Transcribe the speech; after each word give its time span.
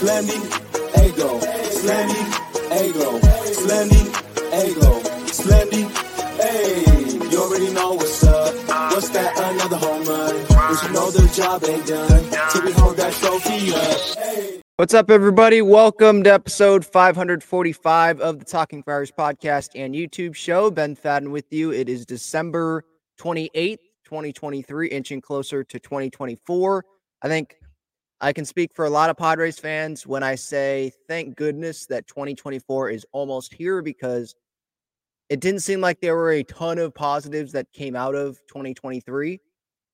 Slendy, 0.00 0.40
Ego, 1.04 1.38
Slendy, 1.68 2.22
Ego, 2.72 3.18
Slendy, 3.52 4.00
Ego, 4.64 5.00
Slendy, 5.28 5.84
hey. 6.40 7.28
You 7.28 7.38
already 7.42 7.70
know 7.74 7.92
what's 7.92 8.24
up. 8.24 8.54
What's 8.94 9.10
that? 9.10 9.36
Another 9.36 9.76
home 9.76 10.02
run. 10.04 10.42
But 10.48 10.82
you 10.82 10.92
know 10.94 11.10
the 11.10 11.30
job 11.36 11.62
ain't 11.64 11.86
done 11.86 12.50
till 12.50 12.64
we 12.64 12.72
hold 12.72 12.96
that 12.96 13.12
trophy 13.12 13.74
up. 13.74 14.62
What's 14.76 14.94
up, 14.94 15.10
everybody? 15.10 15.60
Welcome 15.60 16.24
to 16.24 16.32
episode 16.32 16.86
545 16.86 18.22
of 18.22 18.38
the 18.38 18.46
Talking 18.46 18.82
Friars 18.82 19.12
podcast 19.12 19.72
and 19.74 19.94
YouTube 19.94 20.34
show. 20.34 20.70
Ben 20.70 20.96
Fadden 20.96 21.30
with 21.30 21.52
you. 21.52 21.72
It 21.74 21.90
is 21.90 22.06
December 22.06 22.84
28th, 23.18 23.76
2023, 24.06 24.88
inching 24.88 25.20
closer 25.20 25.62
to 25.62 25.78
2024. 25.78 26.86
I 27.20 27.28
think 27.28 27.59
I 28.22 28.34
can 28.34 28.44
speak 28.44 28.72
for 28.74 28.84
a 28.84 28.90
lot 28.90 29.08
of 29.08 29.16
Padres 29.16 29.58
fans 29.58 30.06
when 30.06 30.22
I 30.22 30.34
say 30.34 30.92
thank 31.08 31.36
goodness 31.36 31.86
that 31.86 32.06
2024 32.06 32.90
is 32.90 33.06
almost 33.12 33.54
here 33.54 33.80
because 33.80 34.34
it 35.30 35.40
didn't 35.40 35.60
seem 35.60 35.80
like 35.80 36.00
there 36.00 36.16
were 36.16 36.32
a 36.32 36.42
ton 36.42 36.78
of 36.78 36.94
positives 36.94 37.50
that 37.52 37.72
came 37.72 37.96
out 37.96 38.14
of 38.14 38.38
2023. 38.48 39.40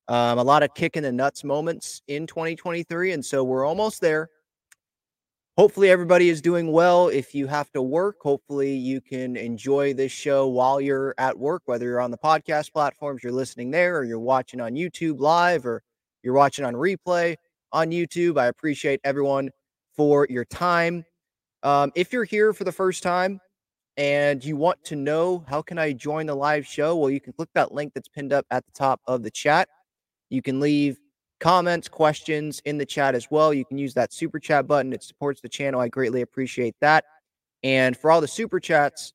Um, 0.09 0.39
a 0.39 0.43
lot 0.43 0.61
of 0.61 0.73
kick 0.73 0.97
in 0.97 1.03
the 1.03 1.11
nuts 1.11 1.45
moments 1.45 2.01
in 2.07 2.27
2023. 2.27 3.13
And 3.13 3.23
so 3.25 3.45
we're 3.45 3.65
almost 3.65 4.01
there. 4.01 4.29
Hopefully, 5.57 5.89
everybody 5.89 6.29
is 6.29 6.41
doing 6.41 6.71
well. 6.71 7.07
If 7.07 7.33
you 7.33 7.47
have 7.47 7.71
to 7.71 7.81
work, 7.81 8.17
hopefully, 8.21 8.75
you 8.75 9.01
can 9.01 9.35
enjoy 9.35 9.93
this 9.93 10.11
show 10.11 10.47
while 10.47 10.79
you're 10.79 11.15
at 11.17 11.37
work, 11.37 11.63
whether 11.65 11.85
you're 11.85 12.01
on 12.01 12.11
the 12.11 12.17
podcast 12.17 12.73
platforms, 12.73 13.23
you're 13.23 13.31
listening 13.33 13.71
there, 13.71 13.97
or 13.97 14.03
you're 14.03 14.19
watching 14.19 14.61
on 14.61 14.73
YouTube 14.73 15.19
live, 15.19 15.65
or 15.65 15.81
you're 16.21 16.35
watching 16.35 16.63
on 16.63 16.75
replay 16.75 17.37
on 17.71 17.91
YouTube. 17.91 18.37
I 18.37 18.47
appreciate 18.47 18.99
everyone 19.03 19.49
for 19.95 20.27
your 20.29 20.45
time. 20.45 21.05
Um, 21.63 21.91
if 21.95 22.13
you're 22.13 22.23
here 22.23 22.53
for 22.53 22.63
the 22.63 22.71
first 22.71 23.03
time 23.03 23.39
and 23.97 24.43
you 24.43 24.55
want 24.55 24.83
to 24.85 24.95
know 24.95 25.43
how 25.47 25.61
can 25.61 25.77
I 25.77 25.93
join 25.93 26.27
the 26.27 26.35
live 26.35 26.65
show, 26.65 26.95
well, 26.95 27.09
you 27.09 27.19
can 27.19 27.33
click 27.33 27.49
that 27.55 27.73
link 27.73 27.93
that's 27.93 28.07
pinned 28.07 28.31
up 28.31 28.45
at 28.51 28.65
the 28.65 28.71
top 28.71 29.01
of 29.07 29.23
the 29.23 29.31
chat. 29.31 29.67
You 30.29 30.41
can 30.41 30.59
leave 30.59 30.97
comments, 31.39 31.87
questions 31.87 32.61
in 32.65 32.77
the 32.77 32.85
chat 32.85 33.15
as 33.15 33.29
well. 33.29 33.53
You 33.53 33.65
can 33.65 33.77
use 33.77 33.93
that 33.95 34.13
super 34.13 34.39
chat 34.39 34.67
button. 34.67 34.93
It 34.93 35.03
supports 35.03 35.41
the 35.41 35.49
channel. 35.49 35.79
I 35.79 35.87
greatly 35.87 36.21
appreciate 36.21 36.75
that. 36.81 37.05
And 37.63 37.97
for 37.97 38.11
all 38.11 38.21
the 38.21 38.27
super 38.27 38.59
chats, 38.59 39.13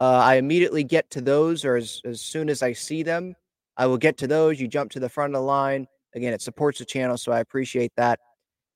uh, 0.00 0.18
I 0.18 0.34
immediately 0.36 0.84
get 0.84 1.10
to 1.12 1.20
those, 1.20 1.64
or 1.64 1.76
as, 1.76 2.00
as 2.04 2.20
soon 2.20 2.48
as 2.48 2.62
I 2.62 2.72
see 2.72 3.02
them, 3.02 3.34
I 3.76 3.86
will 3.86 3.98
get 3.98 4.18
to 4.18 4.26
those. 4.26 4.60
You 4.60 4.68
jump 4.68 4.90
to 4.92 5.00
the 5.00 5.08
front 5.08 5.34
of 5.34 5.40
the 5.40 5.46
line. 5.46 5.86
Again, 6.14 6.32
it 6.32 6.42
supports 6.42 6.78
the 6.78 6.84
channel, 6.84 7.16
so 7.16 7.32
I 7.32 7.40
appreciate 7.40 7.92
that. 7.96 8.20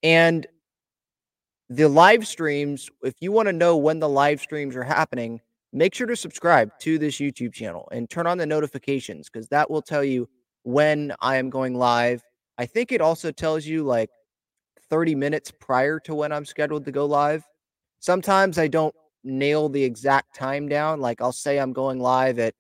And 0.03 0.47
the 1.71 1.89
live 1.89 2.27
streams, 2.27 2.91
if 3.03 3.15
you 3.21 3.31
want 3.31 3.47
to 3.47 3.53
know 3.53 3.77
when 3.77 4.01
the 4.01 4.09
live 4.09 4.41
streams 4.41 4.75
are 4.75 4.85
happening, 4.85 5.41
make 5.73 5.95
sure 5.95 6.07
to 6.07 6.17
subscribe 6.17 6.71
to 6.81 6.99
this 6.99 7.17
YouTube 7.17 7.53
channel 7.53 7.89
and 7.93 8.09
turn 8.09 8.27
on 8.27 8.39
the 8.39 8.47
notifications 8.47 9.29
because 9.29 9.49
that 9.49 9.71
will 9.71 9.83
tell 9.83 10.03
you 10.03 10.29
when 10.63 11.15
I 11.21 11.37
am 11.37 11.51
going 11.51 11.75
live. 11.75 12.23
I 12.57 12.67
think 12.67 12.91
it 12.91 13.01
also 13.01 13.31
tells 13.31 13.67
you 13.67 13.85
like 13.85 14.11
30 14.91 15.15
minutes 15.15 15.53
prior 15.61 16.01
to 16.01 16.15
when 16.15 16.33
I'm 16.33 16.45
scheduled 16.45 16.85
to 16.87 16.93
go 16.93 17.07
live. 17.07 17.45
Sometimes 18.01 18.59
I 18.59 18.69
don't 18.69 18.95
nail 19.25 19.69
the 19.69 19.83
exact 19.83 20.35
time 20.35 20.69
down. 20.69 21.01
Like 21.01 21.21
I'll 21.21 21.33
say 21.33 21.59
I'm 21.59 21.73
going 21.73 22.01
live 22.01 22.39
at 22.39 22.55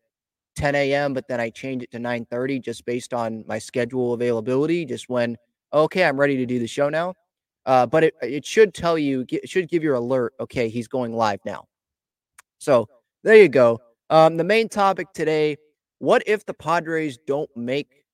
10 0.58 0.74
a.m., 0.74 1.14
but 1.14 1.28
then 1.28 1.41
I 1.41 1.50
change 1.50 1.84
it 1.84 1.91
to 1.92 1.98
9:30 1.98 2.60
just 2.60 2.84
based 2.84 3.14
on 3.14 3.44
my 3.46 3.58
schedule 3.58 4.12
availability. 4.12 4.84
Just 4.84 5.08
when 5.08 5.36
okay, 5.72 6.04
I'm 6.04 6.19
ready 6.19 6.36
to 6.36 6.46
do 6.46 6.58
the 6.58 6.66
show 6.66 6.88
now. 6.88 7.14
Uh, 7.64 7.86
but 7.86 8.02
it 8.04 8.14
it 8.22 8.44
should 8.44 8.74
tell 8.74 8.98
you, 8.98 9.24
it 9.30 9.48
should 9.48 9.68
give 9.68 9.82
your 9.84 9.94
alert. 9.94 10.34
Okay, 10.41 10.68
he's 10.68 10.88
going 10.88 11.14
live 11.14 11.41
now. 11.44 11.64
So 12.58 12.88
there 13.22 13.36
you 13.36 13.48
go. 13.48 13.80
Um, 14.10 14.36
the 14.36 14.44
main 14.44 14.68
topic 14.68 15.12
today: 15.14 15.56
What 15.98 16.24
if 16.26 16.44
the 16.44 16.54
Padres 16.54 17.18
don't 17.26 17.50
make 17.56 18.04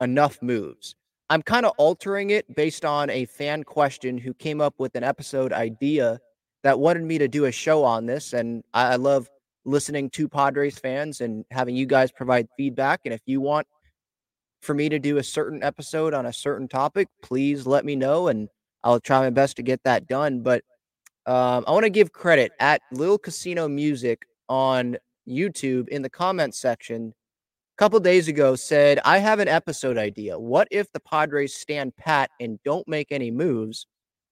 enough 0.00 0.40
moves? 0.40 0.94
I'm 1.30 1.42
kind 1.42 1.66
of 1.66 1.72
altering 1.78 2.30
it 2.30 2.54
based 2.54 2.84
on 2.84 3.10
a 3.10 3.24
fan 3.24 3.64
question 3.64 4.18
who 4.18 4.34
came 4.34 4.60
up 4.60 4.74
with 4.78 4.94
an 4.94 5.04
episode 5.04 5.52
idea 5.52 6.20
that 6.62 6.78
wanted 6.78 7.04
me 7.04 7.18
to 7.18 7.28
do 7.28 7.46
a 7.46 7.52
show 7.52 7.82
on 7.82 8.06
this, 8.06 8.34
and 8.34 8.62
I, 8.72 8.92
I 8.92 8.96
love 8.96 9.28
listening 9.64 10.10
to 10.10 10.28
Padres 10.28 10.78
fans 10.78 11.20
and 11.20 11.44
having 11.50 11.76
you 11.76 11.86
guys 11.86 12.10
provide 12.12 12.48
feedback. 12.56 13.00
And 13.04 13.14
if 13.14 13.20
you 13.26 13.40
want 13.40 13.66
for 14.62 14.74
me 14.74 14.88
to 14.88 14.98
do 14.98 15.18
a 15.18 15.22
certain 15.22 15.62
episode 15.62 16.14
on 16.14 16.26
a 16.26 16.32
certain 16.32 16.68
topic, 16.68 17.08
please 17.22 17.66
let 17.66 17.84
me 17.84 17.96
know 17.96 18.28
and 18.28 18.48
I'll 18.82 19.00
try 19.00 19.20
my 19.20 19.30
best 19.30 19.56
to 19.56 19.62
get 19.62 19.82
that 19.84 20.06
done. 20.06 20.42
But 20.42 20.62
um, 21.26 21.64
I 21.66 21.72
want 21.72 21.84
to 21.84 21.90
give 21.90 22.12
credit 22.12 22.52
at 22.60 22.80
Lil 22.92 23.18
Casino 23.18 23.68
Music 23.68 24.26
on 24.48 24.96
YouTube 25.28 25.88
in 25.88 26.02
the 26.02 26.10
comments 26.10 26.60
section 26.60 27.14
a 27.80 27.82
couple 27.82 28.00
days 28.00 28.28
ago 28.28 28.56
said, 28.56 29.00
I 29.06 29.18
have 29.18 29.38
an 29.38 29.48
episode 29.48 29.96
idea. 29.96 30.38
What 30.38 30.68
if 30.70 30.92
the 30.92 31.00
Padres 31.00 31.54
stand 31.54 31.96
pat 31.96 32.30
and 32.38 32.58
don't 32.62 32.86
make 32.86 33.10
any 33.10 33.30
moves? 33.30 33.86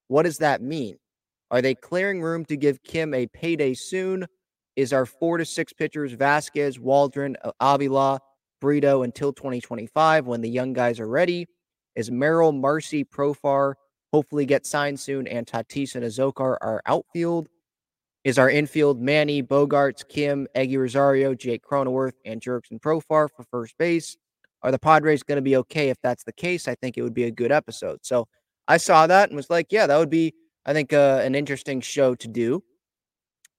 What 0.09 0.25
does 0.25 0.39
that 0.39 0.61
mean? 0.61 0.97
Are 1.51 1.63
they 1.63 1.75
clearing 1.75 2.21
room 2.21 2.45
to 2.47 2.57
give 2.57 2.83
Kim 2.83 3.15
a 3.15 3.27
payday 3.27 3.73
soon? 3.73 4.27
Is 4.79 4.93
our 4.93 5.07
four 5.07 5.39
to 5.39 5.45
six 5.45 5.73
pitchers 5.73 6.13
Vasquez, 6.13 6.79
Waldron, 6.79 7.37
Avila, 7.59 8.21
Brito 8.61 9.03
until 9.03 9.33
2025 9.33 10.27
when 10.27 10.41
the 10.41 10.49
young 10.49 10.73
guys 10.73 11.01
are 11.01 11.09
ready. 11.09 11.49
Is 11.97 12.13
Merrill, 12.13 12.53
Marsee, 12.53 13.05
Profar 13.05 13.75
hopefully 14.13 14.47
get 14.47 14.67
signed 14.67 14.99
soon, 14.99 15.27
and 15.27 15.47
Tatis 15.47 15.95
and 15.95 16.05
Azocar 16.05 16.57
are 16.61 16.81
outfield. 16.87 17.49
is 18.25 18.39
our 18.39 18.49
infield 18.49 19.01
Manny, 19.01 19.43
Bogaerts, 19.43 20.07
Kim, 20.07 20.47
Eguy 20.55 20.79
Rosario, 20.79 21.35
Jake 21.35 21.65
Cronenworth, 21.65 22.15
and 22.25 22.41
Jurickson 22.41 22.81
Profar 22.81 23.29
for 23.35 23.45
first 23.51 23.77
base. 23.79 24.17
Are 24.63 24.71
the 24.71 24.79
Padres 24.79 25.25
going 25.25 25.37
to 25.37 25.43
be 25.43 25.57
okay 25.57 25.89
if 25.89 25.99
that's 26.03 26.25
the 26.25 26.33
case? 26.33 26.69
I 26.69 26.77
think 26.77 26.97
it 26.97 27.03
would 27.03 27.15
be 27.15 27.25
a 27.25 27.31
good 27.31 27.53
episode. 27.53 28.01
So 28.03 28.29
I 28.69 28.77
saw 28.77 29.09
that 29.09 29.31
and 29.31 29.37
was 29.37 29.51
like, 29.51 29.69
yeah, 29.71 29.87
that 29.87 29.97
would 29.97 30.11
be, 30.11 30.35
I 30.67 30.73
think, 30.73 30.93
uh, 30.93 31.21
an 31.23 31.35
interesting 31.35 31.81
show 31.81 32.15
to 32.17 32.29
do. 32.29 32.63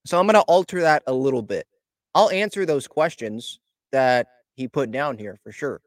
So 0.06 0.20
I'm 0.20 0.26
going 0.26 0.36
to 0.36 0.42
alter 0.42 0.82
that 0.82 1.04
a 1.08 1.14
little 1.14 1.42
bit. 1.42 1.68
I'll 2.16 2.30
answer 2.30 2.66
those 2.66 2.88
questions 2.88 3.60
that 3.92 4.28
he 4.56 4.68
put 4.68 4.92
down 4.92 5.18
here 5.18 5.40
for 5.44 5.52
sure. 5.52 5.82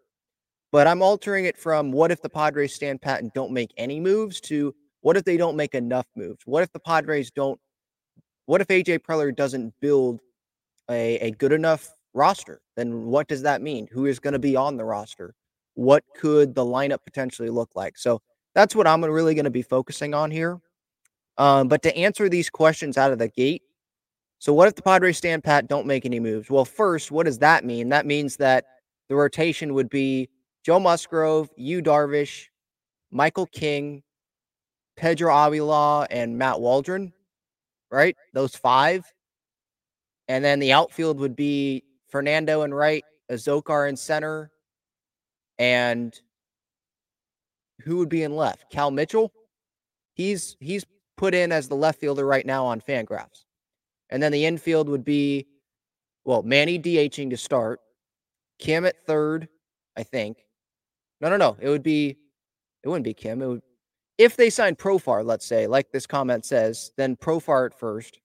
But 0.71 0.87
I'm 0.87 1.03
altering 1.03 1.45
it 1.45 1.59
from 1.59 1.93
what 1.93 2.11
if 2.11 2.23
the 2.23 2.31
Padres 2.31 2.75
stand 2.75 3.03
pat 3.03 3.21
and 3.21 3.33
don't 3.33 3.53
make 3.53 3.73
any 3.77 4.01
moves 4.01 4.41
to 4.43 4.75
what 5.03 5.17
if 5.17 5.25
they 5.25 5.37
don't 5.37 5.57
make 5.57 5.75
enough 5.75 6.07
moves? 6.17 6.41
What 6.47 6.63
if 6.63 6.73
the 6.73 6.81
Padres 6.81 7.31
don't? 7.31 7.61
What 8.47 8.61
if 8.61 8.69
AJ 8.69 9.01
Preller 9.01 9.35
doesn't 9.35 9.75
build 9.81 10.21
a, 10.89 11.17
a 11.17 11.31
good 11.33 11.53
enough 11.53 11.89
roster? 12.15 12.61
Then 12.77 13.07
what 13.07 13.29
does 13.29 13.43
that 13.43 13.63
mean? 13.63 13.89
Who 13.93 14.07
is 14.07 14.19
going 14.19 14.33
to 14.33 14.39
be 14.39 14.57
on 14.57 14.77
the 14.77 14.85
roster? 14.85 15.35
What 15.75 16.05
could 16.17 16.55
the 16.55 16.65
lineup 16.65 17.05
potentially 17.05 17.51
look 17.51 17.71
like? 17.75 17.99
So 17.99 18.21
that's 18.55 18.75
what 18.75 18.87
I'm 18.87 19.05
really 19.05 19.35
going 19.35 19.45
to 19.45 19.51
be 19.51 19.63
focusing 19.63 20.15
on 20.15 20.31
here. 20.31 20.61
Um, 21.37 21.69
but 21.69 21.83
to 21.83 21.97
answer 21.97 22.29
these 22.29 22.51
questions 22.51 22.97
out 22.97 23.11
of 23.11 23.19
the 23.19 23.29
gate, 23.29 23.63
so 24.43 24.53
what 24.53 24.67
if 24.67 24.75
the 24.75 24.83
Padres 24.83 25.19
stand 25.19 25.45
pat, 25.45 25.69
don't 25.69 25.87
make 25.87 26.05
any 26.05 26.19
moves? 26.19 26.51
Well, 26.51 26.65
first, 26.65 27.13
what 27.13 27.27
does 27.27 27.39
that 27.39 27.65
mean? 27.65 27.91
That 27.91 28.07
means 28.07 28.39
that 28.39 28.65
the 29.09 29.15
rotation 29.15 29.73
would 29.73 29.89
be 29.89 30.31
Joe 30.65 30.81
Musgrove, 30.81 31.49
Yu 31.57 31.81
Darvish, 31.81 32.49
Michael 33.13 33.47
King, 33.47 34.03
Pedro 34.97 35.33
Avila, 35.33 36.09
and 36.11 36.37
Matt 36.37 36.61
Waldron, 36.61 37.13
right? 37.89 38.17
Those 38.35 38.57
five. 38.57 39.05
And 40.27 40.45
then 40.45 40.59
the 40.59 40.73
outfield 40.73 41.21
would 41.21 41.37
be 41.37 41.85
Fernando 42.09 42.63
and 42.63 42.75
right, 42.75 43.05
Azocar 43.31 43.89
in 43.89 43.97
center, 43.97 44.51
and 45.61 46.21
who 47.83 47.99
would 47.99 48.09
be 48.09 48.25
in 48.25 48.35
left? 48.35 48.73
Cal 48.73 48.91
Mitchell. 48.91 49.33
He's 50.15 50.57
he's 50.59 50.85
put 51.17 51.33
in 51.33 51.53
as 51.53 51.69
the 51.69 51.77
left 51.77 52.01
fielder 52.01 52.27
right 52.27 52.45
now 52.45 52.67
on 52.67 52.81
Fangraphs. 52.81 53.45
And 54.13 54.23
then 54.23 54.31
the 54.31 54.45
infield 54.45 54.91
would 54.91 55.05
be, 55.05 55.47
well, 56.25 56.43
Manny 56.43 56.79
DHing 56.79 57.31
to 57.31 57.37
start, 57.37 57.81
Kim 58.59 58.85
at 58.85 59.05
third, 59.07 59.49
I 59.97 60.03
think. 60.03 60.45
No, 61.23 61.31
no, 61.31 61.39
no. 61.39 61.57
It 61.59 61.71
would 61.71 61.83
be, 61.83 62.19
it 62.85 62.89
wouldn't 62.89 63.07
be 63.07 63.15
Kim. 63.15 63.41
It 63.41 63.47
would, 63.47 63.63
if 64.19 64.37
they 64.37 64.51
sign 64.51 64.77
Profar, 64.77 65.25
let's 65.25 65.47
say, 65.47 65.67
like 65.67 65.91
this 65.91 66.07
comment 66.07 66.45
says, 66.45 66.93
then 66.99 67.17
Profar 67.17 67.65
at 67.65 67.75
first, 67.75 68.21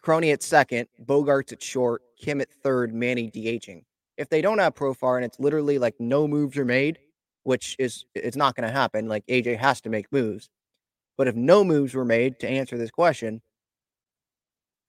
Crony 0.00 0.30
at 0.30 0.44
second, 0.44 0.86
Bogaerts 1.04 1.52
at 1.52 1.60
short, 1.60 2.02
Kim 2.16 2.40
at 2.40 2.48
third, 2.48 2.94
Manny 2.94 3.28
DHing. 3.28 3.82
If 4.16 4.28
they 4.28 4.42
don't 4.42 4.58
have 4.58 4.76
Profar 4.76 5.16
and 5.16 5.24
it's 5.24 5.40
literally 5.40 5.80
like 5.80 5.96
no 5.98 6.28
moves 6.28 6.56
are 6.56 6.64
made, 6.64 7.00
which 7.42 7.74
is 7.80 8.04
it's 8.14 8.36
not 8.36 8.54
going 8.54 8.66
to 8.66 8.72
happen. 8.72 9.08
Like 9.08 9.26
AJ 9.26 9.58
has 9.58 9.80
to 9.80 9.90
make 9.90 10.12
moves. 10.12 10.48
But 11.18 11.26
if 11.26 11.34
no 11.34 11.64
moves 11.64 11.94
were 11.94 12.04
made 12.04 12.38
to 12.40 12.48
answer 12.48 12.78
this 12.78 12.92
question, 12.92 13.42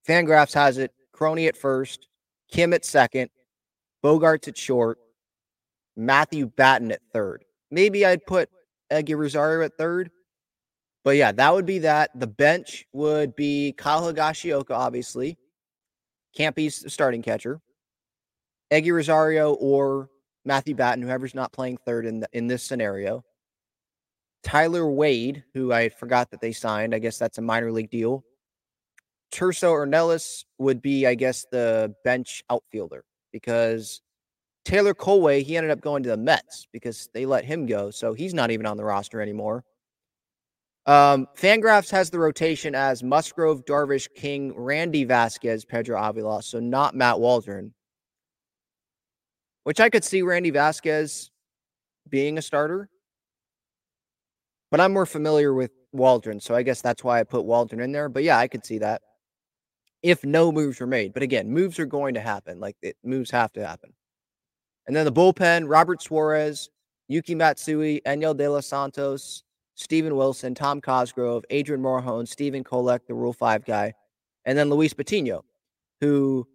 Fangraphs 0.08 0.54
has 0.54 0.78
it 0.78 0.92
Crony 1.12 1.48
at 1.48 1.58
first, 1.58 2.08
Kim 2.52 2.74
at 2.74 2.86
second, 2.86 3.30
Bogaerts 4.04 4.48
at 4.48 4.58
short, 4.58 5.00
Matthew 5.96 6.46
Batten 6.46 6.92
at 6.92 7.02
third. 7.12 7.44
Maybe 7.72 8.06
I'd 8.06 8.26
put 8.26 8.50
Eguy 8.92 9.18
Rosario 9.18 9.66
at 9.66 9.78
third. 9.78 10.12
But 11.04 11.16
yeah, 11.16 11.32
that 11.32 11.54
would 11.54 11.66
be 11.66 11.80
that. 11.80 12.12
The 12.16 12.28
bench 12.28 12.86
would 12.94 13.36
be 13.36 13.74
Kyle 13.78 14.02
Higashioka, 14.14 14.72
obviously. 14.72 15.38
Be 16.56 16.70
starting 16.70 17.22
catcher. 17.22 17.62
Eguy 18.72 18.94
Rosario 18.94 19.54
or 19.54 20.10
Matthew 20.46 20.76
Batten, 20.76 21.02
whoever's 21.02 21.34
not 21.34 21.52
playing 21.52 21.78
third 21.86 22.06
in 22.06 22.20
the, 22.20 22.30
in 22.34 22.48
this 22.48 22.64
scenario. 22.64 23.24
Tyler 24.44 24.90
Wade, 24.90 25.44
who 25.54 25.74
I 25.74 25.90
forgot 25.90 26.30
that 26.32 26.42
they 26.42 26.52
signed. 26.52 26.94
I 26.94 27.00
guess 27.00 27.18
that's 27.18 27.38
a 27.38 27.42
minor 27.42 27.72
league 27.72 27.90
deal. 27.90 28.24
Tirso 29.32 29.72
Ornelas 29.72 30.46
would 30.58 30.82
be, 30.82 31.06
I 31.06 31.16
guess, 31.16 31.46
the 31.52 31.94
bench 32.04 32.44
outfielder 32.50 33.04
because 33.32 34.02
Taylor 34.66 34.94
Kohlwey, 34.94 35.44
he 35.44 35.58
ended 35.58 35.72
up 35.72 35.82
going 35.82 36.04
to 36.04 36.10
the 36.10 36.18
Mets 36.18 36.68
because 36.72 37.10
they 37.14 37.26
let 37.26 37.46
him 37.46 37.66
go. 37.66 37.92
So 37.92 38.14
he's 38.14 38.34
not 38.34 38.52
even 38.52 38.66
on 38.66 38.78
the 38.78 38.84
roster 38.84 39.22
anymore. 39.22 39.64
Um, 40.86 41.28
Fangraphs 41.38 41.92
has 41.92 42.10
the 42.10 42.20
rotation 42.20 42.74
as 42.74 43.04
Musgrove, 43.04 43.66
Darvish, 43.66 44.08
King, 44.16 44.54
Randy 44.56 45.04
Vasquez, 45.04 45.66
Pedro 45.66 46.02
Avila. 46.02 46.42
So 46.42 46.60
not 46.60 46.96
Matt 46.96 47.20
Waldron, 47.20 47.74
which 49.66 49.82
I 49.82 49.90
could 49.90 50.04
see 50.04 50.22
Randy 50.22 50.50
Vasquez 50.50 51.30
being 52.10 52.38
a 52.38 52.42
starter. 52.42 52.90
But 54.72 54.80
I'm 54.80 54.94
more 54.94 55.06
familiar 55.06 55.54
with 55.54 55.72
Waldron. 55.92 56.40
So 56.40 56.56
I 56.56 56.64
guess 56.64 56.82
that's 56.82 57.04
why 57.04 57.20
I 57.20 57.24
put 57.24 57.46
Waldron 57.46 57.82
in 57.82 57.92
there. 57.92 58.10
But 58.10 58.24
yeah, 58.24 58.38
I 58.38 58.48
could 58.48 58.66
see 58.66 58.80
that 58.80 59.02
if 60.04 60.24
no 60.24 60.52
moves 60.52 60.80
were 60.80 60.88
made. 60.88 61.14
But 61.14 61.24
again, 61.24 61.50
moves 61.50 61.80
are 61.80 61.86
going 61.86 62.14
to 62.14 62.22
happen. 62.22 62.60
Like 62.60 62.76
it, 62.82 62.98
moves 63.04 63.32
have 63.32 63.52
to 63.54 63.66
happen. 63.66 63.94
And 64.86 64.96
then 64.96 65.06
the 65.06 65.12
bullpen, 65.12 65.66
Robert 65.68 66.02
Suarez, 66.02 66.70
Yuki 67.08 67.36
Matsui, 67.36 68.02
Enyel 68.06 68.36
De 68.36 68.50
Los 68.50 68.68
Santos, 68.68 69.44
Steven 69.76 70.16
Wilson, 70.16 70.56
Tom 70.56 70.82
Cosgrove, 70.82 71.46
Adrian 71.50 71.82
Morejon, 71.82 72.28
Stephen 72.28 72.64
Kolek, 72.64 73.06
the 73.08 73.14
Rule 73.14 73.34
5 73.34 73.66
guy, 73.66 73.94
and 74.46 74.58
then 74.58 74.70
Luis 74.70 74.94
Patino, 74.94 75.44
who 76.02 76.48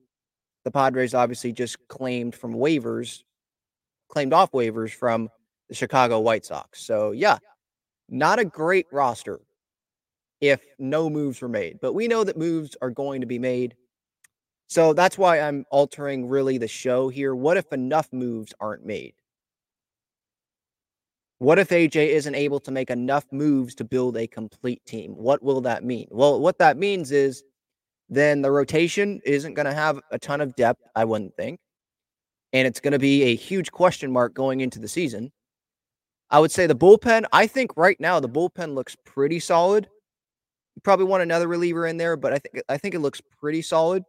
the 0.65 0.71
Padres 0.71 1.15
obviously 1.15 1.53
just 1.53 1.77
claimed 1.89 2.35
from 2.35 2.55
waivers, 2.55 3.23
claimed 4.09 4.33
off 4.33 4.53
waivers 4.53 4.93
from 4.93 5.29
the 5.69 5.75
Chicago 5.75 6.21
White 6.21 6.45
Sox. 6.45 6.85
So, 6.85 7.13
yeah, 7.13 7.39
not 8.09 8.39
a 8.39 8.45
great 8.45 8.87
roster 8.91 9.41
if 10.43 10.61
no 10.79 11.09
moves 11.09 11.41
were 11.41 11.49
made. 11.49 11.79
But 11.81 11.95
we 11.95 12.09
know 12.09 12.25
that 12.25 12.37
moves 12.37 12.77
are 12.83 12.91
going 12.91 13.21
to 13.23 13.27
be 13.27 13.39
made. 13.39 13.77
So 14.67 14.93
that's 14.93 15.17
why 15.17 15.41
I'm 15.41 15.65
altering 15.71 16.29
really 16.29 16.59
the 16.59 16.69
show 16.69 17.09
here. 17.09 17.35
What 17.35 17.57
if 17.57 17.73
enough 17.73 18.13
moves 18.13 18.53
aren't 18.61 18.85
made? 18.85 19.15
What 21.39 21.59
if 21.59 21.69
AJ 21.69 22.09
isn't 22.09 22.35
able 22.35 22.61
to 22.61 22.71
make 22.71 22.91
enough 22.91 23.25
moves 23.33 23.75
to 23.77 23.85
build 23.85 24.17
a 24.17 24.27
complete 24.27 24.85
team? 24.85 25.13
What 25.13 25.43
will 25.43 25.61
that 25.63 25.85
mean? 25.85 26.09
Well, 26.11 26.41
what 26.41 26.59
that 26.59 26.77
means 26.77 27.13
is 27.13 27.45
then 28.09 28.43
the 28.43 28.51
rotation 28.51 29.21
isn't 29.25 29.55
going 29.55 29.67
to 29.67 29.75
have 29.75 30.01
a 30.11 30.19
ton 30.19 30.41
of 30.41 30.57
depth, 30.57 30.83
I 30.97 31.05
wouldn't 31.05 31.37
think. 31.37 31.61
And 32.53 32.67
it's 32.67 32.81
going 32.81 32.93
to 32.93 32.99
be 32.99 33.23
a 33.25 33.35
huge 33.35 33.71
question 33.71 34.13
mark 34.13 34.35
going 34.35 34.61
into 34.61 34.79
the 34.79 34.89
season. 34.89 35.33
I 36.31 36.39
would 36.39 36.51
say 36.51 36.67
the 36.67 36.75
bullpen, 36.75 37.27
I 37.33 37.47
think 37.47 37.77
right 37.77 37.99
now 38.01 38.19
the 38.19 38.29
bullpen 38.29 38.75
looks 38.75 38.97
pretty 39.05 39.39
solid. 39.39 39.89
You 40.75 40.83
probably 40.83 41.07
want 41.07 41.23
another 41.23 41.49
reliever 41.49 41.87
in 41.87 41.97
there, 41.97 42.17
but 42.17 42.33
I 42.33 42.39
think 42.39 42.65
I 42.69 42.79
think 42.79 42.95
it 42.95 43.01
looks 43.01 43.21
pretty 43.41 43.63
solid. 43.63 44.05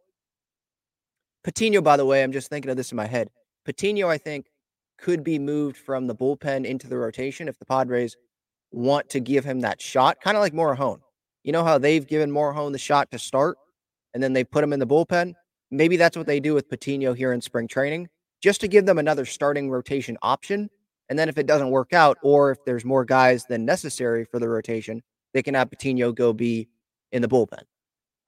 Patino, 1.42 1.82
by 1.82 1.96
the 1.96 2.06
way, 2.06 2.22
I'm 2.22 2.32
just 2.32 2.48
thinking 2.48 2.70
of 2.70 2.76
this 2.76 2.90
in 2.90 2.96
my 2.96 3.06
head. 3.06 3.28
Patino, 3.66 4.08
I 4.08 4.18
think, 4.18 4.46
could 4.98 5.22
be 5.22 5.38
moved 5.38 5.76
from 5.76 6.06
the 6.06 6.14
bullpen 6.14 6.64
into 6.64 6.88
the 6.88 6.96
rotation 6.96 7.48
if 7.48 7.58
the 7.58 7.66
Padres 7.66 8.16
want 8.70 9.08
to 9.10 9.20
give 9.20 9.44
him 9.44 9.60
that 9.60 9.80
shot, 9.80 10.20
kind 10.22 10.36
of 10.36 10.40
like 10.40 10.54
Morejon. 10.54 11.00
You 11.42 11.52
know 11.52 11.64
how 11.64 11.78
they've 11.78 12.06
given 12.06 12.30
Morejon 12.30 12.72
the 12.72 12.78
shot 12.78 13.10
to 13.10 13.18
start 13.18 13.58
and 14.14 14.22
then 14.22 14.32
they 14.32 14.44
put 14.44 14.64
him 14.64 14.72
in 14.72 14.80
the 14.80 14.86
bullpen? 14.86 15.34
Maybe 15.70 15.96
that's 15.96 16.16
what 16.16 16.26
they 16.26 16.40
do 16.40 16.54
with 16.54 16.68
Patino 16.68 17.12
here 17.12 17.32
in 17.32 17.40
spring 17.40 17.68
training, 17.68 18.08
just 18.42 18.60
to 18.62 18.68
give 18.68 18.86
them 18.86 18.98
another 18.98 19.26
starting 19.26 19.70
rotation 19.70 20.16
option. 20.22 20.70
And 21.08 21.18
then 21.18 21.28
if 21.28 21.36
it 21.36 21.46
doesn't 21.46 21.70
work 21.70 21.92
out, 21.92 22.16
or 22.22 22.52
if 22.52 22.64
there's 22.64 22.84
more 22.84 23.04
guys 23.04 23.44
than 23.44 23.64
necessary 23.66 24.24
for 24.24 24.38
the 24.38 24.48
rotation, 24.48 25.02
they 25.34 25.42
can 25.42 25.54
have 25.54 25.68
Patino 25.68 26.12
go 26.12 26.32
be 26.32 26.68
in 27.12 27.20
the 27.20 27.28
bullpen. 27.28 27.64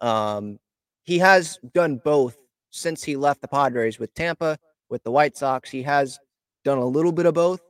Um, 0.00 0.58
he 1.04 1.18
has 1.18 1.58
done 1.72 2.00
both 2.04 2.36
since 2.70 3.02
he 3.02 3.16
left 3.16 3.40
the 3.40 3.48
Padres 3.48 3.98
with 3.98 4.12
Tampa, 4.12 4.58
with 4.90 5.02
the 5.04 5.10
White 5.10 5.36
Sox. 5.36 5.70
He 5.70 5.82
has 5.84 6.18
done 6.64 6.78
a 6.78 6.84
little 6.84 7.12
bit 7.12 7.25
of 7.25 7.34
both. 7.34 7.60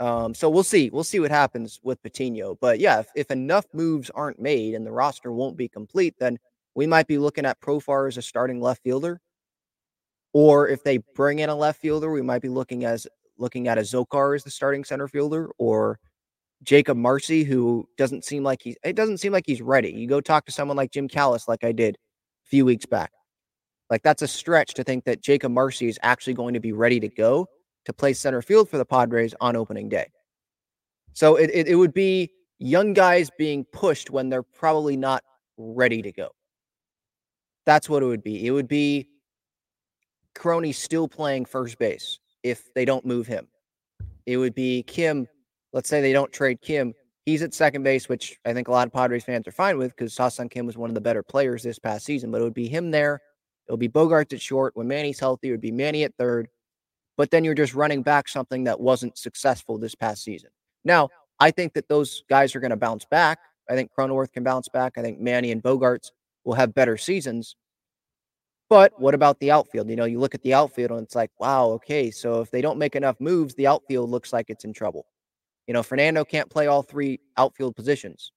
Um, 0.00 0.32
so 0.34 0.48
we'll 0.48 0.62
see. 0.62 0.90
We'll 0.90 1.04
see 1.04 1.20
what 1.20 1.30
happens 1.30 1.78
with 1.82 2.02
Patino. 2.02 2.56
But 2.60 2.80
yeah, 2.80 3.00
if, 3.00 3.08
if 3.14 3.30
enough 3.30 3.66
moves 3.72 4.10
aren't 4.10 4.40
made 4.40 4.74
and 4.74 4.86
the 4.86 4.92
roster 4.92 5.32
won't 5.32 5.56
be 5.56 5.68
complete, 5.68 6.14
then 6.18 6.38
we 6.74 6.86
might 6.86 7.06
be 7.06 7.18
looking 7.18 7.44
at 7.44 7.60
Profar 7.60 8.08
as 8.08 8.16
a 8.16 8.22
starting 8.22 8.60
left 8.60 8.82
fielder. 8.82 9.20
Or 10.32 10.68
if 10.68 10.84
they 10.84 10.98
bring 11.14 11.40
in 11.40 11.50
a 11.50 11.54
left 11.54 11.80
fielder, 11.80 12.10
we 12.10 12.22
might 12.22 12.42
be 12.42 12.48
looking 12.48 12.84
as 12.84 13.06
looking 13.38 13.68
at 13.68 13.78
Azocar 13.78 14.34
as 14.34 14.44
the 14.44 14.50
starting 14.50 14.84
center 14.84 15.08
fielder, 15.08 15.50
or 15.58 15.98
Jakob 16.62 16.96
Marsee, 16.96 17.44
who 17.44 17.88
doesn't 17.96 18.24
seem 18.24 18.42
like 18.42 18.60
he's 18.62 18.76
it 18.84 18.96
doesn't 18.96 19.18
seem 19.18 19.32
like 19.32 19.44
he's 19.46 19.62
ready. 19.62 19.90
You 19.90 20.06
go 20.08 20.20
talk 20.20 20.46
to 20.46 20.52
someone 20.52 20.76
like 20.76 20.90
Jim 20.90 21.08
Callis, 21.08 21.48
like 21.48 21.64
I 21.64 21.72
did 21.72 21.96
a 21.96 22.48
few 22.48 22.64
weeks 22.64 22.86
back. 22.86 23.12
Like 23.90 24.02
that's 24.02 24.22
a 24.22 24.28
stretch 24.28 24.74
to 24.74 24.84
think 24.84 25.04
that 25.04 25.22
Jakob 25.22 25.52
Marsee 25.52 25.88
is 25.88 25.98
actually 26.02 26.34
going 26.34 26.54
to 26.54 26.60
be 26.60 26.72
ready 26.72 27.00
to 27.00 27.08
go 27.08 27.46
to 27.84 27.92
play 27.92 28.12
center 28.12 28.42
field 28.42 28.68
for 28.68 28.76
the 28.76 28.84
Padres 28.84 29.34
on 29.40 29.56
opening 29.56 29.88
day. 29.88 30.10
So 31.14 31.36
it, 31.36 31.50
it, 31.52 31.68
it 31.68 31.74
would 31.74 31.94
be 31.94 32.30
young 32.58 32.92
guys 32.92 33.30
being 33.38 33.64
pushed 33.72 34.10
when 34.10 34.28
they're 34.28 34.42
probably 34.42 34.96
not 34.96 35.22
ready 35.56 36.02
to 36.02 36.12
go. 36.12 36.28
That's 37.64 37.88
what 37.88 38.02
it 38.02 38.06
would 38.06 38.22
be. 38.22 38.46
It 38.46 38.50
would 38.50 38.68
be 38.68 39.08
Crony 40.34 40.72
still 40.72 41.08
playing 41.08 41.46
first 41.46 41.78
base 41.78 42.18
if 42.42 42.72
they 42.74 42.84
don't 42.84 43.04
move 43.04 43.26
him. 43.26 43.48
It 44.26 44.36
would 44.36 44.54
be 44.54 44.82
Kim. 44.82 45.26
Let's 45.72 45.88
say 45.88 46.00
they 46.00 46.12
don't 46.12 46.32
trade 46.32 46.60
Kim. 46.60 46.94
He's 47.26 47.42
at 47.42 47.52
second 47.52 47.82
base, 47.82 48.08
which 48.08 48.38
I 48.46 48.54
think 48.54 48.68
a 48.68 48.70
lot 48.70 48.86
of 48.86 48.92
Padres 48.92 49.24
fans 49.24 49.46
are 49.46 49.52
fine 49.52 49.76
with 49.76 49.94
because 49.94 50.16
Ha-Seong 50.16 50.50
Kim 50.50 50.64
was 50.64 50.78
one 50.78 50.90
of 50.90 50.94
the 50.94 51.00
better 51.00 51.22
players 51.22 51.62
this 51.62 51.78
past 51.78 52.06
season. 52.06 52.30
But 52.30 52.40
it 52.40 52.44
would 52.44 52.54
be 52.54 52.68
him 52.68 52.90
there. 52.90 53.20
It 53.66 53.72
would 53.72 53.80
be 53.80 53.88
Bogaerts 53.88 54.32
at 54.32 54.40
short. 54.40 54.74
When 54.76 54.88
Manny's 54.88 55.20
healthy, 55.20 55.48
it 55.48 55.50
would 55.50 55.60
be 55.60 55.70
Manny 55.70 56.04
at 56.04 56.14
third. 56.16 56.48
But 57.18 57.30
then 57.30 57.44
you're 57.44 57.54
just 57.54 57.74
running 57.74 58.02
back 58.02 58.28
something 58.28 58.64
that 58.64 58.80
wasn't 58.80 59.18
successful 59.18 59.76
this 59.76 59.94
past 59.94 60.24
season. 60.24 60.50
Now, 60.84 61.10
I 61.38 61.50
think 61.50 61.74
that 61.74 61.88
those 61.88 62.22
guys 62.30 62.56
are 62.56 62.60
going 62.60 62.70
to 62.70 62.76
bounce 62.76 63.04
back. 63.04 63.38
I 63.68 63.74
think 63.74 63.90
Cronenworth 63.96 64.32
can 64.32 64.44
bounce 64.44 64.68
back. 64.68 64.96
I 64.96 65.02
think 65.02 65.20
Manny 65.20 65.52
and 65.52 65.62
Bogaerts 65.62 66.10
will 66.44 66.54
have 66.54 66.74
better 66.74 66.96
seasons. 66.96 67.56
But 68.70 68.98
what 68.98 69.14
about 69.14 69.38
the 69.40 69.50
outfield? 69.50 69.90
You 69.90 69.96
know, 69.96 70.04
you 70.04 70.18
look 70.18 70.34
at 70.34 70.42
the 70.42 70.54
outfield 70.54 70.92
and 70.92 71.02
it's 71.02 71.14
like, 71.14 71.30
wow, 71.38 71.68
okay, 71.70 72.10
so 72.10 72.40
if 72.40 72.50
they 72.50 72.60
don't 72.60 72.78
make 72.78 72.96
enough 72.96 73.16
moves, 73.20 73.54
the 73.54 73.66
outfield 73.66 74.10
looks 74.10 74.32
like 74.32 74.48
it's 74.48 74.64
in 74.64 74.72
trouble. 74.72 75.06
You 75.68 75.74
know, 75.74 75.82
Fernando 75.82 76.24
can't 76.24 76.50
play 76.50 76.66
all 76.66 76.82
three 76.82 77.20
outfield 77.36 77.76
positions. 77.76 78.32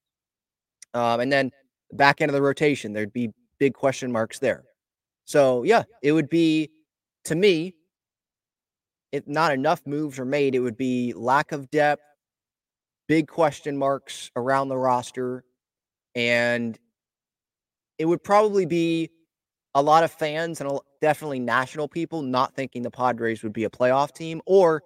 Um, 0.93 1.21
and 1.21 1.31
then 1.31 1.49
back 1.93 2.19
end 2.19 2.29
of 2.29 2.33
the 2.33 2.41
rotation, 2.41 2.91
there'd 2.91 3.13
be 3.13 3.31
big 3.57 3.73
question 3.73 4.11
marks 4.11 4.37
there. 4.37 4.65
So, 5.23 5.63
yeah, 5.63 5.83
it 6.03 6.11
would 6.11 6.29
be, 6.29 6.69
to 7.25 7.35
me, 7.35 7.73
if 9.13 9.25
not 9.27 9.53
enough 9.53 9.81
moves 9.85 10.19
are 10.19 10.25
made, 10.25 10.55
it 10.55 10.59
would 10.59 10.75
be 10.75 11.13
lack 11.15 11.53
of 11.53 11.71
depth, 11.71 12.03
big 13.07 13.29
question 13.29 13.77
marks 13.77 14.29
around 14.35 14.67
the 14.67 14.77
roster, 14.77 15.45
and 16.15 16.77
it 17.97 18.05
would 18.05 18.23
probably 18.23 18.65
be 18.65 19.09
a 19.73 19.81
lot 19.81 20.03
of 20.03 20.11
fans 20.11 20.59
and 20.59 20.79
definitely 21.01 21.39
national 21.39 21.87
people 21.87 22.21
not 22.21 22.53
thinking 22.55 22.81
the 22.81 22.91
Padres 22.91 23.41
would 23.41 23.53
be 23.53 23.63
a 23.63 23.69
playoff 23.69 24.13
team, 24.13 24.41
or 24.45 24.83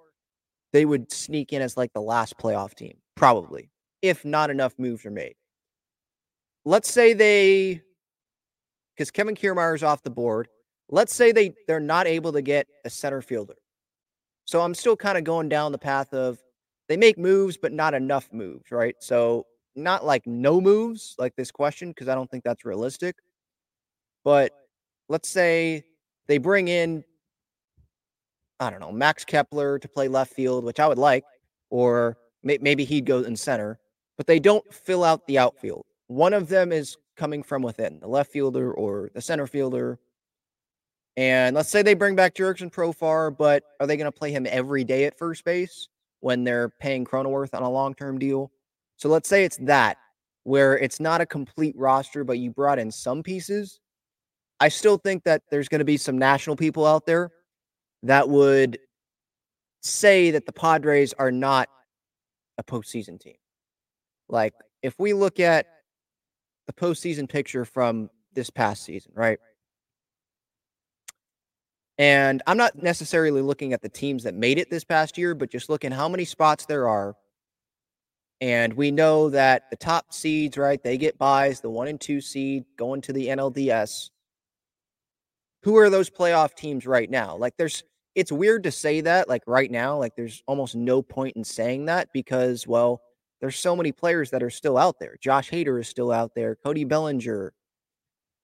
they 0.76 0.84
would 0.84 1.10
sneak 1.10 1.54
in 1.54 1.62
as 1.62 1.78
like 1.78 1.94
the 1.94 2.02
last 2.02 2.38
playoff 2.38 2.74
team, 2.74 2.98
probably, 3.16 3.70
if 4.02 4.26
not 4.26 4.50
enough 4.50 4.74
moves 4.78 5.06
are 5.06 5.10
made. 5.10 5.36
Let's 6.66 6.92
say 6.92 7.14
they, 7.14 7.82
because 8.94 9.10
Kevin 9.10 9.36
Kiermaier 9.36 9.74
is 9.74 9.84
off 9.84 10.04
the 10.04 10.10
board. 10.10 10.50
Let's 10.90 11.16
say 11.16 11.32
they 11.32 11.54
they're 11.66 11.80
not 11.80 12.08
able 12.08 12.34
to 12.34 12.42
get 12.42 12.68
a 12.84 12.90
center 12.90 13.22
fielder. 13.22 13.56
So 14.44 14.60
I'm 14.60 14.76
still 14.76 14.98
kind 14.98 15.18
of 15.18 15.24
going 15.24 15.48
down 15.48 15.72
the 15.72 15.78
path 15.78 16.14
of 16.14 16.40
they 16.90 16.98
make 16.98 17.18
moves, 17.18 17.56
but 17.56 17.72
not 17.72 17.94
enough 17.94 18.28
moves, 18.34 18.70
right? 18.70 18.98
So 19.00 19.46
not 19.78 20.04
like 20.04 20.28
no 20.28 20.60
moves 20.60 21.16
like 21.18 21.38
this 21.38 21.52
question, 21.52 21.92
because 21.92 22.10
I 22.10 22.16
don't 22.16 22.30
think 22.30 22.44
that's 22.44 22.66
realistic. 22.66 23.16
But 24.26 24.52
let's 25.08 25.30
say 25.30 25.86
they 26.28 26.38
bring 26.38 26.68
in, 26.68 27.06
I 28.60 28.70
don't 28.70 28.80
know, 28.80 28.92
Max 28.92 29.26
Kepler 29.26 29.80
to 29.80 29.88
play 29.88 30.08
left 30.08 30.34
field, 30.34 30.64
which 30.64 30.80
I 30.80 30.88
would 30.88 30.98
like, 30.98 31.24
or 31.70 32.18
may- 32.44 32.60
maybe 32.62 32.86
he'd 32.86 33.06
go 33.06 33.20
in 33.20 33.36
center, 33.36 33.80
but 34.18 34.28
they 34.28 34.40
don't 34.40 34.74
fill 34.74 35.04
out 35.04 35.28
the 35.28 35.38
outfield. 35.38 35.86
One 36.08 36.34
of 36.34 36.48
them 36.48 36.72
is 36.72 36.98
coming 37.18 37.44
from 37.44 37.62
within, 37.62 38.00
the 38.00 38.08
left 38.08 38.32
fielder 38.32 38.74
or 38.74 39.10
the 39.14 39.22
center 39.22 39.48
fielder. 39.48 40.00
And 41.18 41.56
let's 41.56 41.70
say 41.70 41.82
they 41.82 41.94
bring 41.94 42.16
back 42.16 42.36
Jurickson 42.36 42.72
Profar, 42.72 43.36
but 43.36 43.64
are 43.80 43.88
they 43.88 43.98
going 43.98 44.12
to 44.12 44.18
play 44.18 44.32
him 44.32 44.46
every 44.50 44.84
day 44.84 45.06
at 45.06 45.18
first 45.18 45.46
base 45.46 45.88
when 46.20 46.44
they're 46.44 46.70
paying 46.70 47.06
Cronenworth 47.06 47.54
on 47.54 47.64
a 47.64 47.70
long 47.70 47.94
term 47.94 48.20
deal? 48.20 48.52
So 48.98 49.10
let's 49.10 49.30
say 49.30 49.46
it's 49.46 49.58
that, 49.58 49.98
where 50.44 50.78
it's 50.78 51.00
not 51.00 51.22
a 51.22 51.26
complete 51.26 51.76
roster, 51.78 52.24
but 52.24 52.40
you 52.40 52.52
brought 52.52 52.80
in 52.80 52.92
some 52.92 53.24
pieces 53.24 53.80
I 54.60 54.70
still 54.70 54.98
think 54.98 55.24
that 55.24 55.44
there's 55.52 55.68
going 55.68 55.80
to 55.80 55.86
be 55.86 55.98
some 55.98 56.18
national 56.18 56.56
people 56.56 56.86
out 56.86 57.06
there 57.06 57.32
that 58.04 58.30
would 58.30 58.80
say 59.82 60.32
that 60.32 60.46
the 60.46 60.52
Padres 60.52 61.14
are 61.14 61.32
not 61.32 61.70
a 62.58 62.64
postseason 62.64 63.20
team. 63.20 63.36
Like, 64.30 64.54
if 64.82 64.98
we 65.00 65.14
look 65.14 65.40
at 65.40 65.68
the 66.68 66.74
postseason 66.74 67.30
picture 67.30 67.66
from 67.66 68.10
this 68.34 68.50
past 68.50 68.84
season, 68.84 69.12
right? 69.16 69.40
And 71.98 72.42
I'm 72.46 72.58
not 72.58 72.82
necessarily 72.82 73.42
looking 73.42 73.74
at 73.74 73.82
the 73.82 73.90
teams 73.90 74.24
that 74.24 74.34
made 74.34 74.58
it 74.58 74.70
this 74.70 74.84
past 74.84 75.18
year, 75.18 75.34
but 75.34 75.50
just 75.50 75.70
looking 75.70 75.92
how 75.92 76.10
many 76.10 76.26
spots 76.26 76.66
there 76.66 76.90
are. 76.90 77.16
And 78.42 78.74
we 78.74 78.92
know 78.92 79.30
that 79.30 79.70
the 79.70 79.78
top 79.78 80.14
seeds, 80.14 80.58
right? 80.58 80.82
They 80.84 80.98
get 80.98 81.18
buys, 81.18 81.62
the 81.62 81.70
one 81.70 81.88
and 81.88 82.00
two 82.00 82.20
seed 82.20 82.66
going 82.78 83.02
to 83.02 83.14
the 83.14 83.28
NLDS 83.28 84.10
who 85.66 85.78
are 85.78 85.90
those 85.90 86.12
playoff 86.12 86.54
teams 86.54 86.86
right 86.86 87.10
now? 87.10 87.36
Like 87.36 87.58
there's 87.58 87.84
it's 88.14 88.32
weird 88.32 88.62
to 88.64 88.72
say 88.72 89.02
that 89.02 89.28
like 89.28 89.42
right 89.48 89.72
now, 89.72 89.98
like 89.98 90.16
there's 90.16 90.44
almost 90.46 90.76
no 90.76 91.02
point 91.02 91.36
in 91.36 91.44
saying 91.44 91.86
that 91.86 92.08
because 92.14 92.68
well, 92.68 93.02
there's 93.42 93.58
so 93.58 93.76
many 93.76 93.92
players 93.92 94.30
that 94.30 94.44
are 94.44 94.52
still 94.52 94.78
out 94.78 95.00
there. 95.00 95.16
Josh 95.20 95.50
Hader 95.50 95.80
is 95.80 95.88
still 95.88 96.12
out 96.12 96.34
there, 96.36 96.56
Cody 96.56 96.84
Bellinger, 96.84 97.52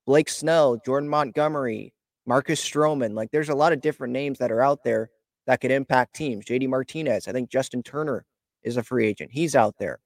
Blake 0.08 0.30
Snell, 0.30 0.82
Jordan 0.84 1.08
Montgomery, 1.08 1.94
Marcus 2.26 2.60
Stroman. 2.60 3.14
Like 3.14 3.30
there's 3.30 3.50
a 3.50 3.56
lot 3.56 3.72
of 3.72 3.82
different 3.82 4.14
names 4.14 4.40
that 4.40 4.52
are 4.52 4.64
out 4.64 4.84
there 4.84 5.12
that 5.46 5.62
could 5.62 5.70
impact 5.70 6.16
teams. 6.16 6.46
JD 6.46 6.70
Martinez, 6.70 7.28
I 7.28 7.34
think 7.34 7.52
Justin 7.52 7.84
Turner 7.84 8.26
is 8.64 8.78
a 8.78 8.84
free 8.84 9.06
agent. 9.06 9.30
He's 9.32 9.56
out 9.56 9.76
there. 9.78 10.00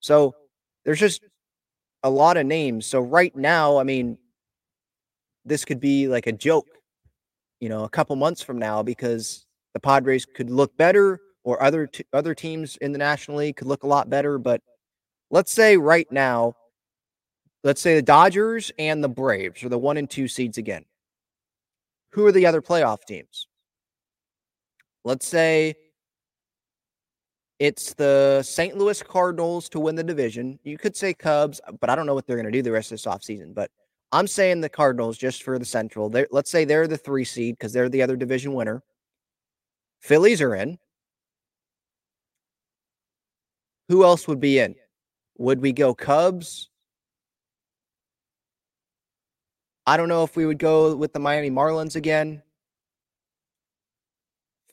So 0.00 0.34
there's 0.84 1.00
just 1.00 1.22
a 2.02 2.10
lot 2.10 2.36
of 2.36 2.44
names. 2.44 2.84
So 2.84 3.00
right 3.00 3.34
now, 3.34 3.78
I 3.78 3.82
mean, 3.82 4.18
this 5.44 5.64
could 5.64 5.80
be 5.80 6.08
like 6.08 6.26
a 6.26 6.32
joke, 6.32 6.66
you 7.60 7.68
know, 7.68 7.84
a 7.84 7.88
couple 7.88 8.16
months 8.16 8.42
from 8.42 8.58
now 8.58 8.82
because 8.82 9.46
the 9.74 9.80
Padres 9.80 10.26
could 10.26 10.50
look 10.50 10.76
better 10.76 11.20
or 11.44 11.62
other 11.62 11.86
t- 11.86 12.04
other 12.12 12.34
teams 12.34 12.76
in 12.78 12.92
the 12.92 12.98
National 12.98 13.38
League 13.38 13.56
could 13.56 13.66
look 13.66 13.82
a 13.82 13.86
lot 13.86 14.10
better. 14.10 14.38
But 14.38 14.60
let's 15.30 15.52
say 15.52 15.76
right 15.76 16.10
now, 16.10 16.54
let's 17.64 17.80
say 17.80 17.94
the 17.94 18.02
Dodgers 18.02 18.70
and 18.78 19.02
the 19.02 19.08
Braves 19.08 19.62
are 19.64 19.68
the 19.68 19.78
one 19.78 19.96
and 19.96 20.08
two 20.08 20.28
seeds 20.28 20.58
again. 20.58 20.84
Who 22.12 22.26
are 22.26 22.32
the 22.32 22.46
other 22.46 22.60
playoff 22.60 23.04
teams? 23.06 23.46
Let's 25.04 25.26
say 25.26 25.74
it's 27.58 27.94
the 27.94 28.42
St. 28.42 28.76
Louis 28.76 29.02
Cardinals 29.02 29.68
to 29.70 29.80
win 29.80 29.94
the 29.94 30.02
division. 30.02 30.58
You 30.64 30.76
could 30.78 30.96
say 30.96 31.14
Cubs, 31.14 31.60
but 31.80 31.88
I 31.90 31.94
don't 31.94 32.06
know 32.06 32.14
what 32.14 32.26
they're 32.26 32.36
going 32.36 32.46
to 32.46 32.52
do 32.52 32.62
the 32.62 32.72
rest 32.72 32.90
of 32.90 32.96
this 32.96 33.06
offseason. 33.06 33.54
But 33.54 33.70
I'm 34.12 34.26
saying 34.26 34.60
the 34.60 34.68
Cardinals 34.68 35.16
just 35.16 35.42
for 35.42 35.58
the 35.58 35.64
Central. 35.64 36.08
They're, 36.08 36.28
let's 36.30 36.50
say 36.50 36.64
they're 36.64 36.88
the 36.88 36.98
three 36.98 37.24
seed 37.24 37.56
because 37.56 37.72
they're 37.72 37.88
the 37.88 38.02
other 38.02 38.16
division 38.16 38.54
winner. 38.54 38.82
Phillies 40.00 40.40
are 40.40 40.54
in. 40.54 40.78
Who 43.88 44.04
else 44.04 44.26
would 44.26 44.40
be 44.40 44.58
in? 44.58 44.74
Would 45.38 45.60
we 45.60 45.72
go 45.72 45.94
Cubs? 45.94 46.70
I 49.86 49.96
don't 49.96 50.08
know 50.08 50.22
if 50.22 50.36
we 50.36 50.46
would 50.46 50.58
go 50.58 50.94
with 50.94 51.12
the 51.12 51.18
Miami 51.18 51.50
Marlins 51.50 51.96
again. 51.96 52.42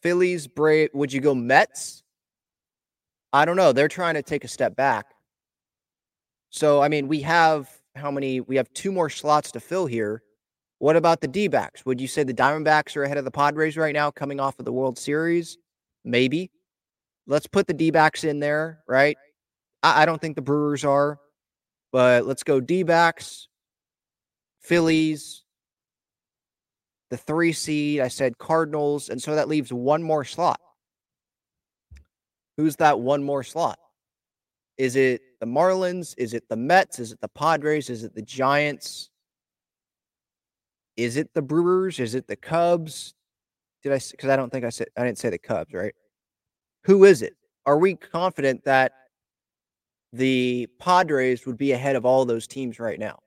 Phillies, 0.02 0.48
Brave. 0.48 0.90
Would 0.94 1.12
you 1.12 1.22
go 1.22 1.34
Mets? 1.34 2.04
I 3.34 3.46
don't 3.46 3.56
know. 3.56 3.72
They're 3.72 3.88
trying 3.88 4.16
to 4.16 4.22
take 4.22 4.44
a 4.44 4.48
step 4.48 4.76
back. 4.76 5.08
So, 6.50 6.82
I 6.82 6.88
mean, 6.88 7.08
we 7.08 7.22
have 7.22 7.70
how 7.98 8.12
many 8.12 8.42
we 8.42 8.56
have 8.56 8.72
two 8.74 8.92
more 8.92 9.10
slots 9.10 9.52
to 9.52 9.60
fill 9.60 9.86
here. 9.86 10.24
What 10.80 10.96
about 10.96 11.22
the 11.22 11.28
D 11.28 11.48
backs? 11.48 11.86
Would 11.86 12.00
you 12.00 12.08
say 12.08 12.24
the 12.24 12.34
Diamondbacks 12.34 12.96
are 12.96 13.04
ahead 13.04 13.18
of 13.18 13.26
the 13.26 13.32
Padres 13.32 13.78
right 13.78 13.94
now, 13.94 14.12
coming 14.12 14.40
off 14.40 14.60
of 14.60 14.66
the 14.66 14.72
World 14.72 14.98
Series? 14.98 15.58
Maybe. 16.06 16.52
Let's 17.26 17.48
put 17.48 17.68
the 17.68 17.74
D 17.74 17.92
backs 17.92 18.24
in 18.24 18.40
there, 18.40 18.80
right? 18.88 19.18
I, 19.82 20.04
I 20.04 20.06
don't 20.06 20.22
think 20.22 20.36
the 20.36 20.42
Brewers 20.42 20.86
are, 20.86 21.20
but 21.92 22.26
let's 22.26 22.44
go 22.44 22.60
D 22.60 22.84
backs, 22.84 23.48
Phillies, 24.62 25.44
the 27.10 27.18
three 27.18 27.54
seed. 27.54 28.00
I 28.00 28.08
said 28.08 28.38
Cardinals. 28.38 29.10
And 29.10 29.22
so 29.22 29.36
that 29.36 29.48
leaves 29.48 29.74
one 29.74 30.04
more 30.04 30.24
slot. 30.24 30.60
Who's 32.58 32.76
that 32.78 33.00
one 33.00 33.24
more 33.24 33.44
slot? 33.44 33.80
Is 34.78 34.96
it 34.96 35.22
the 35.40 35.46
Marlins? 35.46 36.14
Is 36.18 36.34
it 36.34 36.48
the 36.50 36.56
Mets? 36.56 37.00
Is 37.00 37.12
it 37.12 37.22
the 37.22 37.28
Padres? 37.28 37.90
Is 37.90 38.04
it 38.04 38.16
the 38.16 38.22
Giants? 38.22 39.10
Is 40.96 41.18
it 41.18 41.34
the 41.34 41.42
Brewers? 41.42 42.00
Is 42.00 42.16
it 42.16 42.28
the 42.28 42.36
Cubs? 42.36 43.14
Did 43.84 43.94
I? 43.94 44.00
Because 44.12 44.30
I 44.30 44.36
don't 44.36 44.52
think 44.52 44.66
I 44.66 44.70
said 44.70 44.88
I 44.98 45.04
didn't 45.04 45.20
say 45.20 45.30
the 45.30 45.38
Cubs, 45.38 45.74
right? 45.74 45.94
Who 46.84 47.04
is 47.04 47.22
it? 47.22 47.36
Are 47.66 47.78
we 47.78 47.96
confident 47.96 48.64
that 48.64 48.94
the 50.14 50.68
Padres 50.80 51.46
would 51.46 51.58
be 51.58 51.74
ahead 51.74 51.96
of 51.96 52.06
all 52.06 52.26
those 52.26 52.48
teams 52.48 52.80
right 52.80 53.00
now? 53.00 53.20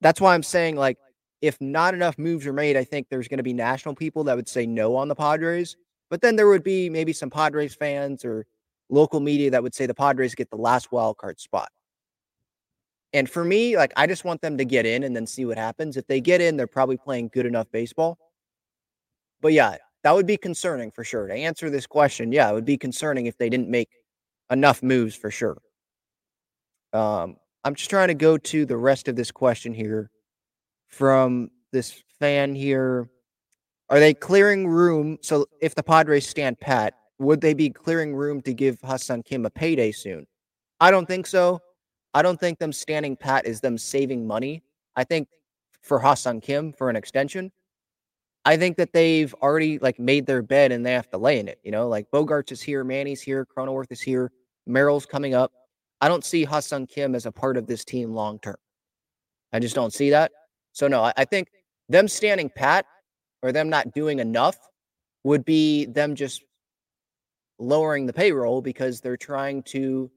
That's 0.00 0.20
why 0.20 0.32
I'm 0.32 0.44
saying, 0.44 0.76
like, 0.76 0.96
if 1.42 1.60
not 1.60 1.92
enough 1.92 2.18
moves 2.18 2.46
are 2.46 2.52
made, 2.52 2.76
I 2.76 2.84
think 2.84 3.08
there's 3.08 3.28
going 3.28 3.38
to 3.38 3.44
be 3.44 3.52
national 3.52 3.94
people 3.94 4.24
that 4.24 4.36
would 4.36 4.48
say 4.48 4.64
no 4.66 4.96
on 4.96 5.08
the 5.08 5.14
Padres. 5.14 5.76
But 6.08 6.22
then 6.22 6.36
there 6.36 6.48
would 6.48 6.64
be 6.64 6.88
maybe 6.88 7.12
some 7.12 7.30
Padres 7.30 7.74
fans 7.74 8.24
or 8.24 8.46
local 8.90 9.20
media 9.20 9.50
that 9.50 9.62
would 9.62 9.74
say 9.74 9.86
the 9.86 9.94
Padres 9.94 10.34
get 10.34 10.50
the 10.50 10.56
last 10.56 10.92
wild 10.92 11.16
card 11.18 11.40
spot. 11.40 11.70
And 13.12 13.28
for 13.28 13.44
me, 13.44 13.76
like 13.76 13.92
I 13.96 14.06
just 14.06 14.24
want 14.24 14.40
them 14.42 14.58
to 14.58 14.64
get 14.64 14.84
in 14.86 15.02
and 15.02 15.16
then 15.16 15.26
see 15.26 15.44
what 15.44 15.56
happens. 15.56 15.96
If 15.96 16.06
they 16.06 16.20
get 16.20 16.40
in, 16.40 16.56
they're 16.56 16.66
probably 16.66 16.98
playing 16.98 17.30
good 17.32 17.46
enough 17.46 17.70
baseball. 17.72 18.18
But 19.40 19.52
yeah, 19.52 19.76
that 20.04 20.14
would 20.14 20.26
be 20.26 20.36
concerning 20.36 20.90
for 20.90 21.04
sure. 21.04 21.26
To 21.26 21.34
answer 21.34 21.70
this 21.70 21.86
question, 21.86 22.32
yeah, 22.32 22.50
it 22.50 22.54
would 22.54 22.64
be 22.64 22.76
concerning 22.76 23.26
if 23.26 23.38
they 23.38 23.48
didn't 23.48 23.68
make 23.68 23.88
enough 24.50 24.82
moves 24.82 25.14
for 25.14 25.30
sure. 25.30 25.58
Um, 26.92 27.36
I'm 27.64 27.74
just 27.74 27.90
trying 27.90 28.08
to 28.08 28.14
go 28.14 28.38
to 28.38 28.66
the 28.66 28.76
rest 28.76 29.08
of 29.08 29.16
this 29.16 29.30
question 29.30 29.74
here 29.74 30.10
from 30.88 31.50
this 31.72 32.02
fan 32.18 32.54
here. 32.54 33.08
Are 33.90 34.00
they 34.00 34.14
clearing 34.14 34.66
room? 34.66 35.18
So 35.22 35.46
if 35.60 35.74
the 35.74 35.82
Padres 35.82 36.28
stand 36.28 36.60
pat, 36.60 36.94
would 37.18 37.40
they 37.40 37.54
be 37.54 37.70
clearing 37.70 38.14
room 38.14 38.40
to 38.42 38.54
give 38.54 38.80
Ha-Seong 38.82 39.24
Kim 39.24 39.44
a 39.46 39.50
payday 39.50 39.92
soon? 39.92 40.26
I 40.80 40.90
don't 40.90 41.06
think 41.06 41.26
so. 41.26 41.60
I 42.14 42.22
don't 42.22 42.38
think 42.38 42.58
them 42.58 42.72
standing 42.72 43.16
pat 43.16 43.46
is 43.46 43.60
them 43.60 43.76
saving 43.76 44.26
money. 44.26 44.62
I 44.96 45.04
think 45.04 45.28
for 45.82 45.98
Ha-Seong 45.98 46.42
Kim 46.42 46.72
for 46.72 46.90
an 46.90 46.96
extension, 46.96 47.52
I 48.44 48.56
think 48.56 48.76
that 48.76 48.92
they've 48.92 49.34
already 49.34 49.78
like 49.78 49.98
made 49.98 50.26
their 50.26 50.42
bed 50.42 50.72
and 50.72 50.84
they 50.86 50.92
have 50.92 51.10
to 51.10 51.18
lay 51.18 51.38
in 51.38 51.48
it. 51.48 51.58
You 51.64 51.70
know, 51.70 51.88
like 51.88 52.10
Bogaerts 52.10 52.52
is 52.52 52.62
here, 52.62 52.84
Manny's 52.84 53.20
here, 53.20 53.46
Cronenworth 53.46 53.90
is 53.90 54.00
here, 54.00 54.32
Merrill's 54.66 55.06
coming 55.06 55.34
up. 55.34 55.52
I 56.00 56.08
don't 56.08 56.24
see 56.24 56.44
Ha-Seong 56.44 56.88
Kim 56.88 57.14
as 57.14 57.26
a 57.26 57.32
part 57.32 57.56
of 57.56 57.66
this 57.66 57.84
team 57.84 58.14
long 58.14 58.38
term. 58.38 58.56
I 59.52 59.58
just 59.58 59.74
don't 59.74 59.92
see 59.92 60.10
that. 60.10 60.30
So 60.72 60.86
no, 60.86 61.10
I 61.16 61.24
think 61.24 61.48
them 61.88 62.06
standing 62.06 62.50
pat 62.54 62.86
or 63.42 63.50
them 63.50 63.68
not 63.68 63.92
doing 63.92 64.20
enough 64.20 64.56
would 65.24 65.44
be 65.44 65.86
them 65.86 66.14
just 66.14 66.42
lowering 67.58 68.06
the 68.06 68.12
payroll 68.12 68.62
because 68.62 69.00
they're 69.00 69.16
trying 69.16 69.62
to 69.62 70.10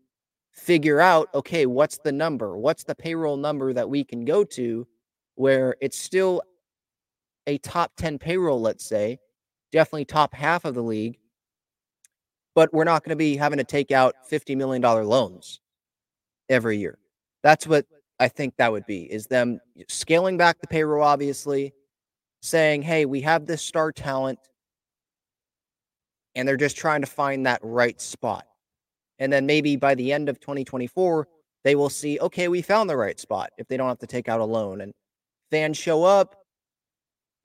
figure 0.52 1.00
out 1.00 1.30
okay, 1.34 1.66
what's 1.66 1.98
the 1.98 2.12
number? 2.12 2.58
What's 2.58 2.84
the 2.84 2.96
payroll 2.96 3.38
number 3.38 3.74
that 3.74 3.90
we 3.90 4.04
can 4.04 4.26
go 4.26 4.44
to 4.44 4.88
where 5.36 5.76
it's 5.82 5.98
still 5.98 6.42
a 7.48 7.58
top 7.60 7.94
10 7.98 8.20
payroll, 8.20 8.62
let's 8.62 8.86
say, 8.86 9.20
definitely 9.72 10.06
top 10.06 10.34
half 10.34 10.66
of 10.66 10.76
the 10.76 10.84
league, 10.84 11.18
but 12.54 12.74
we're 12.74 12.84
not 12.84 13.04
going 13.04 13.12
to 13.12 13.16
be 13.16 13.36
having 13.36 13.58
to 13.58 13.64
take 13.64 13.92
out 13.92 14.16
$50 14.30 14.56
million 14.56 14.82
loans 14.82 15.62
every 16.50 16.78
year. 16.78 16.98
That's 17.44 17.66
what 17.66 17.86
I 18.20 18.28
think 18.28 18.56
that 18.58 18.72
would 18.72 18.86
be 18.86 19.12
is 19.12 19.26
them 19.26 19.60
scaling 19.88 20.38
back 20.38 20.60
the 20.62 20.68
payroll, 20.68 21.04
obviously, 21.04 21.74
saying, 22.42 22.84
hey, 22.84 23.06
we 23.06 23.22
have 23.22 23.46
this 23.46 23.62
star 23.64 23.92
talent, 23.92 24.40
and 26.36 26.48
they're 26.48 26.58
just 26.58 26.78
trying 26.78 27.02
to 27.02 27.08
find 27.08 27.46
that 27.46 27.60
right 27.64 28.00
spot. 28.00 28.46
And 29.20 29.32
then 29.32 29.46
maybe 29.46 29.76
by 29.76 29.96
the 29.96 30.12
end 30.12 30.30
of 30.30 30.40
2024, 30.40 31.28
they 31.64 31.76
will 31.76 31.90
see, 31.90 32.20
okay, 32.20 32.48
we 32.48 32.62
found 32.62 32.90
the 32.90 32.98
right 32.98 33.20
spot 33.20 33.52
if 33.58 33.68
they 33.68 33.78
don't 33.78 33.88
have 33.88 34.00
to 34.00 34.08
take 34.08 34.28
out 34.28 34.40
a 34.40 34.46
loan. 34.46 34.82
And 34.82 34.94
fans 35.52 35.78
show 35.78 36.04
up, 36.04 36.36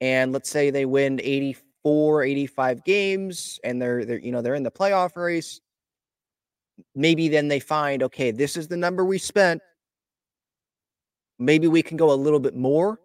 and 0.01 0.31
let's 0.31 0.49
say 0.49 0.69
they 0.69 0.85
win 0.85 1.19
84, 1.21 2.23
85 2.23 2.83
games, 2.83 3.59
and 3.63 3.81
they're 3.81 4.05
they're 4.05 4.19
you 4.19 4.31
know 4.31 4.41
they're 4.41 4.55
in 4.55 4.63
the 4.63 4.71
playoff 4.71 5.15
race. 5.15 5.59
Maybe 6.95 7.27
then 7.27 7.47
they 7.47 7.59
find, 7.59 8.03
okay, 8.03 8.31
this 8.31 8.55
is 8.55 8.67
the 8.67 8.77
number 8.77 9.03
we 9.03 9.17
spent. 9.17 9.61
Maybe 11.39 11.67
we 11.67 11.83
can 11.83 11.97
go 11.97 12.11
a 12.11 12.13
little 12.13 12.39
bit 12.39 12.55
more, 12.55 12.99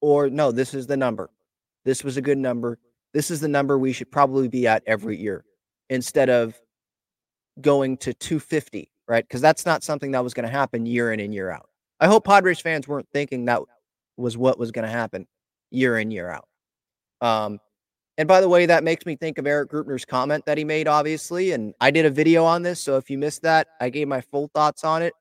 or 0.00 0.30
no, 0.30 0.52
this 0.52 0.74
is 0.74 0.86
the 0.86 0.96
number. 0.96 1.30
This 1.84 2.02
was 2.02 2.16
a 2.16 2.22
good 2.22 2.38
number. 2.38 2.78
This 3.16 3.30
is 3.30 3.40
the 3.40 3.48
number 3.48 3.78
we 3.78 3.94
should 3.94 4.10
probably 4.10 4.46
be 4.46 4.66
at 4.66 4.82
every 4.86 5.16
year 5.16 5.42
instead 5.88 6.28
of 6.28 6.54
going 7.62 7.96
to 7.96 8.12
250, 8.12 8.90
right? 9.08 9.26
Because 9.26 9.40
that's 9.40 9.64
not 9.64 9.82
something 9.82 10.10
that 10.10 10.22
was 10.22 10.34
going 10.34 10.44
to 10.44 10.52
happen 10.52 10.84
year 10.84 11.14
in 11.14 11.20
and 11.20 11.32
year 11.32 11.50
out. 11.50 11.70
I 11.98 12.08
hope 12.08 12.26
Padres 12.26 12.60
fans 12.60 12.86
weren't 12.86 13.08
thinking 13.14 13.46
that 13.46 13.62
was 14.18 14.36
what 14.36 14.58
was 14.58 14.70
going 14.70 14.84
to 14.84 14.90
happen 14.90 15.26
year 15.70 15.98
in, 15.98 16.10
year 16.10 16.28
out. 16.28 16.46
Um, 17.22 17.58
and 18.18 18.28
by 18.28 18.42
the 18.42 18.50
way, 18.50 18.66
that 18.66 18.84
makes 18.84 19.06
me 19.06 19.16
think 19.16 19.38
of 19.38 19.46
Erik 19.46 19.70
Greupner's 19.70 20.04
comment 20.04 20.44
that 20.44 20.58
he 20.58 20.64
made, 20.64 20.86
obviously. 20.86 21.52
And 21.52 21.72
I 21.80 21.90
did 21.90 22.04
a 22.04 22.10
video 22.10 22.44
on 22.44 22.60
this. 22.60 22.82
So 22.82 22.98
if 22.98 23.08
you 23.08 23.16
missed 23.16 23.40
that, 23.44 23.68
I 23.80 23.88
gave 23.88 24.08
my 24.08 24.20
full 24.20 24.50
thoughts 24.54 24.84
on 24.84 25.00
it 25.00 25.14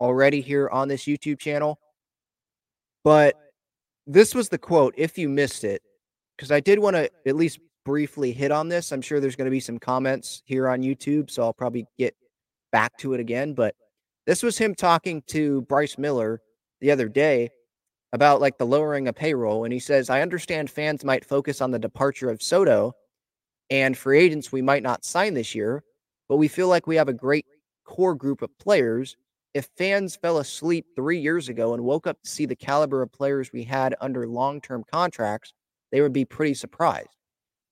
already 0.00 0.40
here 0.40 0.68
on 0.68 0.86
this 0.86 1.02
YouTube 1.02 1.40
channel. 1.40 1.80
But 3.02 3.34
this 4.06 4.36
was 4.36 4.48
the 4.50 4.58
quote, 4.58 4.94
if 4.96 5.18
you 5.18 5.28
missed 5.28 5.64
it, 5.64 5.82
because 6.36 6.50
I 6.50 6.60
did 6.60 6.78
want 6.78 6.96
to 6.96 7.10
at 7.26 7.36
least 7.36 7.58
briefly 7.84 8.32
hit 8.32 8.50
on 8.50 8.68
this. 8.68 8.92
I'm 8.92 9.00
sure 9.00 9.20
there's 9.20 9.36
going 9.36 9.46
to 9.46 9.50
be 9.50 9.60
some 9.60 9.78
comments 9.78 10.42
here 10.44 10.68
on 10.68 10.82
YouTube. 10.82 11.30
So 11.30 11.42
I'll 11.42 11.54
probably 11.54 11.86
get 11.98 12.14
back 12.72 12.98
to 12.98 13.14
it 13.14 13.20
again. 13.20 13.54
But 13.54 13.74
this 14.26 14.42
was 14.42 14.58
him 14.58 14.74
talking 14.74 15.22
to 15.28 15.62
Bryce 15.62 15.96
Miller 15.96 16.42
the 16.80 16.90
other 16.90 17.08
day 17.08 17.48
about 18.12 18.40
like 18.40 18.58
the 18.58 18.66
lowering 18.66 19.08
of 19.08 19.14
payroll. 19.14 19.64
And 19.64 19.72
he 19.72 19.78
says, 19.78 20.10
I 20.10 20.20
understand 20.20 20.68
fans 20.68 21.04
might 21.04 21.24
focus 21.24 21.60
on 21.60 21.70
the 21.70 21.78
departure 21.78 22.28
of 22.28 22.42
Soto 22.42 22.92
and 23.70 23.96
free 23.96 24.18
agents 24.18 24.52
we 24.52 24.62
might 24.62 24.82
not 24.82 25.04
sign 25.04 25.34
this 25.34 25.54
year, 25.54 25.82
but 26.28 26.36
we 26.36 26.48
feel 26.48 26.68
like 26.68 26.86
we 26.86 26.96
have 26.96 27.08
a 27.08 27.12
great 27.14 27.46
core 27.84 28.14
group 28.14 28.42
of 28.42 28.56
players. 28.58 29.16
If 29.54 29.68
fans 29.78 30.16
fell 30.16 30.38
asleep 30.38 30.86
three 30.94 31.18
years 31.18 31.48
ago 31.48 31.74
and 31.74 31.82
woke 31.84 32.06
up 32.06 32.20
to 32.22 32.30
see 32.30 32.46
the 32.46 32.56
caliber 32.56 33.00
of 33.02 33.12
players 33.12 33.52
we 33.52 33.64
had 33.64 33.94
under 34.00 34.26
long 34.26 34.60
term 34.60 34.84
contracts, 34.90 35.52
they 35.92 36.00
would 36.00 36.12
be 36.12 36.24
pretty 36.24 36.54
surprised. 36.54 37.08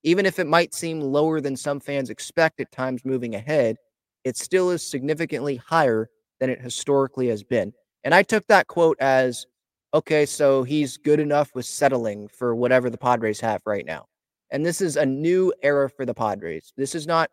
Even 0.03 0.25
if 0.25 0.39
it 0.39 0.47
might 0.47 0.73
seem 0.73 1.01
lower 1.01 1.41
than 1.41 1.55
some 1.55 1.79
fans 1.79 2.09
expect 2.09 2.59
at 2.59 2.71
times 2.71 3.05
moving 3.05 3.35
ahead, 3.35 3.77
it 4.23 4.37
still 4.37 4.69
is 4.69 4.85
significantly 4.85 5.55
higher 5.55 6.09
than 6.39 6.49
it 6.49 6.61
historically 6.61 7.27
has 7.27 7.43
been. 7.43 7.73
And 8.03 8.13
I 8.13 8.23
took 8.23 8.45
that 8.47 8.67
quote 8.67 8.97
as 8.99 9.45
okay, 9.93 10.25
so 10.25 10.63
he's 10.63 10.97
good 10.97 11.21
enough 11.21 11.55
with 11.55 11.65
settling 11.65 12.27
for 12.27 12.53
whatever 12.53 12.89
the 12.89 12.97
Padres 12.97 13.39
have 13.39 13.61
right 13.65 13.85
now. 13.85 14.05
And 14.51 14.65
this 14.65 14.81
is 14.81 14.97
a 14.97 15.05
new 15.05 15.53
era 15.63 15.89
for 15.89 16.05
the 16.05 16.13
Padres. 16.13 16.73
This 16.75 16.95
is 16.95 17.07
not 17.07 17.29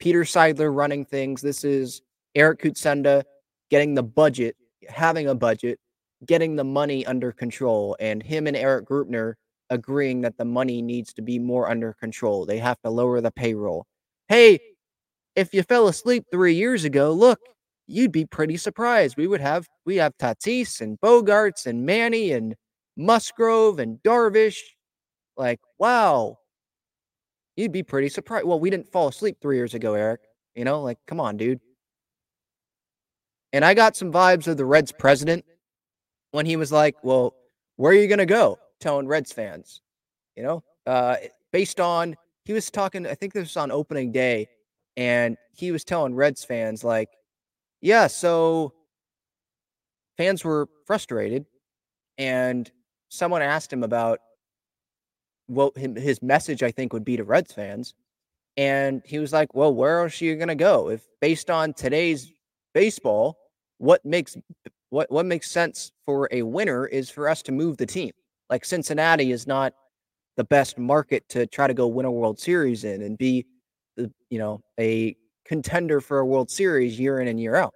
Peter 0.00 0.22
Seidler 0.22 0.74
running 0.74 1.04
things. 1.04 1.40
This 1.40 1.62
is 1.62 2.02
Eric 2.34 2.62
Kutsenda 2.62 3.22
getting 3.70 3.94
the 3.94 4.02
budget, 4.02 4.56
having 4.88 5.28
a 5.28 5.34
budget, 5.34 5.78
getting 6.26 6.56
the 6.56 6.64
money 6.64 7.06
under 7.06 7.32
control, 7.32 7.96
and 8.00 8.22
him 8.22 8.46
and 8.46 8.56
Erik 8.56 8.88
Greupner 8.88 9.34
agreeing 9.70 10.20
that 10.22 10.36
the 10.36 10.44
money 10.44 10.82
needs 10.82 11.14
to 11.14 11.22
be 11.22 11.38
more 11.38 11.70
under 11.70 11.94
control. 11.94 12.44
They 12.44 12.58
have 12.58 12.80
to 12.82 12.90
lower 12.90 13.20
the 13.20 13.30
payroll. 13.30 13.86
Hey, 14.28 14.58
if 15.36 15.54
you 15.54 15.62
fell 15.62 15.88
asleep 15.88 16.24
three 16.30 16.54
years 16.54 16.84
ago, 16.84 17.12
look, 17.12 17.40
you'd 17.86 18.12
be 18.12 18.26
pretty 18.26 18.56
surprised. 18.56 19.16
We 19.16 19.26
would 19.26 19.40
have 19.40 19.66
we 19.86 19.96
have 19.96 20.16
Tatis 20.18 20.80
and 20.80 21.00
Bogaerts 21.00 21.66
and 21.66 21.86
Manny 21.86 22.32
and 22.32 22.54
Musgrove 22.96 23.78
and 23.78 23.98
Darvish. 24.02 24.58
Like, 25.36 25.60
wow. 25.78 26.38
You'd 27.56 27.72
be 27.72 27.82
pretty 27.82 28.08
surprised. 28.08 28.46
Well, 28.46 28.60
we 28.60 28.70
didn't 28.70 28.90
fall 28.90 29.08
asleep 29.08 29.36
three 29.40 29.56
years 29.56 29.74
ago, 29.74 29.94
Eric. 29.94 30.20
You 30.54 30.64
know, 30.64 30.82
like, 30.82 30.98
come 31.06 31.20
on, 31.20 31.36
dude. 31.36 31.60
And 33.52 33.64
I 33.64 33.74
got 33.74 33.96
some 33.96 34.12
vibes 34.12 34.46
of 34.46 34.56
the 34.56 34.64
Reds 34.64 34.92
president 34.92 35.44
when 36.30 36.46
he 36.46 36.56
was 36.56 36.70
like, 36.70 36.96
Well, 37.02 37.34
where 37.76 37.92
are 37.92 37.96
you 37.96 38.08
gonna 38.08 38.26
go? 38.26 38.58
Telling 38.80 39.06
Reds 39.06 39.32
fans. 39.32 39.82
You 40.36 40.42
know? 40.42 40.64
Uh 40.86 41.16
based 41.52 41.80
on 41.80 42.16
he 42.44 42.52
was 42.52 42.70
talking, 42.70 43.06
I 43.06 43.14
think 43.14 43.32
this 43.32 43.42
was 43.42 43.56
on 43.56 43.70
opening 43.70 44.12
day, 44.12 44.48
and 44.96 45.36
he 45.52 45.70
was 45.70 45.84
telling 45.84 46.14
Reds 46.14 46.44
fans, 46.44 46.82
like, 46.82 47.10
yeah, 47.80 48.06
so 48.06 48.72
fans 50.16 50.44
were 50.44 50.68
frustrated, 50.86 51.46
and 52.18 52.70
someone 53.08 53.42
asked 53.42 53.72
him 53.72 53.82
about 53.82 54.20
what 55.46 55.76
his 55.76 56.22
message, 56.22 56.62
I 56.62 56.70
think, 56.70 56.92
would 56.92 57.04
be 57.04 57.16
to 57.16 57.24
Reds 57.24 57.52
fans. 57.52 57.94
And 58.56 59.02
he 59.04 59.18
was 59.18 59.32
like, 59.32 59.54
Well, 59.54 59.72
where 59.74 60.00
else 60.00 60.20
are 60.20 60.24
you 60.24 60.36
gonna 60.36 60.54
go? 60.54 60.90
If 60.90 61.02
based 61.20 61.50
on 61.50 61.72
today's 61.72 62.32
baseball, 62.74 63.38
what 63.78 64.04
makes 64.04 64.36
what 64.90 65.10
what 65.10 65.26
makes 65.26 65.50
sense 65.50 65.92
for 66.04 66.28
a 66.32 66.42
winner 66.42 66.86
is 66.86 67.10
for 67.10 67.28
us 67.28 67.42
to 67.42 67.52
move 67.52 67.76
the 67.76 67.86
team. 67.86 68.12
Like 68.50 68.64
Cincinnati 68.64 69.32
is 69.32 69.46
not 69.46 69.72
the 70.36 70.44
best 70.44 70.78
market 70.78 71.28
to 71.30 71.46
try 71.46 71.66
to 71.66 71.74
go 71.74 71.86
win 71.86 72.06
a 72.06 72.10
World 72.10 72.38
Series 72.38 72.84
in 72.84 73.02
and 73.02 73.16
be 73.16 73.46
the 73.96 74.10
you 74.28 74.38
know 74.38 74.60
a 74.78 75.16
contender 75.46 76.00
for 76.00 76.18
a 76.18 76.26
World 76.26 76.50
Series 76.50 76.98
year 76.98 77.20
in 77.20 77.28
and 77.28 77.40
year 77.40 77.56
out. 77.56 77.72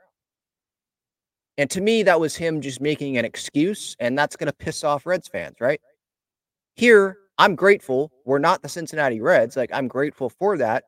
And 1.56 1.70
to 1.70 1.80
me, 1.80 2.02
that 2.02 2.18
was 2.18 2.34
him 2.34 2.60
just 2.60 2.80
making 2.80 3.16
an 3.16 3.24
excuse, 3.24 3.96
and 4.00 4.18
that's 4.18 4.36
going 4.36 4.48
to 4.48 4.52
piss 4.52 4.82
off 4.82 5.06
Reds 5.06 5.28
fans, 5.28 5.56
right? 5.60 5.80
Here, 6.74 7.16
I'm 7.38 7.54
grateful. 7.54 8.10
We're 8.24 8.40
not 8.40 8.62
the 8.62 8.68
Cincinnati 8.68 9.20
Reds. 9.20 9.56
Like, 9.56 9.70
I'm 9.72 9.86
grateful 9.86 10.28
for 10.28 10.56
that. 10.58 10.84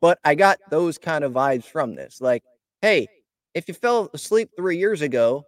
But 0.00 0.18
I 0.24 0.36
got 0.36 0.58
those 0.70 0.98
kind 0.98 1.24
of 1.24 1.32
vibes 1.32 1.64
from 1.64 1.96
this. 1.96 2.20
Like, 2.20 2.44
hey, 2.80 3.08
if 3.54 3.66
you 3.66 3.74
fell 3.74 4.08
asleep 4.14 4.50
three 4.56 4.78
years 4.78 5.02
ago, 5.02 5.44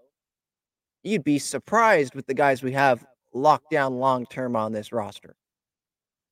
you'd 1.05 1.23
be 1.23 1.39
surprised 1.39 2.17
with 2.17 2.27
the 2.27 2.35
guys 2.35 2.61
we 2.63 2.73
have 2.73 3.05
locked 3.33 3.71
down 3.71 3.99
long 3.99 4.27
term 4.27 4.57
on 4.57 4.73
this 4.73 4.93
roster. 4.93 5.37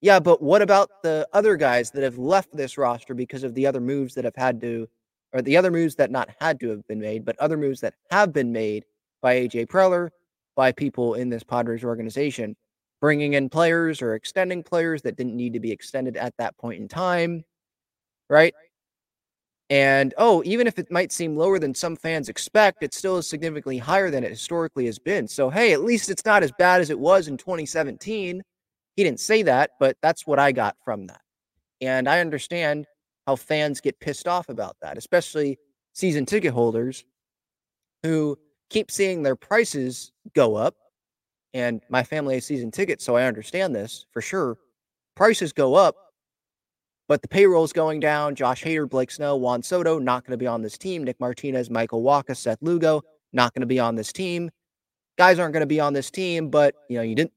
Yeah, 0.00 0.20
but 0.20 0.40
what 0.40 0.62
about 0.62 1.02
the 1.02 1.28
other 1.32 1.56
guys 1.56 1.90
that 1.90 2.04
have 2.04 2.18
left 2.18 2.54
this 2.56 2.78
roster 2.78 3.14
because 3.14 3.42
of 3.42 3.54
the 3.54 3.66
other 3.66 3.80
moves 3.80 4.14
that 4.14 4.24
have 4.24 4.36
had 4.36 4.60
to 4.60 4.88
or 5.32 5.42
the 5.42 5.56
other 5.56 5.70
moves 5.70 5.94
that 5.96 6.10
not 6.10 6.30
had 6.40 6.58
to 6.60 6.68
have 6.70 6.86
been 6.86 7.00
made, 7.00 7.24
but 7.24 7.38
other 7.38 7.56
moves 7.56 7.80
that 7.80 7.94
have 8.10 8.32
been 8.32 8.52
made 8.52 8.84
by 9.20 9.34
AJ 9.34 9.66
Preller, 9.66 10.10
by 10.56 10.72
people 10.72 11.14
in 11.14 11.28
this 11.28 11.42
Padres 11.42 11.84
organization, 11.84 12.56
bringing 13.00 13.34
in 13.34 13.48
players 13.48 14.00
or 14.00 14.14
extending 14.14 14.62
players 14.62 15.02
that 15.02 15.16
didn't 15.16 15.36
need 15.36 15.52
to 15.52 15.60
be 15.60 15.70
extended 15.70 16.16
at 16.16 16.34
that 16.38 16.56
point 16.56 16.80
in 16.80 16.88
time, 16.88 17.44
right? 18.30 18.54
And 19.70 20.14
oh, 20.16 20.42
even 20.46 20.66
if 20.66 20.78
it 20.78 20.90
might 20.90 21.12
seem 21.12 21.36
lower 21.36 21.58
than 21.58 21.74
some 21.74 21.94
fans 21.94 22.28
expect, 22.28 22.82
it 22.82 22.94
still 22.94 23.18
is 23.18 23.28
significantly 23.28 23.76
higher 23.76 24.10
than 24.10 24.24
it 24.24 24.30
historically 24.30 24.86
has 24.86 24.98
been. 24.98 25.28
So, 25.28 25.50
hey, 25.50 25.72
at 25.72 25.84
least 25.84 26.08
it's 26.08 26.24
not 26.24 26.42
as 26.42 26.52
bad 26.52 26.80
as 26.80 26.88
it 26.88 26.98
was 26.98 27.28
in 27.28 27.36
2017. 27.36 28.42
He 28.96 29.04
didn't 29.04 29.20
say 29.20 29.42
that, 29.42 29.72
but 29.78 29.96
that's 30.00 30.26
what 30.26 30.38
I 30.38 30.52
got 30.52 30.76
from 30.84 31.06
that. 31.08 31.20
And 31.82 32.08
I 32.08 32.20
understand 32.20 32.86
how 33.26 33.36
fans 33.36 33.80
get 33.80 34.00
pissed 34.00 34.26
off 34.26 34.48
about 34.48 34.76
that, 34.80 34.96
especially 34.96 35.58
season 35.92 36.24
ticket 36.24 36.54
holders 36.54 37.04
who 38.02 38.38
keep 38.70 38.90
seeing 38.90 39.22
their 39.22 39.36
prices 39.36 40.12
go 40.34 40.56
up. 40.56 40.74
And 41.52 41.82
my 41.90 42.02
family 42.02 42.36
has 42.36 42.46
season 42.46 42.70
tickets, 42.70 43.04
so 43.04 43.16
I 43.16 43.24
understand 43.24 43.74
this 43.74 44.06
for 44.12 44.22
sure. 44.22 44.56
Prices 45.14 45.52
go 45.52 45.74
up, 45.74 45.96
but 47.08 47.22
the 47.22 47.28
payroll 47.28 47.64
is 47.64 47.72
going 47.72 48.00
down. 48.00 48.34
Josh 48.34 48.62
Hader, 48.62 48.88
Blake 48.88 49.10
Snell, 49.10 49.40
Juan 49.40 49.62
Soto, 49.62 49.98
not 49.98 50.24
going 50.24 50.32
to 50.32 50.36
be 50.36 50.46
on 50.46 50.62
this 50.62 50.78
team. 50.78 51.02
Nick 51.02 51.18
Martinez, 51.18 51.70
Michael 51.70 52.02
Wacha, 52.02 52.36
Seth 52.36 52.58
Lugo, 52.60 53.02
not 53.32 53.54
going 53.54 53.62
to 53.62 53.66
be 53.66 53.80
on 53.80 53.96
this 53.96 54.12
team. 54.12 54.50
Guys 55.16 55.38
aren't 55.38 55.54
going 55.54 55.62
to 55.62 55.66
be 55.66 55.80
on 55.80 55.94
this 55.94 56.10
team, 56.10 56.50
but 56.50 56.74
you 56.88 56.96
know, 56.96 57.02
you 57.02 57.14
didn't 57.14 57.32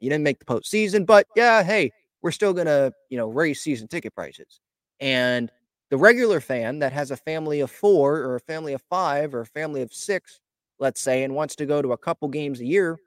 you 0.00 0.08
didn't 0.08 0.24
make 0.24 0.38
the 0.38 0.46
postseason. 0.46 1.06
But 1.06 1.26
yeah, 1.36 1.62
hey, 1.62 1.92
we're 2.22 2.32
still 2.32 2.52
gonna, 2.52 2.92
you 3.08 3.16
know, 3.16 3.28
raise 3.28 3.60
season 3.60 3.86
ticket 3.86 4.14
prices. 4.14 4.58
And 4.98 5.50
the 5.90 5.96
regular 5.96 6.40
fan 6.40 6.78
that 6.80 6.92
has 6.92 7.10
a 7.10 7.16
family 7.16 7.60
of 7.60 7.70
four 7.70 8.16
or 8.16 8.36
a 8.36 8.40
family 8.40 8.72
of 8.72 8.82
five 8.88 9.34
or 9.34 9.42
a 9.42 9.46
family 9.46 9.82
of 9.82 9.92
six, 9.92 10.40
let's 10.78 11.00
say, 11.00 11.24
and 11.24 11.34
wants 11.34 11.56
to 11.56 11.66
go 11.66 11.82
to 11.82 11.92
a 11.92 11.98
couple 11.98 12.28
games 12.28 12.60
a 12.60 12.66
year, 12.66 12.98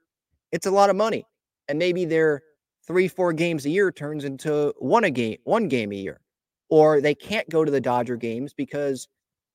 it's 0.52 0.68
a 0.68 0.72
lot 0.72 0.90
of 0.90 0.96
money. 0.96 1.26
And 1.68 1.80
maybe 1.80 2.06
their 2.06 2.44
three, 2.86 3.08
four 3.08 3.34
games 3.34 3.66
a 3.66 3.70
year 3.70 3.92
turns 3.92 4.24
into 4.24 4.74
one 4.80 5.04
a 5.04 5.12
game, 5.12 5.38
one 5.44 5.68
game 5.68 5.92
a 5.92 5.96
year. 5.96 6.20
Or 6.70 7.02
they 7.02 7.16
can't 7.16 7.48
go 7.50 7.64
to 7.64 7.72
the 7.72 7.82
Dodger 7.82 8.16
games 8.16 8.54
because 8.54 9.08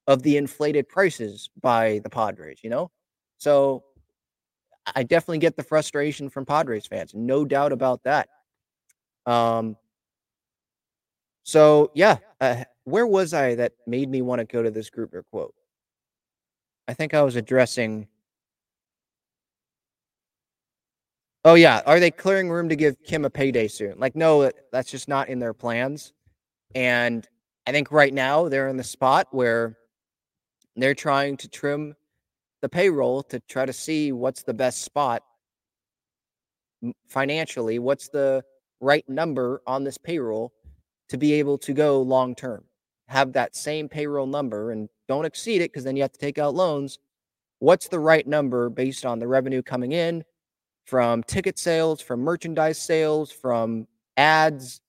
of 0.07 0.23
the 0.23 0.37
inflated 0.37 0.89
prices 0.89 1.51
by 1.61 2.01
the 2.05 2.11
Padres, 2.11 2.61
you 2.63 2.71
know? 2.71 2.91
So 3.39 3.85
I 4.95 5.03
definitely 5.03 5.39
get 5.39 5.57
the 5.57 5.63
frustration 5.63 6.31
from 6.31 6.47
Padres 6.47 6.87
fans, 6.87 7.13
no 7.15 7.45
doubt 7.45 7.73
about 7.73 8.03
that. 8.05 8.29
Um, 9.27 9.77
so 11.43 11.91
yeah, 11.95 12.19
uh, 12.41 12.65
where 12.85 13.07
was 13.07 13.35
I 13.35 13.55
that 13.57 13.73
made 13.87 14.09
me 14.09 14.23
want 14.23 14.41
to 14.41 14.45
go 14.45 14.63
to 14.63 14.71
this 14.71 14.91
Greupner 14.91 15.23
quote? 15.31 15.55
I 16.87 16.95
think 16.95 17.13
I 17.13 17.23
was 17.23 17.37
addressing. 17.37 18.09
Oh 21.49 21.55
yeah, 21.55 21.81
are 21.87 21.99
they 21.99 22.11
clearing 22.11 22.51
room 22.51 22.69
to 22.69 22.77
give 22.77 23.03
Kim 23.03 23.25
a 23.25 23.31
payday 23.31 23.69
soon? 23.69 23.99
Like, 23.99 24.15
no, 24.15 24.51
that's 24.71 24.91
just 24.91 25.09
not 25.09 25.31
in 25.31 25.39
their 25.39 25.55
plans. 25.55 26.13
And 26.75 27.27
I 27.67 27.73
think 27.73 27.91
right 27.91 28.13
now 28.13 28.51
they're 28.51 28.69
in 28.69 28.77
the 28.77 28.85
spot 28.85 29.29
where 29.31 29.79
they're 30.77 30.95
trying 30.95 31.39
to 31.39 31.49
trim 31.49 31.95
the 32.61 32.69
payroll 32.69 33.23
to 33.23 33.41
try 33.49 33.65
to 33.65 33.73
see 33.73 34.13
what's 34.13 34.43
the 34.43 34.53
best 34.53 34.83
spot 34.83 35.23
financially, 37.09 37.79
what's 37.79 38.11
the 38.11 38.45
right 38.83 39.09
number 39.09 39.63
on 39.67 39.85
this 39.85 39.97
payroll 39.97 40.53
to 41.09 41.17
be 41.17 41.33
able 41.33 41.57
to 41.57 41.73
go 41.73 42.03
long 42.03 42.35
term. 42.35 42.63
Have 43.07 43.33
that 43.33 43.57
same 43.57 43.89
payroll 43.89 44.27
number 44.27 44.73
and 44.73 44.91
don't 45.09 45.25
exceed 45.25 45.63
it 45.63 45.73
because 45.73 45.85
then 45.85 45.97
you 45.97 46.03
have 46.03 46.13
to 46.13 46.19
take 46.19 46.37
out 46.37 46.55
loans. 46.55 46.99
What's 47.61 47.89
the 47.89 48.01
right 48.01 48.27
number 48.27 48.69
based 48.69 49.07
on 49.07 49.19
the 49.19 49.27
revenue 49.27 49.63
coming 49.63 49.93
in 49.93 50.25
from 50.89 51.23
ticket 51.25 51.59
sales, 51.59 52.01
from 52.01 52.21
merchandise 52.21 52.81
sales, 52.81 53.31
from 53.31 53.87
ads? 54.17 54.81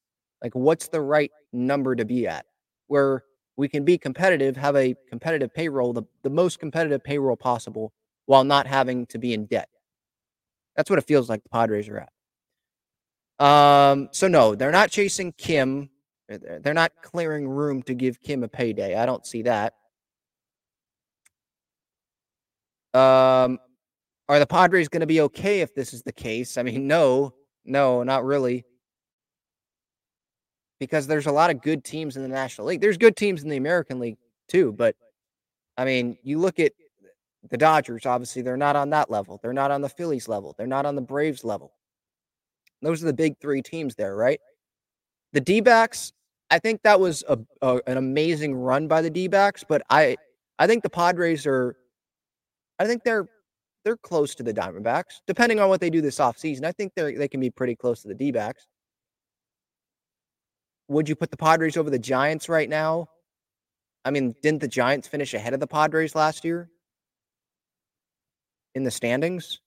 Like, 0.41 0.55
what's 0.55 0.87
the 0.87 1.01
right 1.01 1.31
number 1.51 1.95
to 1.95 2.05
be 2.05 2.27
at 2.27 2.45
where 2.87 3.23
we 3.57 3.67
can 3.67 3.83
be 3.83 3.97
competitive, 3.97 4.55
have 4.55 4.75
a 4.77 4.95
competitive 5.09 5.53
payroll, 5.53 5.91
the, 5.91 6.03
the 6.23 6.29
most 6.29 6.59
competitive 6.59 7.03
payroll 7.03 7.35
possible 7.35 7.91
while 8.25 8.45
not 8.45 8.65
having 8.65 9.05
to 9.07 9.17
be 9.17 9.33
in 9.33 9.45
debt? 9.45 9.67
That's 10.75 10.89
what 10.89 10.99
it 10.99 11.05
feels 11.05 11.27
like 11.27 11.43
the 11.43 11.49
Padres 11.49 11.89
are 11.89 12.07
at. 13.39 13.45
Um, 13.45 14.09
so 14.11 14.27
no, 14.27 14.55
they're 14.55 14.71
not 14.71 14.91
chasing 14.91 15.33
Kim 15.33 15.89
they're 16.29 16.73
not 16.73 16.91
clearing 17.01 17.47
room 17.47 17.81
to 17.83 17.93
give 17.93 18.21
Kim 18.21 18.43
a 18.43 18.47
payday. 18.47 18.95
I 18.95 19.05
don't 19.05 19.25
see 19.25 19.43
that. 19.43 19.73
Um, 22.93 23.59
are 24.29 24.39
the 24.39 24.47
Padres 24.47 24.87
going 24.87 25.01
to 25.01 25.07
be 25.07 25.21
okay 25.21 25.59
if 25.59 25.75
this 25.75 25.93
is 25.93 26.03
the 26.03 26.13
case? 26.13 26.57
I 26.57 26.63
mean, 26.63 26.87
no, 26.87 27.33
no, 27.65 28.03
not 28.03 28.23
really. 28.23 28.63
Because 30.79 31.07
there's 31.07 31.25
a 31.25 31.31
lot 31.31 31.49
of 31.49 31.61
good 31.61 31.83
teams 31.83 32.15
in 32.15 32.23
the 32.23 32.29
National 32.29 32.67
League. 32.67 32.79
There's 32.79 32.97
good 32.97 33.17
teams 33.17 33.43
in 33.43 33.49
the 33.49 33.57
American 33.57 33.99
League 33.99 34.17
too, 34.47 34.71
but 34.71 34.95
I 35.77 35.83
mean, 35.83 36.17
you 36.23 36.39
look 36.39 36.59
at 36.59 36.71
the 37.49 37.57
Dodgers, 37.57 38.05
obviously, 38.05 38.41
they're 38.41 38.55
not 38.55 38.77
on 38.77 38.89
that 38.91 39.09
level. 39.09 39.39
They're 39.41 39.51
not 39.51 39.71
on 39.71 39.81
the 39.81 39.89
Phillies 39.89 40.27
level. 40.27 40.55
They're 40.57 40.67
not 40.67 40.85
on 40.85 40.95
the 40.95 41.01
Braves 41.01 41.43
level. 41.43 41.73
Those 42.81 43.03
are 43.03 43.07
the 43.07 43.13
big 43.13 43.37
three 43.41 43.61
teams 43.61 43.95
there, 43.95 44.15
right? 44.15 44.39
The 45.33 45.41
D 45.41 45.59
backs, 45.59 46.13
I 46.49 46.59
think 46.59 46.81
that 46.83 46.99
was 46.99 47.23
a, 47.27 47.37
a, 47.61 47.81
an 47.87 47.97
amazing 47.97 48.55
run 48.55 48.87
by 48.87 49.01
the 49.01 49.09
D-backs, 49.09 49.63
but 49.67 49.81
I 49.89 50.17
I 50.57 50.67
think 50.67 50.83
the 50.83 50.89
Padres 50.89 51.45
are 51.45 51.75
I 52.79 52.85
think 52.85 53.03
they're 53.03 53.27
they're 53.83 53.97
close 53.97 54.35
to 54.35 54.43
the 54.43 54.53
Diamondbacks, 54.53 55.21
depending 55.27 55.59
on 55.59 55.69
what 55.69 55.81
they 55.81 55.89
do 55.89 56.01
this 56.01 56.19
offseason. 56.19 56.65
I 56.65 56.71
think 56.71 56.93
they 56.95 57.13
they 57.13 57.27
can 57.27 57.39
be 57.39 57.49
pretty 57.49 57.75
close 57.75 58.01
to 58.01 58.07
the 58.07 58.15
D-backs. 58.15 58.67
Would 60.89 61.07
you 61.07 61.15
put 61.15 61.31
the 61.31 61.37
Padres 61.37 61.77
over 61.77 61.89
the 61.89 61.99
Giants 61.99 62.49
right 62.49 62.67
now? 62.67 63.07
I 64.05 64.11
mean, 64.11 64.35
didn't 64.41 64.61
the 64.61 64.67
Giants 64.67 65.07
finish 65.07 65.33
ahead 65.33 65.53
of 65.53 65.59
the 65.59 65.67
Padres 65.67 66.15
last 66.15 66.43
year 66.43 66.69
in 68.75 68.83
the 68.83 68.91
standings? 68.91 69.59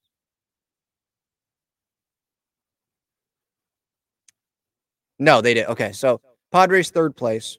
No, 5.18 5.40
they 5.40 5.54
did. 5.54 5.66
Okay, 5.66 5.92
so 5.92 6.20
Padres 6.50 6.90
third 6.90 7.16
place. 7.16 7.56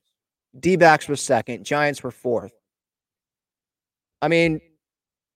D 0.60 0.76
backs 0.76 1.08
was 1.08 1.22
second. 1.22 1.63
Giants 1.63 2.04
were 2.04 2.12
fourth. 2.12 2.52
I 4.22 4.28
mean, 4.28 4.60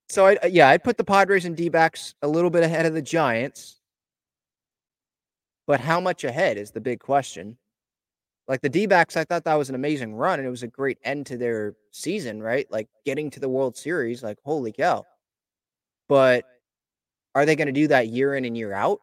so 0.10 0.28
I 0.28 0.38
yeah, 0.48 0.70
I'd 0.70 0.84
put 0.84 0.98
the 0.98 1.04
Padres 1.04 1.46
and 1.46 1.56
D 1.56 1.70
backs 1.70 2.16
a 2.22 2.28
little 2.28 2.50
bit 2.50 2.64
ahead 2.64 2.86
of 2.86 2.94
the 2.94 3.02
Giants. 3.02 3.80
But 5.66 5.82
how 5.82 6.00
much 6.00 6.24
ahead 6.24 6.58
is 6.58 6.72
the 6.72 6.80
big 6.80 7.00
question. 7.00 7.58
Like 8.48 8.62
the 8.62 8.70
D 8.70 8.86
backs, 8.86 9.18
I 9.18 9.26
thought 9.26 9.44
that 9.44 9.56
was 9.56 9.68
an 9.68 9.76
amazing 9.76 10.16
run 10.16 10.40
and 10.40 10.48
it 10.48 10.52
was 10.52 10.64
a 10.64 10.68
great 10.68 10.98
end 11.04 11.26
to 11.26 11.38
their 11.38 11.76
season, 11.92 12.42
right? 12.42 12.66
Like 12.72 12.88
getting 13.06 13.30
to 13.32 13.42
the 13.42 13.50
World 13.50 13.76
Series, 13.76 14.24
like 14.24 14.38
holy 14.46 14.72
cow. 14.72 15.06
But 16.08 16.46
are 17.36 17.46
they 17.46 17.58
going 17.58 17.68
to 17.68 17.74
do 17.74 17.90
that 17.90 18.08
year 18.08 18.36
in 18.36 18.46
and 18.46 18.58
year 18.58 18.72
out? 18.72 19.00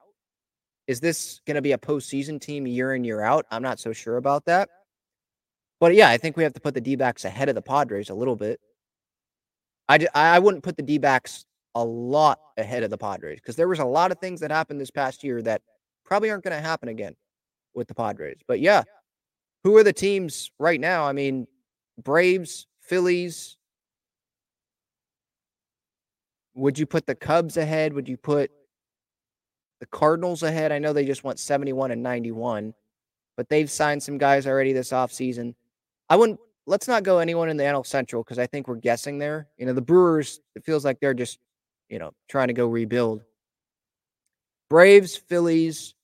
Is 0.86 1.00
this 1.00 1.40
going 1.46 1.56
to 1.56 1.62
be 1.62 1.72
a 1.72 1.78
postseason 1.78 2.40
team 2.40 2.66
year 2.66 2.94
in, 2.94 3.04
year 3.04 3.20
out? 3.20 3.44
I'm 3.50 3.62
not 3.62 3.78
so 3.78 3.92
sure 3.92 4.16
about 4.16 4.46
that. 4.46 4.70
But 5.80 5.94
yeah, 5.94 6.08
I 6.08 6.16
think 6.16 6.36
we 6.36 6.42
have 6.44 6.54
to 6.54 6.60
put 6.60 6.72
the 6.72 6.80
D 6.80 6.96
backs 6.96 7.26
ahead 7.26 7.50
of 7.50 7.54
the 7.54 7.62
Padres 7.62 8.08
a 8.08 8.14
little 8.14 8.36
bit. 8.36 8.60
I, 9.88 10.07
I 10.14 10.38
wouldn't 10.38 10.62
put 10.62 10.77
the 10.77 10.83
D 10.83 10.99
backs 10.99 11.44
a 11.75 11.85
lot 11.85 12.40
ahead 12.57 12.83
of 12.83 12.90
the 12.90 12.99
Padres 12.99 13.40
because 13.40 13.57
there 13.57 13.68
was 13.68 13.81
a 13.81 13.85
lot 13.85 14.12
of 14.12 14.18
things 14.18 14.40
that 14.40 14.51
happened 14.51 14.81
this 14.81 14.90
past 14.90 15.25
year 15.25 15.42
that 15.42 15.62
probably 16.05 16.31
aren't 16.31 16.44
going 16.44 16.57
to 16.57 16.66
happen 16.66 16.88
again 16.88 17.14
with 17.75 17.88
the 17.88 17.94
Padres. 17.94 18.38
But 18.47 18.61
yeah, 18.61 18.85
who 19.64 19.77
are 19.77 19.83
the 19.83 19.92
teams 19.92 20.51
right 20.59 20.81
now? 20.81 21.05
I 21.05 21.12
mean, 21.12 21.47
Braves, 22.03 22.66
Phillies. 22.81 23.57
Would 26.55 26.79
you 26.79 26.87
put 26.87 27.07
the 27.07 27.16
Cubs 27.16 27.57
ahead? 27.57 27.92
Would 27.92 28.09
you 28.09 28.16
put 28.16 28.51
the 29.85 29.87
Cardinals 29.87 30.42
ahead. 30.42 30.73
I 30.73 30.79
know 30.79 30.94
they 30.94 31.05
just 31.05 31.25
went 31.25 31.38
71 31.38 31.90
and 31.90 32.03
91, 32.03 32.73
but 33.37 33.51
they've 33.51 33.70
signed 33.70 34.03
some 34.03 34.16
guys 34.16 34.47
already 34.47 34.73
this 34.73 34.92
offseason. 34.92 35.55
I 36.09 36.16
wouldn't 36.16 36.40
let's 36.66 36.88
not 36.88 37.03
go 37.03 37.18
anyone 37.18 37.48
in 37.48 37.57
the 37.57 37.64
NL 37.64 37.87
Central 37.87 38.22
because 38.22 38.38
I 38.38 38.46
think 38.46 38.68
we're 38.68 38.77
guessing 38.77 39.18
there. 39.18 39.48
You 39.59 39.66
know, 39.66 39.72
the 39.72 39.83
Brewers, 39.83 40.40
it 40.55 40.64
feels 40.64 40.85
like 40.85 41.00
they're 41.00 41.14
just, 41.14 41.38
you 41.88 41.98
know, 41.98 42.12
trying 42.29 42.48
to 42.48 42.55
go 42.55 42.66
rebuild. 42.66 43.22
Braves, 44.70 45.16
Phillies, 45.16 45.94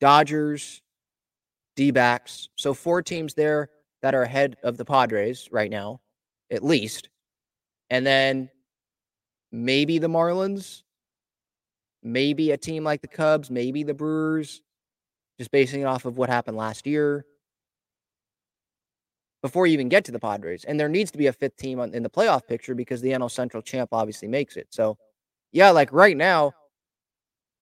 Dodgers, 0.00 0.82
D 1.76 1.90
backs. 1.90 2.48
So 2.56 2.74
four 2.74 3.02
teams 3.02 3.34
there 3.34 3.70
that 4.02 4.14
are 4.14 4.22
ahead 4.22 4.56
of 4.62 4.76
the 4.76 4.84
Padres 4.84 5.48
right 5.50 5.70
now, 5.70 6.00
at 6.50 6.64
least. 6.64 7.08
And 7.90 8.06
then 8.06 8.50
maybe 9.52 9.98
the 9.98 10.08
Marlins, 10.08 10.82
maybe 12.02 12.50
a 12.50 12.56
team 12.56 12.84
like 12.84 13.02
the 13.02 13.08
Cubs, 13.08 13.50
maybe 13.50 13.82
the 13.82 13.94
Brewers, 13.94 14.62
just 15.38 15.50
basing 15.50 15.82
it 15.82 15.86
off 15.86 16.04
of 16.04 16.16
what 16.16 16.28
happened 16.28 16.56
last 16.56 16.86
year. 16.86 17.24
Before 19.44 19.66
you 19.66 19.74
even 19.74 19.90
get 19.90 20.06
to 20.06 20.10
the 20.10 20.18
Padres. 20.18 20.64
And 20.64 20.80
there 20.80 20.88
needs 20.88 21.10
to 21.10 21.18
be 21.18 21.26
a 21.26 21.32
fifth 21.32 21.58
team 21.58 21.78
on, 21.78 21.92
in 21.92 22.02
the 22.02 22.08
playoff 22.08 22.46
picture 22.46 22.74
because 22.74 23.02
the 23.02 23.10
NL 23.10 23.30
Central 23.30 23.62
champ 23.62 23.90
obviously 23.92 24.26
makes 24.26 24.56
it. 24.56 24.68
So, 24.70 24.96
yeah, 25.52 25.68
like 25.68 25.92
right 25.92 26.16
now, 26.16 26.52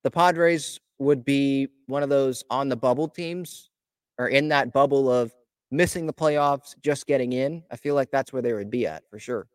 the 0.05 0.11
Padres 0.13 0.79
would 1.01 1.25
be 1.25 1.67
one 1.89 2.05
of 2.05 2.09
those 2.09 2.45
on 2.51 2.69
the 2.69 2.77
bubble 2.77 3.09
teams 3.09 3.69
or 4.17 4.29
in 4.29 4.47
that 4.51 4.73
bubble 4.73 5.11
of 5.11 5.35
missing 5.73 6.07
the 6.07 6.13
playoffs, 6.13 6.77
just 6.85 7.09
getting 7.09 7.33
in. 7.33 7.65
I 7.69 7.75
feel 7.75 7.97
like 7.97 8.13
that's 8.13 8.33
where 8.33 8.43
they 8.43 8.53
would 8.53 8.71
be 8.71 8.87
at 8.87 9.03
for 9.11 9.19
sure. 9.19 9.49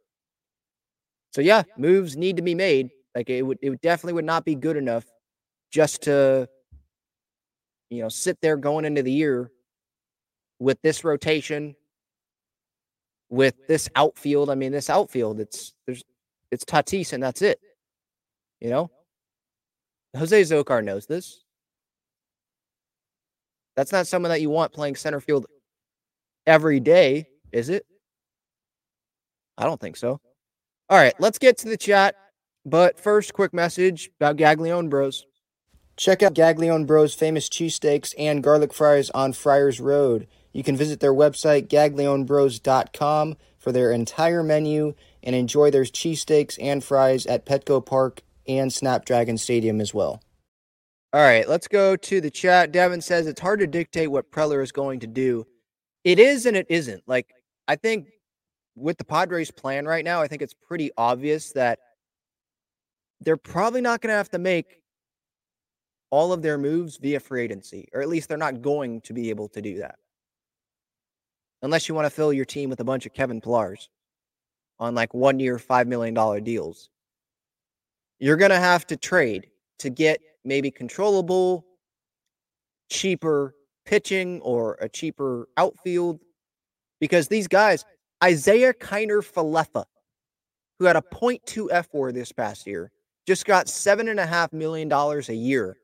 So 1.31 1.39
yeah, 1.39 1.63
moves 1.77 2.17
need 2.17 2.35
to 2.35 2.41
be 2.41 2.55
made. 2.55 2.89
Like 3.15 3.29
it 3.29 3.41
would, 3.41 3.57
it 3.61 3.69
would 3.69 3.79
definitely 3.79 4.13
would 4.13 4.25
not 4.25 4.43
be 4.43 4.55
good 4.55 4.75
enough 4.75 5.05
just 5.71 6.01
to, 6.01 6.49
you 7.89 8.01
know, 8.01 8.09
sit 8.09 8.41
there 8.41 8.57
going 8.57 8.83
into 8.83 9.01
the 9.01 9.13
year 9.13 9.49
with 10.59 10.81
this 10.81 11.05
rotation, 11.05 11.73
with 13.29 13.55
this 13.67 13.89
outfield. 13.95 14.49
I 14.49 14.55
mean, 14.55 14.71
this 14.71 14.89
outfield, 14.89 15.39
it's 15.39 15.73
there's 15.85 16.03
it's 16.51 16.65
Tatis 16.65 17.13
and 17.13 17.21
that's 17.21 17.41
it. 17.41 17.59
You 18.59 18.69
know, 18.69 18.91
Jose 20.15 20.41
Azocar 20.41 20.83
knows 20.83 21.05
this. 21.05 21.43
That's 23.75 23.91
not 23.91 24.07
someone 24.07 24.29
that 24.29 24.41
you 24.41 24.49
want 24.49 24.73
playing 24.73 24.95
center 24.95 25.19
field 25.19 25.45
every 26.47 26.79
day, 26.79 27.27
is 27.51 27.69
it? 27.69 27.85
I 29.57 29.65
don't 29.65 29.79
think 29.79 29.97
so. 29.97 30.19
All 30.89 30.97
right, 30.97 31.13
let's 31.19 31.37
get 31.37 31.57
to 31.59 31.69
the 31.69 31.77
chat. 31.77 32.15
But 32.65 32.99
first, 32.99 33.33
quick 33.33 33.53
message 33.53 34.09
about 34.19 34.37
Gaglione 34.37 34.89
Bros. 34.89 35.25
Check 35.95 36.21
out 36.21 36.33
Gaglione 36.33 36.85
Bros' 36.85 37.13
famous 37.13 37.49
cheesesteaks 37.49 38.13
and 38.17 38.43
garlic 38.43 38.73
fries 38.73 39.09
on 39.11 39.33
Friars 39.33 39.79
Road. 39.79 40.27
You 40.57 40.63
can 40.63 40.75
visit 40.75 41.01
their 41.01 41.13
website, 41.13 41.67
gaglionebros.com, 41.67 43.37
for 43.59 43.71
their 43.71 43.91
entire 43.91 44.41
menu 44.41 44.95
and 45.21 45.35
enjoy 45.35 45.69
their 45.69 45.83
cheesesteaks 45.83 46.57
and 46.59 46.83
fries 46.83 47.27
at 47.27 47.45
Petco 47.45 47.85
Park 47.85 48.23
and 48.47 48.73
Snapdragon 48.73 49.37
Stadium 49.37 49.79
as 49.79 49.93
well. 49.93 50.19
All 51.13 51.21
right, 51.21 51.47
let's 51.47 51.67
go 51.67 51.95
to 51.95 52.19
the 52.19 52.31
chat. 52.31 52.71
Devin 52.71 53.01
says 53.01 53.27
it's 53.27 53.39
hard 53.39 53.59
to 53.59 53.67
dictate 53.67 54.09
what 54.09 54.31
Preller 54.31 54.63
is 54.63 54.71
going 54.71 54.99
to 55.01 55.07
do. 55.07 55.45
It 56.03 56.17
is 56.17 56.47
and 56.47 56.57
it 56.57 56.65
isn't. 56.69 57.03
Like, 57.05 57.35
I 57.67 57.75
think 57.75 58.07
with 58.75 58.97
the 58.97 59.05
Padres' 59.05 59.51
plan 59.51 59.85
right 59.85 60.03
now, 60.03 60.23
I 60.23 60.27
think 60.27 60.41
it's 60.41 60.55
pretty 60.55 60.89
obvious 60.97 61.51
that 61.51 61.77
they're 63.21 63.37
probably 63.37 63.81
not 63.81 64.01
going 64.01 64.11
to 64.11 64.17
have 64.17 64.31
to 64.31 64.39
make 64.39 64.81
all 66.09 66.33
of 66.33 66.41
their 66.41 66.57
moves 66.57 66.97
via 66.97 67.19
free 67.19 67.43
agency, 67.43 67.89
or 67.93 68.01
at 68.01 68.09
least 68.09 68.27
they're 68.27 68.39
not 68.39 68.63
going 68.63 69.01
to 69.01 69.13
be 69.13 69.29
able 69.29 69.49
to 69.49 69.61
do 69.61 69.77
that. 69.77 69.99
Unless 71.61 71.89
you 71.89 71.95
want 71.95 72.05
to 72.05 72.09
fill 72.09 72.31
your 72.31 72.45
team 72.45 72.69
with 72.69 72.79
a 72.79 72.83
bunch 72.83 73.05
of 73.05 73.13
Kevin 73.13 73.41
Pillars 73.41 73.89
on 74.79 74.93
like 74.93 75.13
one 75.13 75.39
year, 75.39 75.57
$5 75.57 75.87
million 75.87 76.43
deals. 76.43 76.89
You're 78.19 78.37
going 78.37 78.51
to 78.51 78.59
have 78.59 78.85
to 78.87 78.97
trade 78.97 79.47
to 79.79 79.89
get 79.89 80.19
maybe 80.43 80.71
controllable, 80.71 81.65
cheaper 82.89 83.55
pitching 83.85 84.41
or 84.41 84.77
a 84.81 84.89
cheaper 84.89 85.47
outfield 85.57 86.19
because 86.99 87.27
these 87.27 87.47
guys, 87.47 87.85
Isaiah 88.23 88.73
Kiner 88.73 89.23
Falefa, 89.23 89.85
who 90.79 90.85
had 90.85 90.95
a 90.95 91.01
0.2 91.01 91.69
fWAR 91.69 92.13
this 92.13 92.31
past 92.31 92.67
year, 92.67 92.91
just 93.25 93.45
got 93.45 93.65
$7.5 93.65 94.53
million 94.53 94.91
a 94.91 95.33
year 95.33 95.77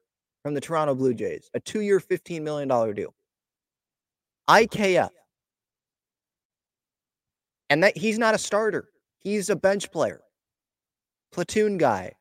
from 0.43 0.53
the 0.53 0.61
Toronto 0.61 0.95
Blue 0.95 1.13
Jays, 1.13 1.49
a 1.53 1.59
two 1.59 1.81
year, 1.81 1.99
$15 1.99 2.41
million 2.41 2.67
deal. 2.93 3.13
IKF. 4.49 5.09
And 7.73 7.81
that 7.81 7.97
he's 7.97 8.19
not 8.19 8.35
a 8.35 8.37
starter, 8.37 8.87
he's 9.17 9.49
a 9.49 9.55
bench 9.55 9.91
player, 9.91 10.21
platoon 11.31 11.79
guy. 11.79 12.13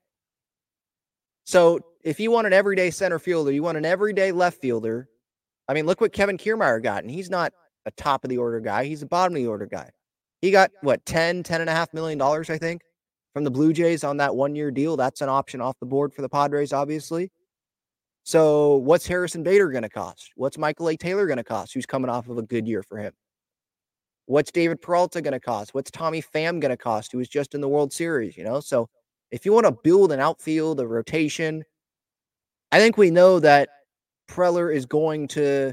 So 1.44 1.80
if 2.02 2.18
you 2.18 2.30
want 2.30 2.46
an 2.46 2.54
everyday 2.54 2.88
center 2.90 3.18
fielder, 3.18 3.52
you 3.52 3.62
want 3.62 3.76
an 3.76 3.84
everyday 3.84 4.32
left 4.32 4.62
fielder. 4.62 5.10
I 5.68 5.74
mean, 5.74 5.84
look 5.84 6.00
what 6.00 6.14
Kevin 6.14 6.38
Kiermaier 6.38 6.82
got. 6.82 7.02
And 7.02 7.10
he's 7.10 7.28
not 7.28 7.52
a 7.84 7.90
top 7.90 8.24
of 8.24 8.30
the 8.30 8.38
order 8.38 8.60
guy, 8.60 8.86
he's 8.86 9.02
a 9.02 9.06
bottom 9.06 9.36
of 9.36 9.42
the 9.42 9.46
order 9.46 9.66
guy. 9.66 9.90
He 10.40 10.52
got 10.52 10.70
what 10.80 11.04
10, 11.04 11.42
10 11.42 11.60
and 11.60 11.68
a 11.68 11.74
half 11.74 11.92
million 11.92 12.16
dollars, 12.18 12.48
I 12.48 12.56
think, 12.56 12.80
from 13.34 13.44
the 13.44 13.50
Blue 13.50 13.74
Jays 13.74 14.04
on 14.04 14.16
that 14.16 14.34
one 14.34 14.54
year 14.54 14.70
deal. 14.70 14.96
That's 14.96 15.20
an 15.20 15.28
option 15.28 15.60
off 15.60 15.78
the 15.80 15.86
board 15.86 16.14
for 16.14 16.22
the 16.22 16.30
Padres, 16.30 16.72
obviously. 16.72 17.30
So, 18.24 18.76
what's 18.76 19.06
Harrison 19.06 19.42
Bader 19.42 19.68
going 19.68 19.82
to 19.82 19.90
cost? 19.90 20.30
What's 20.34 20.56
Michael 20.56 20.88
A. 20.88 20.96
Taylor 20.96 21.26
going 21.26 21.36
to 21.36 21.44
cost, 21.44 21.74
who's 21.74 21.84
coming 21.84 22.08
off 22.08 22.30
of 22.30 22.38
a 22.38 22.42
good 22.42 22.66
year 22.66 22.82
for 22.82 22.96
him? 22.96 23.12
What's 24.26 24.52
David 24.52 24.80
Peralta 24.80 25.20
going 25.20 25.32
to 25.32 25.40
cost? 25.40 25.74
What's 25.74 25.90
Tommy 25.90 26.22
Pham 26.22 26.60
going 26.60 26.70
to 26.70 26.76
cost, 26.76 27.12
who 27.12 27.18
was 27.18 27.28
just 27.28 27.54
in 27.54 27.60
the 27.60 27.68
World 27.68 27.92
Series? 27.92 28.36
You 28.36 28.44
know, 28.44 28.60
so 28.60 28.88
if 29.30 29.44
you 29.44 29.52
want 29.52 29.66
to 29.66 29.72
build 29.72 30.12
an 30.12 30.20
outfield, 30.20 30.80
a 30.80 30.86
rotation, 30.86 31.64
I 32.70 32.78
think 32.78 32.96
we 32.96 33.10
know 33.10 33.40
that 33.40 33.68
Preller 34.30 34.74
is 34.74 34.86
going 34.86 35.28
to, 35.28 35.72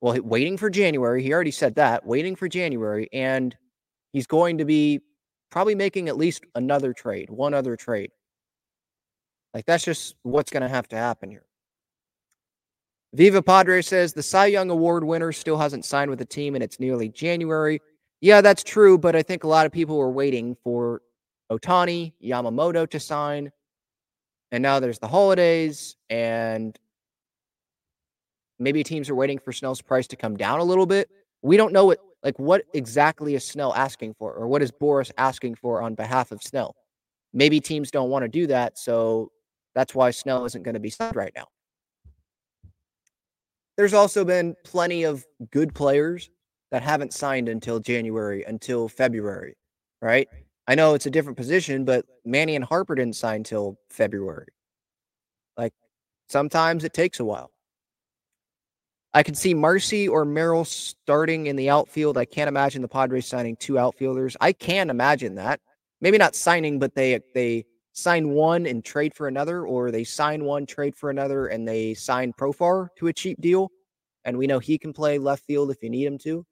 well, 0.00 0.20
waiting 0.22 0.56
for 0.56 0.70
January. 0.70 1.22
He 1.22 1.32
already 1.32 1.50
said 1.50 1.74
that, 1.74 2.06
waiting 2.06 2.36
for 2.36 2.48
January. 2.48 3.08
And 3.12 3.56
he's 4.12 4.26
going 4.26 4.58
to 4.58 4.64
be 4.64 5.00
probably 5.50 5.74
making 5.74 6.08
at 6.08 6.16
least 6.16 6.44
another 6.54 6.92
trade, 6.92 7.28
one 7.28 7.54
other 7.54 7.76
trade. 7.76 8.12
Like 9.52 9.66
that's 9.66 9.84
just 9.84 10.14
what's 10.22 10.50
going 10.50 10.62
to 10.62 10.68
have 10.68 10.88
to 10.88 10.96
happen 10.96 11.30
here. 11.30 11.44
Viva 13.12 13.42
Padre 13.42 13.82
says 13.82 14.12
the 14.12 14.22
Cy 14.22 14.46
Young 14.46 14.70
Award 14.70 15.04
winner 15.04 15.32
still 15.32 15.58
hasn't 15.58 15.84
signed 15.84 16.10
with 16.10 16.18
the 16.18 16.24
team 16.24 16.54
and 16.54 16.62
it's 16.62 16.78
nearly 16.78 17.08
January. 17.08 17.80
Yeah, 18.20 18.40
that's 18.40 18.62
true, 18.62 18.98
but 18.98 19.16
I 19.16 19.22
think 19.22 19.44
a 19.44 19.48
lot 19.48 19.66
of 19.66 19.72
people 19.72 19.96
were 19.96 20.10
waiting 20.10 20.56
for 20.62 21.02
Ohtani, 21.50 22.12
Yamamoto 22.22 22.88
to 22.90 23.00
sign. 23.00 23.50
And 24.52 24.62
now 24.62 24.80
there's 24.80 24.98
the 24.98 25.08
holidays, 25.08 25.96
and 26.08 26.76
maybe 28.58 28.82
teams 28.82 29.08
are 29.08 29.14
waiting 29.14 29.38
for 29.38 29.52
Snell's 29.52 29.80
price 29.80 30.08
to 30.08 30.16
come 30.16 30.36
down 30.36 30.58
a 30.58 30.64
little 30.64 30.86
bit. 30.86 31.08
We 31.42 31.56
don't 31.56 31.72
know 31.72 31.86
what 31.86 32.00
like 32.22 32.38
what 32.38 32.64
exactly 32.74 33.34
is 33.34 33.46
Snell 33.46 33.72
asking 33.74 34.14
for, 34.14 34.32
or 34.32 34.48
what 34.48 34.60
is 34.60 34.70
Boris 34.70 35.12
asking 35.16 35.54
for 35.54 35.80
on 35.82 35.94
behalf 35.94 36.32
of 36.32 36.42
Snell. 36.42 36.74
Maybe 37.32 37.60
teams 37.60 37.90
don't 37.90 38.10
want 38.10 38.24
to 38.24 38.28
do 38.28 38.48
that, 38.48 38.76
so 38.76 39.30
that's 39.74 39.94
why 39.94 40.10
Snell 40.10 40.44
isn't 40.44 40.64
going 40.64 40.74
to 40.74 40.80
be 40.80 40.90
signed 40.90 41.16
right 41.16 41.32
now. 41.34 41.46
There's 43.80 43.94
also 43.94 44.26
been 44.26 44.56
plenty 44.62 45.04
of 45.04 45.24
good 45.52 45.74
players 45.74 46.28
that 46.70 46.82
haven't 46.82 47.14
signed 47.14 47.48
until 47.48 47.80
January, 47.80 48.44
until 48.44 48.90
February, 48.90 49.56
right? 50.02 50.28
I 50.66 50.74
know 50.74 50.92
it's 50.92 51.06
a 51.06 51.10
different 51.10 51.38
position, 51.38 51.86
but 51.86 52.04
Manny 52.26 52.56
and 52.56 52.62
Harper 52.62 52.94
didn't 52.94 53.16
sign 53.16 53.42
till 53.42 53.78
February. 53.88 54.48
Like 55.56 55.72
sometimes 56.28 56.84
it 56.84 56.92
takes 56.92 57.20
a 57.20 57.24
while. 57.24 57.52
I 59.14 59.22
can 59.22 59.34
see 59.34 59.54
Marsee 59.54 60.08
or 60.08 60.26
Merrill 60.26 60.66
starting 60.66 61.46
in 61.46 61.56
the 61.56 61.70
outfield. 61.70 62.18
I 62.18 62.26
can't 62.26 62.48
imagine 62.48 62.82
the 62.82 62.86
Padres 62.88 63.26
signing 63.26 63.56
two 63.56 63.78
outfielders. 63.78 64.36
I 64.42 64.52
can 64.52 64.90
imagine 64.90 65.36
that. 65.36 65.58
Maybe 66.02 66.18
not 66.18 66.34
signing, 66.34 66.78
but 66.78 66.94
they 66.94 67.18
they 67.34 67.64
sign 68.02 68.30
one 68.30 68.66
and 68.66 68.84
trade 68.84 69.14
for 69.14 69.28
another, 69.28 69.66
or 69.66 69.90
they 69.90 70.04
sign 70.04 70.44
one, 70.44 70.66
trade 70.66 70.96
for 70.96 71.10
another, 71.10 71.48
and 71.48 71.66
they 71.66 71.94
sign 71.94 72.32
Profar 72.32 72.88
to 72.98 73.08
a 73.08 73.12
cheap 73.12 73.40
deal. 73.40 73.70
And 74.24 74.36
we 74.36 74.46
know 74.46 74.58
he 74.58 74.78
can 74.78 74.92
play 74.92 75.18
left 75.18 75.44
field 75.44 75.70
if 75.70 75.82
you 75.82 75.90
need 75.90 76.04
him 76.04 76.18
to. 76.18 76.44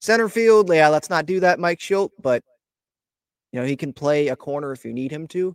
Center 0.00 0.28
field, 0.28 0.72
yeah, 0.72 0.88
let's 0.88 1.10
not 1.10 1.26
do 1.26 1.40
that, 1.40 1.60
Mike 1.60 1.78
Shildt, 1.78 2.10
but 2.20 2.42
you 3.52 3.60
know, 3.60 3.66
he 3.66 3.76
can 3.76 3.92
play 3.92 4.28
a 4.28 4.36
corner 4.36 4.72
if 4.72 4.84
you 4.84 4.92
need 4.92 5.12
him 5.12 5.28
to. 5.28 5.54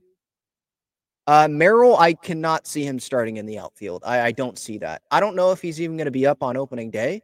Uh, 1.25 1.47
Merrill, 1.49 1.97
I 1.97 2.13
cannot 2.13 2.65
see 2.65 2.83
him 2.83 2.99
starting 2.99 3.35
in 3.35 3.45
the 3.45 3.59
outfield. 3.59 4.03
I, 4.05 4.21
I 4.21 4.31
don't 4.31 4.57
see 4.57 4.77
that. 4.77 5.01
I 5.11 5.19
don't 5.19 5.35
know 5.35 5.51
if 5.51 5.61
he's 5.61 5.81
even 5.81 5.97
going 5.97 6.05
to 6.05 6.11
be 6.11 6.25
up 6.25 6.41
on 6.41 6.55
opening 6.55 6.89
day. 6.89 7.21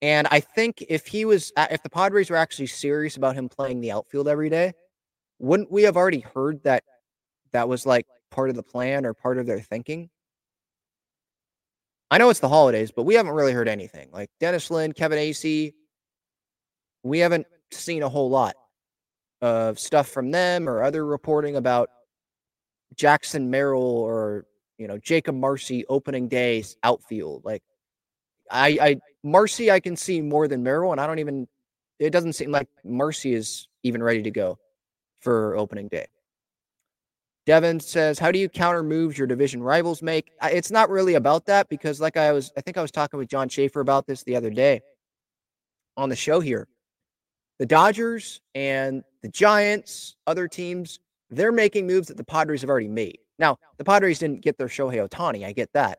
And 0.00 0.26
I 0.30 0.40
think 0.40 0.84
if 0.88 1.06
he 1.06 1.24
was, 1.26 1.52
if 1.58 1.82
the 1.82 1.90
Padres 1.90 2.30
were 2.30 2.36
actually 2.36 2.68
serious 2.68 3.16
about 3.16 3.34
him 3.34 3.48
playing 3.48 3.80
the 3.80 3.92
outfield 3.92 4.28
every 4.28 4.48
day, 4.48 4.72
wouldn't 5.38 5.70
we 5.70 5.82
have 5.82 5.96
already 5.96 6.20
heard 6.20 6.62
that 6.64 6.84
that 7.52 7.68
was 7.68 7.86
like 7.86 8.06
part 8.30 8.50
of 8.50 8.56
the 8.56 8.62
plan 8.62 9.04
or 9.04 9.14
part 9.14 9.38
of 9.38 9.46
their 9.46 9.60
thinking? 9.60 10.10
I 12.10 12.18
know 12.18 12.30
it's 12.30 12.40
the 12.40 12.48
holidays, 12.48 12.92
but 12.94 13.02
we 13.02 13.14
haven't 13.14 13.32
really 13.32 13.52
heard 13.52 13.68
anything. 13.68 14.08
Like 14.12 14.30
Dennis 14.40 14.70
Lin, 14.70 14.92
Kevin 14.92 15.18
Acee, 15.18 15.72
we 17.02 17.18
haven't 17.18 17.46
seen 17.72 18.02
a 18.02 18.08
whole 18.08 18.30
lot 18.30 18.54
of 19.42 19.78
stuff 19.78 20.08
from 20.08 20.30
them 20.30 20.68
or 20.68 20.82
other 20.82 21.04
reporting 21.04 21.56
about 21.56 21.90
Jackson 22.94 23.50
Merrill 23.50 23.82
or 23.82 24.46
you 24.78 24.86
know 24.86 24.98
Jakob 24.98 25.34
Marsee 25.34 25.84
opening 25.88 26.28
days 26.28 26.76
outfield. 26.82 27.44
Like 27.44 27.62
I, 28.50 28.78
I 28.80 28.96
Marsee 29.22 29.70
I 29.70 29.80
can 29.80 29.96
see 29.96 30.22
more 30.22 30.48
than 30.48 30.62
Merrill, 30.62 30.92
and 30.92 31.00
I 31.00 31.06
don't 31.06 31.18
even. 31.18 31.48
It 31.98 32.10
doesn't 32.10 32.34
seem 32.34 32.52
like 32.52 32.68
Marsee 32.84 33.32
is 33.32 33.68
even 33.82 34.02
ready 34.02 34.22
to 34.22 34.30
go 34.30 34.58
for 35.26 35.56
opening 35.56 35.88
day. 35.88 36.06
Devin 37.46 37.80
says, 37.80 38.18
"How 38.18 38.30
do 38.30 38.38
you 38.38 38.48
counter 38.48 38.82
moves 38.84 39.18
your 39.18 39.26
division 39.26 39.60
rivals 39.62 40.02
make?" 40.02 40.30
It's 40.42 40.70
not 40.70 40.88
really 40.88 41.14
about 41.14 41.46
that 41.46 41.68
because, 41.68 42.00
like 42.00 42.16
I 42.16 42.30
was, 42.32 42.52
I 42.56 42.60
think 42.60 42.78
I 42.78 42.82
was 42.82 42.92
talking 42.92 43.18
with 43.18 43.28
John 43.28 43.48
Schaefer 43.48 43.80
about 43.80 44.06
this 44.06 44.22
the 44.22 44.36
other 44.36 44.50
day. 44.50 44.80
on 45.96 46.08
the 46.10 46.16
show 46.16 46.40
here. 46.40 46.68
The 47.58 47.66
Dodgers 47.66 48.40
and 48.54 49.02
the 49.22 49.28
Giants, 49.28 50.16
other 50.26 50.46
teams, 50.46 51.00
they're 51.30 51.52
making 51.52 51.86
moves 51.86 52.08
that 52.08 52.18
the 52.18 52.24
Padres 52.24 52.60
have 52.60 52.70
already 52.70 52.88
made. 52.88 53.18
Now, 53.38 53.58
the 53.78 53.84
Padres 53.84 54.18
didn't 54.18 54.42
get 54.42 54.58
their 54.58 54.68
Shohei 54.68 55.08
Ohtani. 55.08 55.44
I 55.46 55.52
get 55.52 55.72
that. 55.72 55.98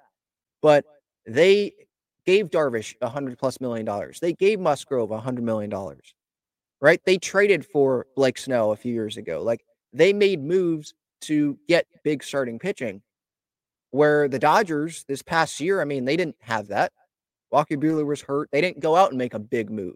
But 0.62 0.86
they 1.26 1.74
gave 2.26 2.50
Darvish 2.52 2.96
a 3.02 3.10
hundred 3.10 3.38
plus 3.40 3.60
million 3.60 3.86
dollars. 3.86 4.20
They 4.20 4.34
gave 4.34 4.60
Musgrove 4.60 5.12
a 5.12 5.20
hundred 5.20 5.44
million 5.44 5.70
dollars. 5.70 6.14
Right? 6.80 7.02
They 7.06 7.18
traded 7.18 7.66
for 7.66 8.06
Blake 8.16 8.38
Snell 8.38 8.72
a 8.72 8.76
few 8.76 8.94
years 8.94 9.18
ago. 9.18 9.42
Like 9.42 9.66
they 9.94 10.14
made 10.14 10.44
moves 10.44 10.94
to 11.22 11.58
get 11.68 11.88
big 12.04 12.24
starting 12.24 12.60
pitching. 12.60 13.02
Where 13.92 14.28
the 14.28 14.38
Dodgers 14.38 15.06
this 15.08 15.22
past 15.22 15.60
year, 15.60 15.82
I 15.82 15.86
mean, 15.86 16.06
they 16.06 16.18
didn't 16.18 16.36
have 16.42 16.68
that. 16.68 16.92
Walker 17.52 17.78
Buehler 17.78 18.06
was 18.06 18.22
hurt. 18.22 18.50
They 18.52 18.62
didn't 18.62 18.82
go 18.82 18.96
out 18.96 19.10
and 19.10 19.18
make 19.18 19.34
a 19.34 19.40
big 19.40 19.70
move. 19.70 19.96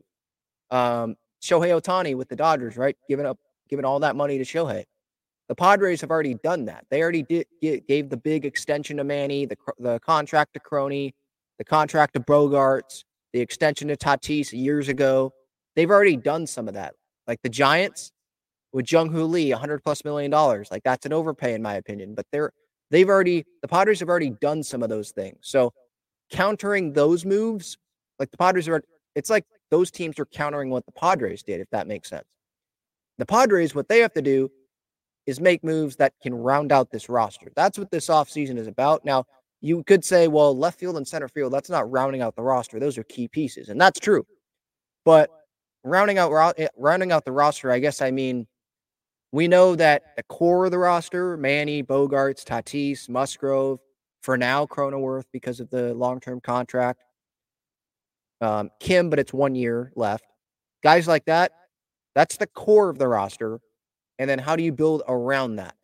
Um, 0.71 1.17
Shohei 1.43 1.79
Ohtani 1.79 2.15
with 2.15 2.29
the 2.29 2.35
Dodgers, 2.35 2.77
right? 2.77 2.95
Giving 3.09 3.25
up, 3.25 3.37
giving 3.69 3.85
all 3.85 3.99
that 3.99 4.15
money 4.15 4.37
to 4.37 4.43
Shohei. 4.43 4.85
The 5.49 5.55
Padres 5.55 5.99
have 5.99 6.11
already 6.11 6.35
done 6.35 6.65
that. 6.65 6.85
They 6.89 7.01
already 7.01 7.23
did 7.23 7.45
gave 7.61 8.09
the 8.09 8.17
big 8.17 8.45
extension 8.45 8.97
to 8.97 9.03
Manny, 9.03 9.45
the 9.45 9.57
the 9.79 9.99
contract 9.99 10.53
to 10.53 10.61
Crony, 10.61 11.13
the 11.57 11.65
contract 11.65 12.13
to 12.13 12.21
Bogaerts, 12.21 13.03
the 13.33 13.41
extension 13.41 13.89
to 13.89 13.97
Tatis 13.97 14.53
years 14.53 14.87
ago. 14.87 15.33
They've 15.75 15.89
already 15.89 16.17
done 16.17 16.47
some 16.47 16.67
of 16.67 16.73
that. 16.73 16.93
Like 17.27 17.41
the 17.43 17.49
Giants 17.49 18.11
with 18.73 18.91
Jung 18.91 19.11
Hoo 19.11 19.25
Lee, 19.25 19.51
100 19.51 19.83
plus 19.83 20.03
million 20.03 20.31
dollars. 20.31 20.69
Like 20.71 20.83
that's 20.83 21.05
an 21.05 21.13
overpay 21.13 21.53
in 21.53 21.61
my 21.61 21.75
opinion, 21.75 22.15
but 22.15 22.25
they're 22.31 22.51
they've 22.89 23.09
already 23.09 23.45
the 23.61 23.67
Padres 23.67 23.99
have 23.99 24.09
already 24.09 24.31
done 24.41 24.63
some 24.63 24.83
of 24.83 24.89
those 24.89 25.11
things. 25.11 25.37
So 25.41 25.73
countering 26.31 26.93
those 26.93 27.25
moves, 27.25 27.77
like 28.19 28.31
the 28.31 28.37
Padres 28.37 28.67
are 28.67 28.81
it's 29.15 29.29
like 29.29 29.45
those 29.69 29.91
teams 29.91 30.19
are 30.19 30.25
countering 30.25 30.69
what 30.69 30.85
the 30.85 30.91
Padres 30.91 31.43
did 31.43 31.61
if 31.61 31.69
that 31.71 31.87
makes 31.87 32.09
sense. 32.09 32.27
The 33.17 33.25
Padres 33.25 33.75
what 33.75 33.87
they 33.87 33.99
have 33.99 34.13
to 34.13 34.21
do 34.21 34.49
is 35.25 35.39
make 35.39 35.63
moves 35.63 35.95
that 35.97 36.13
can 36.21 36.33
round 36.33 36.71
out 36.71 36.91
this 36.91 37.09
roster. 37.09 37.51
That's 37.55 37.77
what 37.77 37.91
this 37.91 38.07
offseason 38.07 38.57
is 38.57 38.67
about. 38.67 39.05
Now, 39.05 39.25
you 39.61 39.83
could 39.83 40.03
say, 40.03 40.27
well, 40.27 40.57
left 40.57 40.79
field 40.79 40.97
and 40.97 41.07
center 41.07 41.27
field, 41.27 41.53
that's 41.53 41.69
not 41.69 41.89
rounding 41.91 42.21
out 42.21 42.35
the 42.35 42.41
roster. 42.41 42.79
Those 42.79 42.97
are 42.97 43.03
key 43.03 43.27
pieces. 43.27 43.69
And 43.69 43.79
that's 43.79 43.99
true. 43.99 44.25
But 45.05 45.29
rounding 45.83 46.17
out 46.17 46.53
eh, 46.57 46.67
rounding 46.77 47.11
out 47.11 47.25
the 47.25 47.31
roster, 47.31 47.71
I 47.71 47.79
guess 47.79 48.01
I 48.01 48.11
mean 48.11 48.47
we 49.31 49.47
know 49.47 49.75
that 49.75 50.15
the 50.17 50.23
core 50.23 50.65
of 50.65 50.71
the 50.71 50.77
roster, 50.77 51.37
Manny, 51.37 51.81
Bogaerts, 51.81 52.43
Tatis, 52.43 53.07
Musgrove, 53.07 53.79
for 54.21 54.37
now, 54.37 54.65
Cronenworth 54.65 55.25
because 55.31 55.59
of 55.59 55.69
the 55.69 55.93
long-term 55.93 56.41
contract. 56.41 57.01
Um, 58.39 58.69
Kim, 58.79 59.09
but 59.09 59.19
it's 59.19 59.33
one 59.33 59.55
year 59.55 59.91
left. 59.95 60.25
Guys 60.83 61.07
like 61.07 61.25
that, 61.25 61.51
that's 62.15 62.37
the 62.37 62.47
core 62.47 62.89
of 62.89 62.97
the 62.97 63.07
roster. 63.07 63.59
And 64.19 64.29
then 64.29 64.39
how 64.39 64.55
do 64.55 64.63
you 64.63 64.71
build 64.71 65.03
around 65.07 65.55
that 65.57 65.75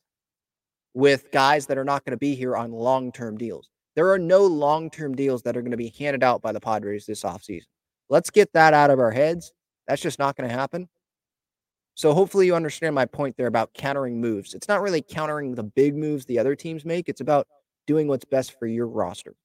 with 0.94 1.32
guys 1.32 1.68
that 1.68 1.78
are 1.78 1.84
not 1.84 2.04
going 2.04 2.12
to 2.12 2.18
be 2.18 2.36
here 2.36 2.56
on 2.56 2.72
long 2.72 3.12
term 3.12 3.38
deals? 3.38 3.70
There 3.96 4.12
are 4.12 4.20
no 4.20 4.46
long 4.46 4.90
term 4.90 5.16
deals 5.16 5.42
that 5.44 5.56
are 5.56 5.62
going 5.62 5.72
to 5.72 5.78
be 5.78 5.94
handed 5.98 6.24
out 6.24 6.42
by 6.42 6.52
the 6.52 6.60
Padres 6.60 7.06
this 7.06 7.24
offseason. 7.24 7.66
Let's 8.10 8.30
get 8.30 8.54
that 8.54 8.74
out 8.74 8.90
of 8.90 9.00
our 9.00 9.12
heads. 9.12 9.54
That's 9.88 10.02
just 10.02 10.20
not 10.20 10.36
going 10.36 10.50
to 10.50 10.56
happen. 10.56 10.90
So 11.96 12.14
hopefully 12.14 12.46
you 12.46 12.56
understand 12.56 12.94
my 12.94 13.06
point 13.06 13.36
there 13.38 13.48
about 13.48 13.74
countering 13.74 14.22
moves. 14.22 14.54
It's 14.54 14.68
not 14.68 14.82
really 14.82 15.02
countering 15.02 15.56
the 15.56 15.64
big 15.64 15.96
moves 15.96 16.26
the 16.26 16.38
other 16.38 16.56
teams 16.56 16.86
make. 16.86 17.10
It's 17.10 17.22
about 17.22 17.48
doing 17.88 18.08
what's 18.08 18.26
best 18.26 18.60
for 18.60 18.68
your 18.68 18.88
roster. 18.88 19.36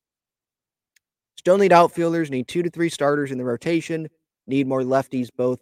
Still 1.37 1.57
need 1.57 1.72
outfielders, 1.72 2.31
need 2.31 2.48
two 2.48 2.62
to 2.62 2.70
three 2.70 2.90
starters 2.90 3.31
in 3.31 3.38
the 3.38 3.44
rotation, 3.44 4.09
need 4.46 4.66
more 4.66 4.83
lefties 4.83 5.28
both 5.35 5.61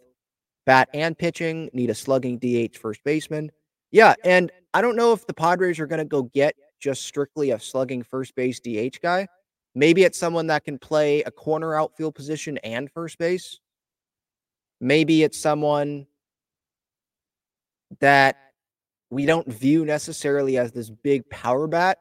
bat 0.65 0.89
and 0.93 1.17
pitching, 1.17 1.69
need 1.73 1.89
a 1.89 1.95
slugging 1.95 2.37
DH 2.37 2.77
first 2.77 3.03
baseman. 3.03 3.51
Yeah, 3.91 4.13
and 4.23 4.51
I 4.73 4.81
don't 4.81 4.95
know 4.95 5.13
if 5.13 5.25
the 5.25 5.33
Padres 5.33 5.79
are 5.79 5.87
going 5.87 5.99
to 5.99 6.05
go 6.05 6.23
get 6.23 6.55
just 6.79 7.03
strictly 7.03 7.51
a 7.51 7.59
slugging 7.59 8.03
first 8.03 8.35
base 8.35 8.59
DH 8.59 8.99
guy. 9.01 9.27
Maybe 9.75 10.03
it's 10.03 10.17
someone 10.17 10.47
that 10.47 10.65
can 10.65 10.77
play 10.77 11.23
a 11.23 11.31
corner 11.31 11.75
outfield 11.75 12.15
position 12.15 12.57
and 12.59 12.91
first 12.91 13.17
base. 13.17 13.59
Maybe 14.81 15.21
it's 15.21 15.37
someone 15.37 16.07
that 17.99 18.35
we 19.11 19.27
don't 19.27 19.47
view 19.47 19.85
necessarily 19.85 20.57
as 20.57 20.71
this 20.71 20.89
big 20.89 21.29
power 21.29 21.67
bat, 21.67 21.99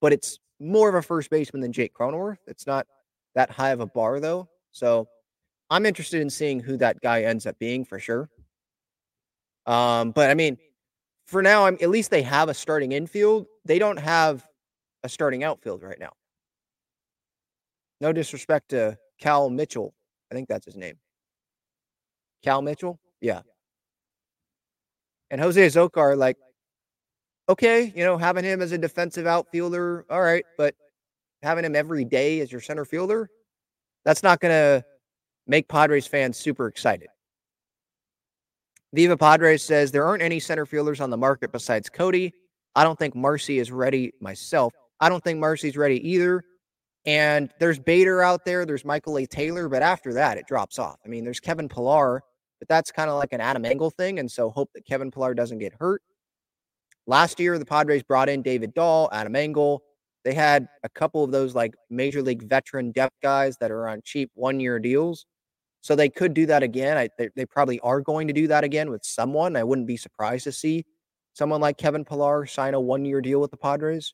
but 0.00 0.12
it's 0.12 0.38
more 0.60 0.88
of 0.88 0.94
a 0.94 1.02
first 1.02 1.28
baseman 1.28 1.60
than 1.60 1.72
Jake 1.72 1.92
Cronenworth. 1.92 2.38
It's 2.46 2.68
not 2.68 2.86
that 3.34 3.50
high 3.50 3.70
of 3.70 3.80
a 3.80 3.86
bar, 3.86 4.20
though. 4.20 4.48
So 4.70 5.08
I'm 5.70 5.86
interested 5.86 6.20
in 6.20 6.30
seeing 6.30 6.60
who 6.60 6.76
that 6.76 7.00
guy 7.00 7.22
ends 7.22 7.46
up 7.46 7.58
being 7.58 7.84
for 7.84 7.98
sure. 7.98 8.30
Um, 9.66 10.12
but 10.12 10.30
I 10.30 10.34
mean, 10.34 10.56
for 11.26 11.42
now, 11.42 11.66
I'm 11.66 11.78
at 11.80 11.90
least 11.90 12.10
they 12.10 12.22
have 12.22 12.48
a 12.48 12.54
starting 12.54 12.92
infield. 12.92 13.46
They 13.64 13.78
don't 13.78 13.98
have 13.98 14.46
a 15.02 15.08
starting 15.08 15.44
outfield 15.44 15.82
right 15.82 15.98
now. 15.98 16.12
No 18.00 18.12
disrespect 18.12 18.70
to 18.70 18.98
Cal 19.18 19.50
Mitchell. 19.50 19.94
I 20.30 20.34
think 20.34 20.48
that's 20.48 20.66
his 20.66 20.76
name. 20.76 20.96
Cal 22.42 22.62
Mitchell? 22.62 22.98
Yeah. 23.20 23.42
And 25.30 25.40
Jose 25.40 25.64
Azocar, 25.64 26.16
like, 26.16 26.36
okay, 27.48 27.92
you 27.94 28.04
know, 28.04 28.16
having 28.16 28.44
him 28.44 28.62
as 28.62 28.72
a 28.72 28.78
defensive 28.78 29.26
outfielder, 29.26 30.06
all 30.10 30.22
right, 30.22 30.44
but 30.56 30.74
having 31.42 31.64
him 31.64 31.76
every 31.76 32.04
day 32.04 32.40
as 32.40 32.50
your 32.50 32.60
center 32.60 32.84
fielder, 32.84 33.28
that's 34.04 34.22
not 34.22 34.40
going 34.40 34.52
to 34.52 34.84
make 35.46 35.68
Padres 35.68 36.06
fans 36.06 36.36
super 36.36 36.66
excited. 36.66 37.08
Viva 38.92 39.16
Padres 39.16 39.62
says 39.62 39.92
there 39.92 40.04
aren't 40.04 40.22
any 40.22 40.40
center 40.40 40.66
fielders 40.66 41.00
on 41.00 41.10
the 41.10 41.16
market 41.16 41.52
besides 41.52 41.88
Cody. 41.88 42.32
I 42.74 42.82
don't 42.82 42.98
think 42.98 43.14
Marsee 43.14 43.58
is 43.58 43.70
ready 43.70 44.12
myself. 44.20 44.72
I 45.00 45.08
don't 45.08 45.22
think 45.22 45.38
Marsee's 45.38 45.76
ready 45.76 46.08
either. 46.08 46.44
And 47.06 47.50
there's 47.58 47.78
Bader 47.78 48.22
out 48.22 48.44
there. 48.44 48.66
There's 48.66 48.84
Michael 48.84 49.18
A. 49.18 49.26
Taylor, 49.26 49.68
but 49.68 49.82
after 49.82 50.12
that, 50.14 50.38
it 50.38 50.46
drops 50.46 50.78
off. 50.78 50.98
I 51.04 51.08
mean, 51.08 51.24
there's 51.24 51.40
Kevin 51.40 51.68
Pillar, 51.68 52.22
but 52.60 52.68
that's 52.68 52.92
kind 52.92 53.10
of 53.10 53.18
like 53.18 53.32
an 53.32 53.40
Adam 53.40 53.64
Engel 53.64 53.90
thing. 53.90 54.20
And 54.20 54.30
so 54.30 54.50
hope 54.50 54.70
that 54.74 54.86
Kevin 54.86 55.10
Pillar 55.10 55.34
doesn't 55.34 55.58
get 55.58 55.72
hurt. 55.80 56.02
Last 57.06 57.40
year, 57.40 57.58
the 57.58 57.64
Padres 57.64 58.02
brought 58.04 58.28
in 58.28 58.42
David 58.42 58.74
Dahl, 58.74 59.08
Adam 59.12 59.34
Engel. 59.34 59.82
They 60.22 60.34
had 60.34 60.68
a 60.84 60.88
couple 60.88 61.24
of 61.24 61.32
those 61.32 61.54
like 61.54 61.74
major 61.88 62.22
league 62.22 62.42
veteran 62.42 62.92
depth 62.92 63.16
guys 63.22 63.56
that 63.56 63.70
are 63.70 63.88
on 63.88 64.02
cheap 64.04 64.30
one 64.34 64.60
year 64.60 64.78
deals. 64.78 65.24
So 65.80 65.96
they 65.96 66.10
could 66.10 66.34
do 66.34 66.44
that 66.46 66.62
again. 66.62 66.98
I, 66.98 67.08
they, 67.16 67.30
they 67.34 67.46
probably 67.46 67.80
are 67.80 68.02
going 68.02 68.28
to 68.28 68.34
do 68.34 68.46
that 68.48 68.64
again 68.64 68.90
with 68.90 69.02
someone. 69.02 69.56
I 69.56 69.64
wouldn't 69.64 69.86
be 69.86 69.96
surprised 69.96 70.44
to 70.44 70.52
see 70.52 70.84
someone 71.32 71.62
like 71.62 71.78
Kevin 71.78 72.04
Pillar 72.04 72.44
sign 72.44 72.74
a 72.74 72.80
one 72.80 73.06
year 73.06 73.22
deal 73.22 73.40
with 73.40 73.50
the 73.50 73.56
Padres. 73.56 74.12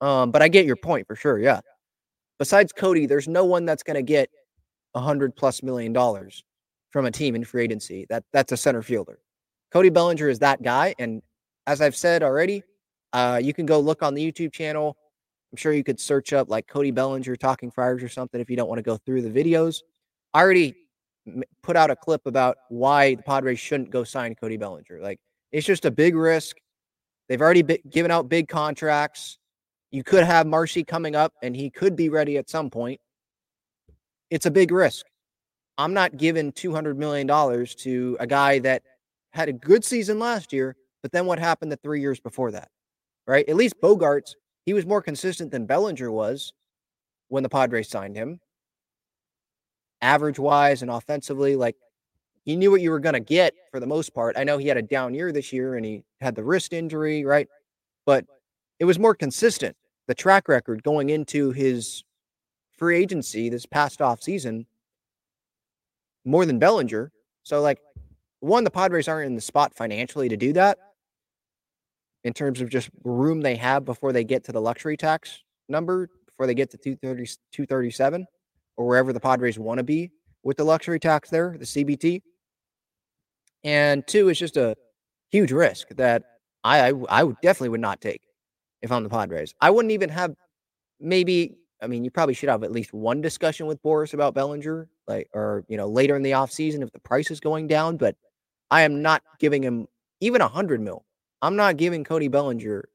Um, 0.00 0.32
but 0.32 0.42
I 0.42 0.48
get 0.48 0.66
your 0.66 0.76
point 0.76 1.06
for 1.06 1.14
sure. 1.14 1.38
Yeah. 1.38 1.60
Besides 2.40 2.72
Cody, 2.72 3.06
there's 3.06 3.28
no 3.28 3.44
one 3.44 3.64
that's 3.64 3.84
going 3.84 3.96
to 3.96 4.02
get 4.02 4.28
a 4.94 5.00
hundred 5.00 5.36
plus 5.36 5.62
million 5.62 5.92
dollars 5.92 6.42
from 6.90 7.06
a 7.06 7.10
team 7.10 7.34
in 7.34 7.44
free 7.44 7.64
agency. 7.64 8.06
That 8.08 8.24
that's 8.32 8.52
a 8.52 8.56
center 8.56 8.82
fielder. 8.82 9.18
Cody 9.72 9.88
Bellinger 9.88 10.28
is 10.28 10.40
that 10.40 10.62
guy. 10.62 10.94
And 10.98 11.22
as 11.66 11.80
I've 11.80 11.96
said 11.96 12.22
already, 12.22 12.62
uh, 13.12 13.40
you 13.42 13.54
can 13.54 13.66
go 13.66 13.80
look 13.80 14.02
on 14.02 14.14
the 14.14 14.32
YouTube 14.32 14.52
channel. 14.52 14.96
I'm 15.52 15.56
sure 15.56 15.72
you 15.72 15.84
could 15.84 16.00
search 16.00 16.32
up 16.32 16.48
like 16.48 16.66
Cody 16.66 16.90
Bellinger 16.90 17.36
talking 17.36 17.70
Friars 17.70 18.02
or 18.02 18.08
something 18.08 18.40
if 18.40 18.50
you 18.50 18.56
don't 18.56 18.68
want 18.68 18.78
to 18.78 18.82
go 18.82 18.96
through 18.96 19.22
the 19.22 19.30
videos. 19.30 19.80
I 20.32 20.40
already 20.40 20.76
put 21.62 21.76
out 21.76 21.90
a 21.90 21.96
clip 21.96 22.26
about 22.26 22.56
why 22.68 23.14
the 23.14 23.22
Padres 23.22 23.58
shouldn't 23.58 23.90
go 23.90 24.04
sign 24.04 24.34
Cody 24.34 24.56
Bellinger. 24.56 25.00
Like 25.00 25.18
it's 25.52 25.66
just 25.66 25.84
a 25.84 25.90
big 25.90 26.14
risk. 26.14 26.56
They've 27.28 27.40
already 27.40 27.62
given 27.62 28.10
out 28.10 28.28
big 28.28 28.48
contracts. 28.48 29.38
You 29.90 30.02
could 30.04 30.24
have 30.24 30.46
Marsee 30.46 30.84
coming 30.84 31.16
up 31.16 31.32
and 31.42 31.54
he 31.54 31.70
could 31.70 31.96
be 31.96 32.08
ready 32.08 32.38
at 32.38 32.48
some 32.48 32.70
point. 32.70 33.00
It's 34.30 34.46
a 34.46 34.50
big 34.50 34.70
risk. 34.70 35.06
I'm 35.80 35.94
not 35.94 36.18
giving 36.18 36.52
$200 36.52 36.96
million 36.96 37.26
to 37.26 38.16
a 38.20 38.26
guy 38.26 38.58
that 38.58 38.82
had 39.30 39.48
a 39.48 39.52
good 39.52 39.82
season 39.82 40.18
last 40.18 40.52
year, 40.52 40.76
but 41.00 41.10
then 41.10 41.24
what 41.24 41.38
happened 41.38 41.72
the 41.72 41.78
three 41.78 42.02
years 42.02 42.20
before 42.20 42.50
that? 42.50 42.68
Right? 43.26 43.48
At 43.48 43.56
least 43.56 43.80
Bogaerts, 43.82 44.34
he 44.66 44.74
was 44.74 44.84
more 44.84 45.00
consistent 45.00 45.50
than 45.50 45.64
Bellinger 45.64 46.12
was 46.12 46.52
when 47.28 47.42
the 47.42 47.48
Padres 47.48 47.88
signed 47.88 48.14
him 48.14 48.40
average 50.02 50.38
wise 50.38 50.82
and 50.82 50.90
offensively. 50.90 51.56
Like 51.56 51.76
you 52.44 52.58
knew 52.58 52.70
what 52.70 52.82
you 52.82 52.90
were 52.90 53.00
going 53.00 53.14
to 53.14 53.20
get 53.20 53.54
for 53.70 53.80
the 53.80 53.86
most 53.86 54.14
part. 54.14 54.36
I 54.36 54.44
know 54.44 54.58
he 54.58 54.68
had 54.68 54.76
a 54.76 54.82
down 54.82 55.14
year 55.14 55.32
this 55.32 55.50
year 55.50 55.76
and 55.76 55.84
he 55.84 56.02
had 56.20 56.34
the 56.34 56.44
wrist 56.44 56.74
injury, 56.74 57.24
right? 57.24 57.48
But 58.04 58.26
it 58.78 58.84
was 58.84 58.98
more 58.98 59.14
consistent. 59.14 59.76
The 60.08 60.14
track 60.14 60.46
record 60.46 60.82
going 60.82 61.08
into 61.08 61.52
his 61.52 62.04
free 62.76 62.98
agency 62.98 63.48
this 63.48 63.64
past 63.64 64.02
off 64.02 64.22
season 64.22 64.66
more 66.24 66.46
than 66.46 66.58
Bellinger. 66.58 67.12
So, 67.42 67.60
like, 67.60 67.78
one, 68.40 68.64
the 68.64 68.70
Padres 68.70 69.08
aren't 69.08 69.26
in 69.26 69.34
the 69.34 69.40
spot 69.40 69.74
financially 69.74 70.28
to 70.28 70.36
do 70.36 70.52
that 70.54 70.78
in 72.24 72.32
terms 72.32 72.60
of 72.60 72.68
just 72.68 72.90
room 73.04 73.40
they 73.40 73.56
have 73.56 73.84
before 73.84 74.12
they 74.12 74.24
get 74.24 74.44
to 74.44 74.52
the 74.52 74.60
luxury 74.60 74.96
tax 74.96 75.42
number, 75.68 76.08
before 76.26 76.46
they 76.46 76.54
get 76.54 76.70
to 76.70 76.76
230, 76.76 77.24
237 77.52 78.26
or 78.76 78.86
wherever 78.86 79.12
the 79.12 79.20
Padres 79.20 79.58
want 79.58 79.78
to 79.78 79.84
be 79.84 80.10
with 80.42 80.56
the 80.56 80.64
luxury 80.64 80.98
tax 80.98 81.30
there, 81.30 81.56
the 81.58 81.64
CBT. 81.64 82.22
And 83.64 84.06
two, 84.06 84.28
it's 84.28 84.40
just 84.40 84.56
a 84.56 84.74
huge 85.30 85.52
risk 85.52 85.88
that 85.90 86.22
I, 86.64 86.90
I, 86.90 86.92
I 87.08 87.24
definitely 87.42 87.68
would 87.70 87.80
not 87.80 88.00
take 88.00 88.22
if 88.82 88.90
I'm 88.90 89.02
the 89.02 89.10
Padres. 89.10 89.54
I 89.60 89.70
wouldn't 89.70 89.92
even 89.92 90.08
have 90.10 90.34
maybe. 90.98 91.56
I 91.82 91.86
mean, 91.86 92.04
you 92.04 92.10
probably 92.10 92.34
should 92.34 92.50
have 92.50 92.62
at 92.62 92.72
least 92.72 92.92
one 92.92 93.22
discussion 93.22 93.66
with 93.66 93.82
Boris 93.82 94.12
about 94.12 94.34
Bellinger, 94.34 94.86
like, 95.10 95.28
or 95.34 95.64
you 95.68 95.76
know, 95.76 95.88
later 95.88 96.16
in 96.16 96.22
the 96.22 96.30
offseason 96.30 96.82
if 96.82 96.92
the 96.92 97.00
price 97.00 97.30
is 97.30 97.40
going 97.40 97.66
down. 97.66 97.98
But 97.98 98.16
I 98.70 98.82
am 98.82 99.02
not 99.02 99.22
giving 99.38 99.62
him 99.62 99.86
even 100.20 100.40
a 100.40 100.48
hundred 100.48 100.80
mil. 100.80 101.04
I'm 101.42 101.56
not 101.56 101.76
giving 101.76 102.04
Cody 102.04 102.28
Bellinger, 102.28 102.88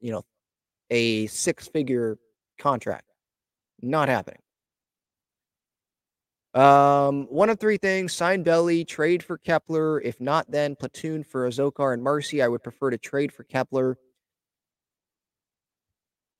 you 0.00 0.12
know, 0.12 0.22
a 0.90 1.26
six-figure 1.28 2.18
contract. 2.58 3.10
Not 3.80 4.08
happening. 4.08 4.40
Um, 6.54 7.26
one 7.30 7.50
of 7.50 7.58
three 7.58 7.78
things: 7.78 8.12
sign 8.12 8.42
Belly, 8.42 8.84
trade 8.84 9.22
for 9.22 9.38
Kepler. 9.38 10.00
If 10.00 10.20
not, 10.20 10.50
then 10.50 10.76
platoon 10.76 11.24
for 11.24 11.48
Azocar 11.48 11.94
and 11.94 12.02
Marsee. 12.02 12.42
I 12.42 12.48
would 12.48 12.62
prefer 12.62 12.90
to 12.90 12.98
trade 12.98 13.32
for 13.32 13.44
Kepler. 13.44 13.98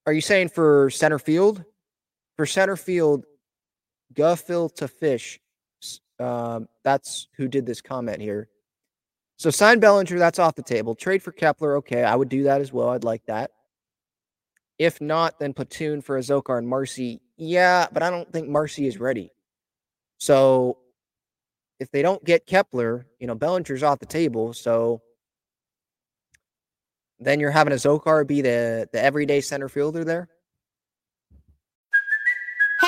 Are 0.07 0.13
you 0.13 0.21
saying 0.21 0.51
for 0.51 0.89
center 0.91 1.19
field? 1.19 1.65
For 2.37 2.47
center 2.47 2.77
field, 2.77 3.25
Guffil 4.15 4.75
to 4.77 4.89
Fish. 4.89 5.41
Um, 6.19 6.69
that's 6.83 7.29
who 7.37 7.49
did 7.49 7.67
this 7.67 7.81
comment 7.81 8.21
here. 8.21 8.49
So 9.39 9.51
sign 9.51 9.81
Bellinger, 9.81 10.19
that's 10.19 10.39
off 10.39 10.55
the 10.55 10.63
table. 10.63 10.95
Trade 10.95 11.23
for 11.23 11.33
Kepler, 11.33 11.77
okay, 11.77 12.05
I 12.05 12.15
would 12.17 12.31
do 12.31 12.45
that 12.45 12.61
as 12.61 12.73
well. 12.73 12.89
I'd 12.89 13.05
like 13.05 13.25
that. 13.27 13.51
If 14.79 15.01
not, 15.01 15.39
then 15.39 15.53
platoon 15.53 16.01
for 16.01 16.19
Azocar 16.19 16.59
and 16.59 16.69
Marsee. 16.69 17.21
Yeah, 17.37 17.87
but 17.93 18.03
I 18.03 18.11
don't 18.11 18.31
think 18.33 18.49
Marsee 18.49 18.87
is 18.87 18.99
ready. 18.99 19.31
So 20.19 20.79
if 21.81 21.91
they 21.91 22.03
don't 22.03 22.25
get 22.25 22.47
Kepler, 22.47 23.07
you 23.19 23.27
know, 23.27 23.35
Bellinger's 23.35 23.83
off 23.83 23.99
the 23.99 24.07
table. 24.07 24.55
So 24.55 25.03
then 27.19 27.41
you're 27.41 27.51
having 27.51 27.73
Azocar 27.73 28.27
be 28.27 28.41
the 28.41 28.89
the 28.93 29.03
everyday 29.03 29.41
center 29.41 29.69
fielder 29.69 30.05
there. 30.05 30.29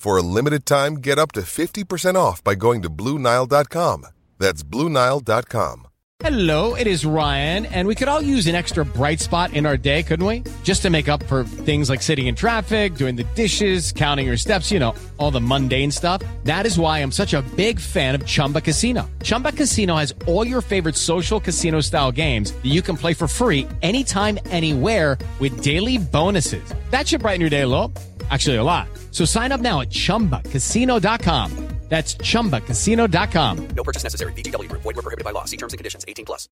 For 0.00 0.16
a 0.16 0.22
limited 0.22 0.64
time, 0.64 0.94
get 0.94 1.18
up 1.18 1.32
to 1.32 1.42
50% 1.42 2.14
off 2.14 2.42
by 2.42 2.54
going 2.54 2.80
to 2.80 2.88
Bluenile.com. 2.88 4.06
That's 4.38 4.62
Bluenile.com. 4.62 5.88
Hello, 6.20 6.74
it 6.74 6.86
is 6.86 7.04
Ryan, 7.04 7.66
and 7.66 7.86
we 7.86 7.94
could 7.94 8.08
all 8.08 8.22
use 8.22 8.46
an 8.46 8.54
extra 8.54 8.82
bright 8.82 9.20
spot 9.20 9.52
in 9.52 9.66
our 9.66 9.76
day, 9.76 10.02
couldn't 10.02 10.24
we? 10.24 10.42
Just 10.62 10.80
to 10.82 10.90
make 10.90 11.10
up 11.10 11.22
for 11.24 11.44
things 11.44 11.90
like 11.90 12.00
sitting 12.00 12.28
in 12.28 12.34
traffic, 12.34 12.94
doing 12.94 13.14
the 13.14 13.24
dishes, 13.34 13.92
counting 13.92 14.26
your 14.26 14.38
steps, 14.38 14.70
you 14.70 14.78
know, 14.78 14.94
all 15.18 15.30
the 15.30 15.40
mundane 15.40 15.90
stuff. 15.90 16.22
That 16.44 16.64
is 16.64 16.78
why 16.78 17.00
I'm 17.00 17.12
such 17.12 17.34
a 17.34 17.42
big 17.54 17.78
fan 17.78 18.14
of 18.14 18.24
Chumba 18.24 18.62
Casino. 18.62 19.06
Chumba 19.22 19.52
Casino 19.52 19.96
has 19.96 20.14
all 20.26 20.46
your 20.46 20.62
favorite 20.62 20.96
social 20.96 21.40
casino 21.40 21.82
style 21.82 22.10
games 22.10 22.52
that 22.52 22.72
you 22.72 22.80
can 22.80 22.96
play 22.96 23.12
for 23.12 23.28
free 23.28 23.68
anytime, 23.82 24.38
anywhere 24.46 25.18
with 25.40 25.62
daily 25.62 25.98
bonuses. 25.98 26.74
That 26.90 27.06
should 27.06 27.20
brighten 27.20 27.42
your 27.42 27.50
day 27.50 27.62
a 27.62 27.68
little. 27.68 27.92
Actually, 28.30 28.56
a 28.56 28.62
lot. 28.62 28.88
So 29.10 29.24
sign 29.24 29.52
up 29.52 29.60
now 29.60 29.80
at 29.80 29.90
chumbacasino.com. 29.90 31.70
That's 31.90 32.14
chumbacasino.com. 32.14 33.68
No 33.74 33.82
purchase 33.82 34.04
necessary. 34.04 34.32
VGW 34.34 34.68
Group. 34.68 34.82
Void 34.82 34.94
were 34.94 35.02
prohibited 35.02 35.24
by 35.24 35.32
law. 35.32 35.44
See 35.44 35.56
terms 35.56 35.72
and 35.72 35.78
conditions. 35.78 36.04
18 36.06 36.24
plus. 36.24 36.48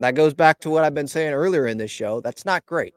That 0.00 0.16
goes 0.16 0.34
back 0.34 0.58
to 0.60 0.70
what 0.70 0.84
I've 0.84 0.94
been 0.94 1.06
saying 1.06 1.34
earlier 1.34 1.66
in 1.66 1.78
this 1.78 1.90
show. 1.90 2.20
That's 2.20 2.44
not 2.44 2.66
great. 2.66 2.94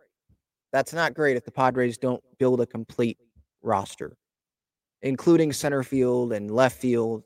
That's 0.73 0.93
not 0.93 1.13
great 1.13 1.38
if 1.38 1.45
the 1.45 1.51
Padres 1.51 1.97
don't 1.97 2.23
build 2.39 2.59
a 2.59 2.65
complete 2.65 3.17
roster, 3.61 4.17
including 5.03 5.53
center 5.53 5.84
field 5.84 6.34
and 6.34 6.49
left 6.49 6.79
field. 6.79 7.23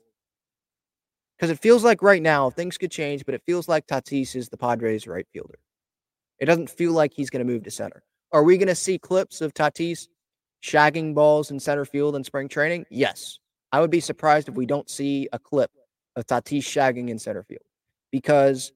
Because 1.36 1.50
it 1.50 1.58
feels 1.58 1.84
like 1.84 2.02
right 2.02 2.22
now 2.22 2.50
things 2.50 2.76
could 2.76 2.90
change, 2.90 3.24
but 3.24 3.34
it 3.34 3.42
feels 3.46 3.66
like 3.66 3.86
Tatis 3.86 4.36
is 4.36 4.48
the 4.50 4.58
Padres' 4.58 5.06
right 5.06 5.26
fielder. 5.32 5.58
It 6.38 6.46
doesn't 6.46 6.68
feel 6.68 6.92
like 6.92 7.12
he's 7.14 7.30
going 7.30 7.46
to 7.46 7.50
move 7.50 7.64
to 7.64 7.70
center. 7.70 8.02
Are 8.36 8.42
we 8.42 8.58
going 8.58 8.68
to 8.68 8.74
see 8.74 8.98
clips 8.98 9.40
of 9.40 9.54
Tatis 9.54 10.08
shagging 10.62 11.14
balls 11.14 11.50
in 11.50 11.58
center 11.58 11.86
field 11.86 12.14
in 12.16 12.22
spring 12.22 12.48
training? 12.48 12.84
Yes. 12.90 13.38
I 13.72 13.80
would 13.80 13.90
be 13.90 13.98
surprised 13.98 14.46
if 14.46 14.54
we 14.54 14.66
don't 14.66 14.90
see 14.90 15.26
a 15.32 15.38
clip 15.38 15.70
of 16.16 16.26
Tatis 16.26 16.60
shagging 16.60 17.08
in 17.08 17.18
center 17.18 17.42
field 17.44 17.62
because 18.12 18.74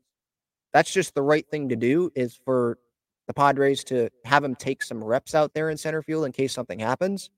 that's 0.72 0.90
just 0.90 1.14
the 1.14 1.20
right 1.20 1.46
thing 1.50 1.68
to 1.68 1.76
do 1.76 2.10
is 2.14 2.40
for 2.42 2.78
the 3.26 3.34
Padres 3.34 3.84
to 3.84 4.08
have 4.24 4.42
him 4.42 4.54
take 4.54 4.82
some 4.82 5.04
reps 5.04 5.34
out 5.34 5.52
there 5.52 5.68
in 5.68 5.76
center 5.76 6.00
field 6.00 6.24
in 6.24 6.32
case 6.32 6.54
something 6.54 6.78
happens 6.78 7.28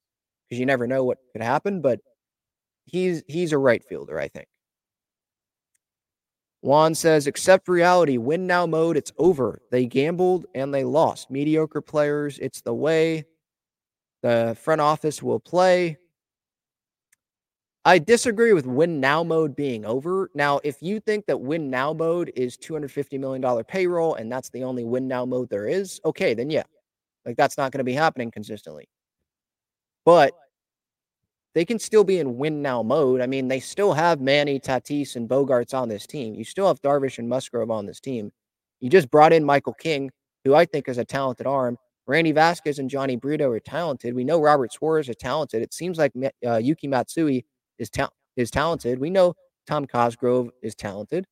because 0.48 0.60
you 0.60 0.66
never 0.66 0.86
know 0.86 1.02
what 1.02 1.18
could 1.32 1.42
happen, 1.42 1.80
but 1.80 1.98
he's 2.84 3.24
he's 3.26 3.50
a 3.50 3.58
right 3.58 3.82
fielder, 3.82 4.20
I 4.20 4.28
think. 4.28 4.46
Juan 6.62 6.94
says, 6.94 7.26
accept 7.26 7.68
reality. 7.68 8.16
Win 8.18 8.46
now 8.46 8.66
mode. 8.66 8.96
It's 8.96 9.12
over. 9.18 9.60
They 9.70 9.84
gambled 9.84 10.46
and 10.54 10.72
they 10.72 10.84
lost. 10.84 11.30
Mediocre 11.30 11.80
players. 11.80 12.38
It's 12.38 12.60
the 12.60 12.72
way 12.72 13.24
the 14.22 14.56
front 14.60 14.80
office 14.80 15.22
will 15.22 15.40
play. 15.40 15.98
I 17.84 17.98
disagree 17.98 18.52
with 18.52 18.64
win 18.64 19.00
now 19.00 19.24
mode 19.24 19.56
being 19.56 19.84
over. 19.84 20.30
Now, 20.36 20.60
if 20.62 20.80
you 20.80 21.00
think 21.00 21.26
that 21.26 21.40
win 21.40 21.68
now 21.68 21.92
mode 21.92 22.30
is 22.36 22.56
$250 22.56 23.18
million 23.18 23.64
payroll 23.64 24.14
and 24.14 24.30
that's 24.30 24.50
the 24.50 24.62
only 24.62 24.84
win 24.84 25.08
now 25.08 25.24
mode 25.24 25.50
there 25.50 25.66
is, 25.66 26.00
okay, 26.04 26.32
then 26.32 26.48
yeah. 26.48 26.62
Like 27.26 27.36
that's 27.36 27.58
not 27.58 27.72
going 27.72 27.78
to 27.78 27.84
be 27.84 27.92
happening 27.92 28.30
consistently. 28.30 28.88
But 30.04 30.32
they 31.54 31.64
can 31.64 31.78
still 31.78 32.04
be 32.04 32.18
in 32.18 32.38
win 32.38 32.62
now 32.62 32.82
mode. 32.82 33.20
I 33.20 33.26
mean, 33.26 33.48
they 33.48 33.60
still 33.60 33.92
have 33.92 34.20
Manny, 34.20 34.58
Tatis, 34.58 35.16
and 35.16 35.28
Bogaerts 35.28 35.74
on 35.74 35.88
this 35.88 36.06
team. 36.06 36.34
You 36.34 36.44
still 36.44 36.66
have 36.66 36.80
Darvish 36.80 37.18
and 37.18 37.28
Musgrove 37.28 37.70
on 37.70 37.86
this 37.86 38.00
team. 38.00 38.32
You 38.80 38.88
just 38.88 39.10
brought 39.10 39.32
in 39.32 39.44
Michael 39.44 39.74
King, 39.74 40.10
who 40.44 40.54
I 40.54 40.64
think 40.64 40.88
is 40.88 40.98
a 40.98 41.04
talented 41.04 41.46
arm. 41.46 41.76
Randy 42.06 42.32
Vasquez 42.32 42.78
and 42.78 42.90
Jhony 42.90 43.20
Brito 43.20 43.48
are 43.50 43.60
talented. 43.60 44.14
We 44.14 44.24
know 44.24 44.40
Robert 44.40 44.72
Suarez 44.72 45.08
is 45.08 45.16
talented. 45.16 45.62
It 45.62 45.72
seems 45.72 45.98
like 45.98 46.12
uh, 46.44 46.56
Yuki 46.56 46.88
Matsui 46.88 47.44
is 47.78 47.90
ta- 47.90 48.10
is 48.36 48.50
talented. 48.50 48.98
We 48.98 49.10
know 49.10 49.34
Tom 49.66 49.86
Cosgrove 49.86 50.50
is 50.62 50.74
talented. 50.74 51.26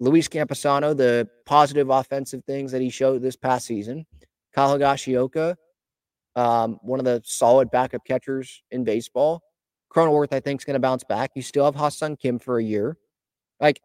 Luis 0.00 0.28
Campusano, 0.28 0.96
the 0.96 1.28
positive 1.44 1.90
offensive 1.90 2.44
things 2.44 2.72
that 2.72 2.80
he 2.80 2.90
showed 2.90 3.22
this 3.22 3.36
past 3.36 3.66
season. 3.66 4.06
Kyle 4.52 4.78
Higashioka, 4.78 5.56
um, 6.38 6.78
one 6.82 7.00
of 7.00 7.04
the 7.04 7.20
solid 7.24 7.70
backup 7.70 8.04
catchers 8.04 8.62
in 8.70 8.84
baseball. 8.84 9.42
Cronenworth, 9.92 10.32
I 10.32 10.40
think, 10.40 10.60
is 10.60 10.64
going 10.64 10.74
to 10.74 10.80
bounce 10.80 11.02
back. 11.02 11.32
You 11.34 11.42
still 11.42 11.64
have 11.64 11.74
Ha-Seong 11.74 12.20
Kim 12.20 12.38
for 12.38 12.58
a 12.58 12.62
year. 12.62 12.96
Like, 13.58 13.80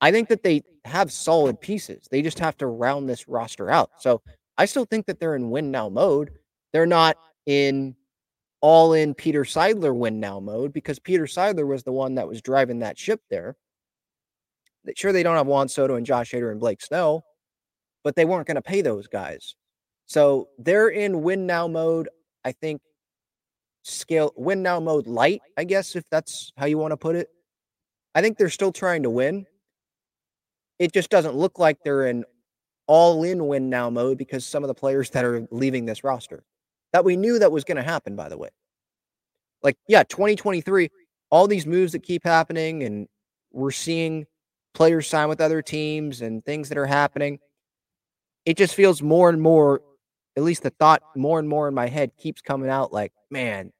I 0.00 0.10
think 0.10 0.28
that 0.28 0.42
they 0.42 0.62
have 0.86 1.12
solid 1.12 1.60
pieces. 1.60 2.08
They 2.10 2.22
just 2.22 2.38
have 2.38 2.56
to 2.58 2.66
round 2.66 3.08
this 3.08 3.28
roster 3.28 3.70
out. 3.70 3.90
So 3.98 4.22
I 4.56 4.64
still 4.64 4.86
think 4.86 5.06
that 5.06 5.20
they're 5.20 5.36
in 5.36 5.50
win 5.50 5.70
now 5.70 5.88
mode. 5.88 6.30
They're 6.72 6.86
not 6.86 7.16
in 7.46 7.94
all 8.62 8.94
in 8.94 9.12
Peter 9.12 9.44
Seidler 9.44 9.94
win 9.94 10.20
now 10.20 10.40
mode 10.40 10.72
because 10.72 10.98
Peter 10.98 11.24
Seidler 11.24 11.66
was 11.66 11.82
the 11.82 11.92
one 11.92 12.14
that 12.14 12.26
was 12.26 12.40
driving 12.40 12.78
that 12.78 12.98
ship 12.98 13.20
there. 13.28 13.56
Sure, 14.96 15.12
they 15.12 15.22
don't 15.22 15.36
have 15.36 15.46
Juan 15.46 15.68
Soto 15.68 15.96
and 15.96 16.06
Josh 16.06 16.32
Hader 16.32 16.50
and 16.50 16.60
Blake 16.60 16.80
Snell, 16.80 17.24
but 18.04 18.16
they 18.16 18.24
weren't 18.24 18.46
going 18.46 18.54
to 18.54 18.62
pay 18.62 18.80
those 18.80 19.06
guys. 19.06 19.54
So 20.06 20.48
they're 20.58 20.88
in 20.88 21.22
win 21.22 21.46
now 21.46 21.66
mode. 21.66 22.08
I 22.44 22.52
think 22.52 22.80
scale 23.82 24.32
win 24.36 24.62
now 24.62 24.80
mode 24.80 25.06
light, 25.06 25.40
I 25.56 25.64
guess, 25.64 25.96
if 25.96 26.04
that's 26.10 26.52
how 26.56 26.66
you 26.66 26.78
want 26.78 26.92
to 26.92 26.96
put 26.96 27.16
it. 27.16 27.28
I 28.14 28.20
think 28.20 28.38
they're 28.38 28.50
still 28.50 28.72
trying 28.72 29.02
to 29.02 29.10
win. 29.10 29.46
It 30.78 30.92
just 30.92 31.10
doesn't 31.10 31.34
look 31.34 31.58
like 31.58 31.78
they're 31.84 32.06
in 32.06 32.24
all 32.86 33.24
in 33.24 33.46
win 33.46 33.70
now 33.70 33.90
mode 33.90 34.18
because 34.18 34.44
some 34.44 34.62
of 34.62 34.68
the 34.68 34.74
players 34.74 35.10
that 35.10 35.24
are 35.24 35.46
leaving 35.50 35.86
this 35.86 36.04
roster 36.04 36.44
that 36.92 37.04
we 37.04 37.16
knew 37.16 37.38
that 37.38 37.50
was 37.50 37.64
going 37.64 37.76
to 37.76 37.82
happen, 37.82 38.14
by 38.14 38.28
the 38.28 38.38
way. 38.38 38.50
Like, 39.62 39.76
yeah, 39.88 40.04
2023, 40.04 40.90
all 41.30 41.48
these 41.48 41.66
moves 41.66 41.92
that 41.92 42.04
keep 42.04 42.22
happening, 42.22 42.84
and 42.84 43.08
we're 43.52 43.72
seeing 43.72 44.26
players 44.74 45.08
sign 45.08 45.28
with 45.28 45.40
other 45.40 45.62
teams 45.62 46.20
and 46.20 46.44
things 46.44 46.68
that 46.68 46.78
are 46.78 46.86
happening. 46.86 47.38
It 48.44 48.56
just 48.56 48.74
feels 48.74 49.02
more 49.02 49.28
and 49.28 49.40
more, 49.40 49.80
at 50.36 50.42
least 50.42 50.62
the 50.62 50.70
thought 50.70 51.02
more 51.16 51.38
and 51.38 51.48
more 51.48 51.68
in 51.68 51.74
my 51.74 51.88
head 51.88 52.16
keeps 52.16 52.40
coming 52.40 52.68
out 52.68 52.92
like, 52.92 53.12
man, 53.30 53.72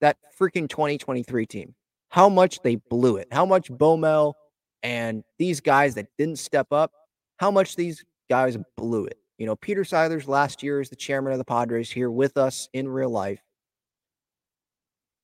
that 0.00 0.16
freaking 0.38 0.68
2023 0.68 1.46
team, 1.46 1.74
how 2.08 2.28
much 2.28 2.60
they 2.62 2.76
blew 2.76 3.16
it, 3.16 3.28
how 3.30 3.44
much 3.44 3.70
Bomel 3.70 4.34
and 4.82 5.24
these 5.38 5.60
guys 5.60 5.94
that 5.94 6.06
didn't 6.16 6.38
step 6.38 6.72
up, 6.72 6.92
how 7.36 7.50
much 7.50 7.76
these 7.76 8.04
guys 8.28 8.56
blew 8.76 9.04
it. 9.06 9.18
You 9.38 9.46
know, 9.46 9.56
Peter 9.56 9.82
Seidler's 9.82 10.28
last 10.28 10.62
year 10.62 10.80
as 10.80 10.88
the 10.88 10.96
chairman 10.96 11.32
of 11.32 11.38
the 11.38 11.44
Padres 11.44 11.90
here 11.90 12.10
with 12.10 12.36
us 12.36 12.68
in 12.72 12.88
real 12.88 13.10
life. 13.10 13.40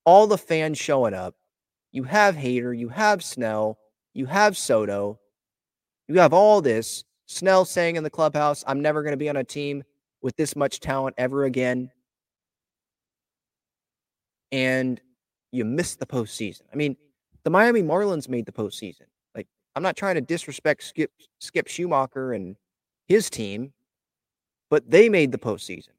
All 0.05 0.27
the 0.27 0.37
fans 0.37 0.77
showing 0.77 1.13
up. 1.13 1.35
You 1.91 2.03
have 2.03 2.35
Hader, 2.35 2.77
you 2.77 2.89
have 2.89 3.23
Snell, 3.23 3.77
you 4.13 4.25
have 4.25 4.57
Soto, 4.57 5.19
you 6.07 6.19
have 6.19 6.33
all 6.33 6.61
this. 6.61 7.05
Snell 7.25 7.65
saying 7.65 7.95
in 7.95 8.03
the 8.03 8.09
clubhouse, 8.09 8.63
I'm 8.67 8.81
never 8.81 9.01
going 9.01 9.13
to 9.13 9.17
be 9.17 9.29
on 9.29 9.37
a 9.37 9.43
team 9.43 9.83
with 10.25 10.35
this 10.37 10.55
much 10.55 10.79
talent 10.79 11.13
ever 11.19 11.43
again. 11.43 11.91
And 14.51 14.99
you 15.51 15.63
missed 15.63 15.99
the 15.99 16.07
postseason. 16.07 16.63
I 16.73 16.75
mean, 16.75 16.97
the 17.43 17.51
Miami 17.51 17.83
Marlins 17.83 18.27
made 18.27 18.47
the 18.47 18.51
postseason. 18.51 19.03
Like, 19.35 19.45
I'm 19.75 19.83
not 19.83 19.95
trying 19.95 20.15
to 20.15 20.21
disrespect 20.21 20.81
Skip 20.81 21.11
Skip 21.39 21.67
Schumaker 21.67 22.35
and 22.35 22.55
his 23.07 23.29
team, 23.29 23.71
but 24.71 24.89
they 24.89 25.09
made 25.09 25.31
the 25.31 25.37
postseason. 25.37 25.93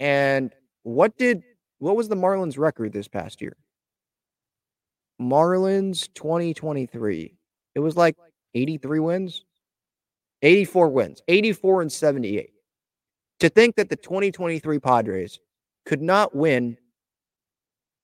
And 0.00 0.54
what 0.84 1.18
did 1.18 1.42
what 1.80 1.96
was 1.96 2.08
the 2.08 2.16
Marlins 2.16 2.56
record 2.56 2.94
this 2.94 3.08
past 3.08 3.42
year? 3.42 3.58
Marlins 5.20 6.08
2023. 6.14 7.36
It 7.74 7.80
was 7.80 7.94
like 7.94 8.16
83 8.54 9.00
wins, 9.00 9.44
84 10.42 10.88
wins, 10.88 11.22
84 11.28 11.82
and 11.82 11.92
78. 11.92 12.50
To 13.40 13.48
think 13.48 13.76
that 13.76 13.88
the 13.88 13.96
2023 13.96 14.78
Padres 14.78 15.40
could 15.84 16.02
not 16.02 16.34
win 16.34 16.76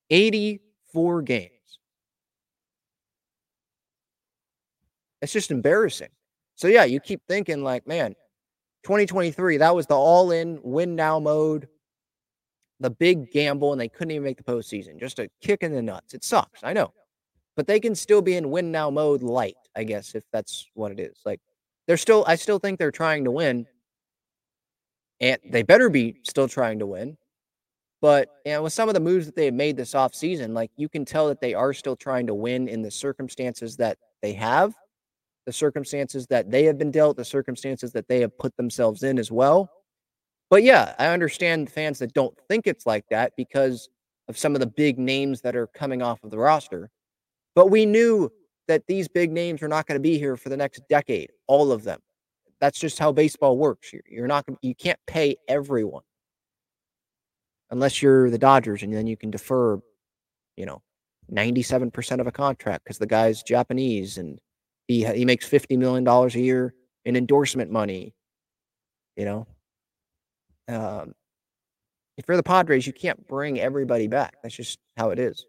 84 0.09 1.21
games. 1.21 1.51
It's 5.21 5.33
just 5.33 5.51
embarrassing. 5.51 6.09
So 6.55 6.67
yeah, 6.67 6.85
you 6.85 6.99
keep 6.99 7.21
thinking 7.27 7.63
like, 7.63 7.87
man, 7.87 8.15
2023, 8.83 9.57
that 9.57 9.75
was 9.75 9.85
the 9.87 9.95
all-in 9.95 10.59
win 10.63 10.95
now 10.95 11.19
mode, 11.19 11.67
the 12.79 12.89
big 12.89 13.31
gamble, 13.31 13.71
and 13.71 13.79
they 13.79 13.89
couldn't 13.89 14.11
even 14.11 14.23
make 14.23 14.37
the 14.37 14.43
postseason. 14.43 14.99
Just 14.99 15.19
a 15.19 15.29
kick 15.41 15.63
in 15.63 15.73
the 15.73 15.81
nuts. 15.81 16.13
It 16.13 16.23
sucks, 16.23 16.63
I 16.63 16.73
know. 16.73 16.93
But 17.55 17.67
they 17.67 17.79
can 17.79 17.95
still 17.95 18.21
be 18.21 18.35
in 18.35 18.49
win 18.49 18.71
now 18.71 18.89
mode 18.89 19.21
light, 19.21 19.57
I 19.75 19.83
guess, 19.83 20.15
if 20.15 20.23
that's 20.31 20.65
what 20.73 20.91
it 20.91 20.99
is. 20.99 21.19
Like 21.25 21.41
they're 21.89 21.97
still 21.97 22.23
I 22.27 22.35
still 22.35 22.59
think 22.59 22.77
they're 22.77 22.91
trying 22.91 23.23
to 23.23 23.31
win. 23.31 23.65
And 25.19 25.39
they 25.43 25.63
better 25.63 25.89
be 25.89 26.21
still 26.23 26.47
trying 26.47 26.77
to 26.79 26.85
win. 26.85 27.17
But 27.99 28.29
you 28.45 28.53
know, 28.53 28.63
with 28.63 28.73
some 28.73 28.89
of 28.89 28.93
the 28.93 28.99
moves 28.99 29.25
that 29.25 29.35
they 29.35 29.45
have 29.45 29.55
made 29.55 29.75
this 29.75 29.93
offseason, 29.93 30.53
like 30.53 30.69
you 30.77 30.87
can 30.87 31.03
tell 31.03 31.27
that 31.29 31.41
they 31.41 31.55
are 31.55 31.73
still 31.73 31.95
trying 31.95 32.27
to 32.27 32.35
win 32.35 32.67
in 32.67 32.83
the 32.83 32.91
circumstances 32.91 33.75
that 33.77 33.97
they 34.21 34.33
have 34.33 34.75
the 35.47 35.53
circumstances 35.53 36.27
that 36.27 36.51
they 36.51 36.63
have 36.65 36.77
been 36.77 36.91
dealt, 36.91 37.17
the 37.17 37.25
circumstances 37.25 37.91
that 37.91 38.07
they 38.07 38.19
have 38.19 38.37
put 38.37 38.55
themselves 38.55 39.01
in 39.01 39.17
as 39.17 39.31
well. 39.31 39.67
But 40.51 40.61
yeah, 40.61 40.93
I 40.99 41.07
understand 41.07 41.71
fans 41.71 41.97
that 41.99 42.13
don't 42.13 42.37
think 42.47 42.67
it's 42.67 42.85
like 42.85 43.05
that 43.09 43.33
because 43.35 43.89
of 44.27 44.37
some 44.37 44.53
of 44.53 44.61
the 44.61 44.67
big 44.67 44.99
names 44.99 45.41
that 45.41 45.55
are 45.55 45.65
coming 45.65 46.03
off 46.03 46.23
of 46.23 46.29
the 46.29 46.37
roster. 46.37 46.91
But 47.55 47.71
we 47.71 47.87
knew 47.87 48.31
that 48.69 48.85
these 48.87 49.07
big 49.07 49.31
names 49.31 49.61
are 49.63 49.67
not 49.67 49.87
going 49.87 49.95
to 49.95 50.01
be 50.01 50.17
here 50.19 50.37
for 50.37 50.49
the 50.49 50.55
next 50.55 50.81
decade, 50.89 51.31
all 51.47 51.71
of 51.71 51.83
them. 51.83 51.99
That's 52.61 52.79
just 52.79 52.99
how 52.99 53.11
baseball 53.11 53.57
works. 53.57 53.91
You're 54.07 54.27
not 54.27 54.45
you 54.61 54.75
can't 54.75 54.99
pay 55.07 55.35
everyone 55.47 56.03
unless 57.71 58.01
you're 58.01 58.29
the 58.29 58.37
Dodgers 58.37 58.83
and 58.83 58.93
then 58.93 59.07
you 59.07 59.17
can 59.17 59.31
defer, 59.31 59.79
you 60.55 60.65
know, 60.65 60.81
97% 61.31 62.19
of 62.19 62.27
a 62.27 62.31
contract 62.31 62.83
because 62.83 62.99
the 62.99 63.07
guy's 63.07 63.41
Japanese 63.43 64.17
and 64.17 64.39
he 64.87 65.05
he 65.05 65.25
makes 65.25 65.45
fifty 65.45 65.75
million 65.77 66.03
dollars 66.03 66.35
a 66.35 66.39
year 66.39 66.73
in 67.05 67.15
endorsement 67.15 67.71
money. 67.71 68.13
You 69.15 69.25
know, 69.25 69.47
um, 70.67 71.13
if 72.17 72.25
you're 72.27 72.37
the 72.37 72.43
Padres, 72.43 72.85
you 72.85 72.93
can't 72.93 73.27
bring 73.27 73.59
everybody 73.59 74.07
back. 74.07 74.35
That's 74.43 74.55
just 74.55 74.79
how 74.97 75.09
it 75.09 75.19
is. 75.19 75.45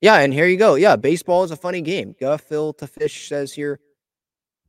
Yeah, 0.00 0.20
and 0.20 0.32
here 0.32 0.46
you 0.46 0.56
go. 0.56 0.76
Yeah, 0.76 0.96
baseball 0.96 1.42
is 1.44 1.50
a 1.50 1.56
funny 1.56 1.80
game. 1.80 2.14
Guffil 2.20 2.76
to 2.78 2.86
Fish 2.86 3.28
says 3.28 3.52
here, 3.52 3.80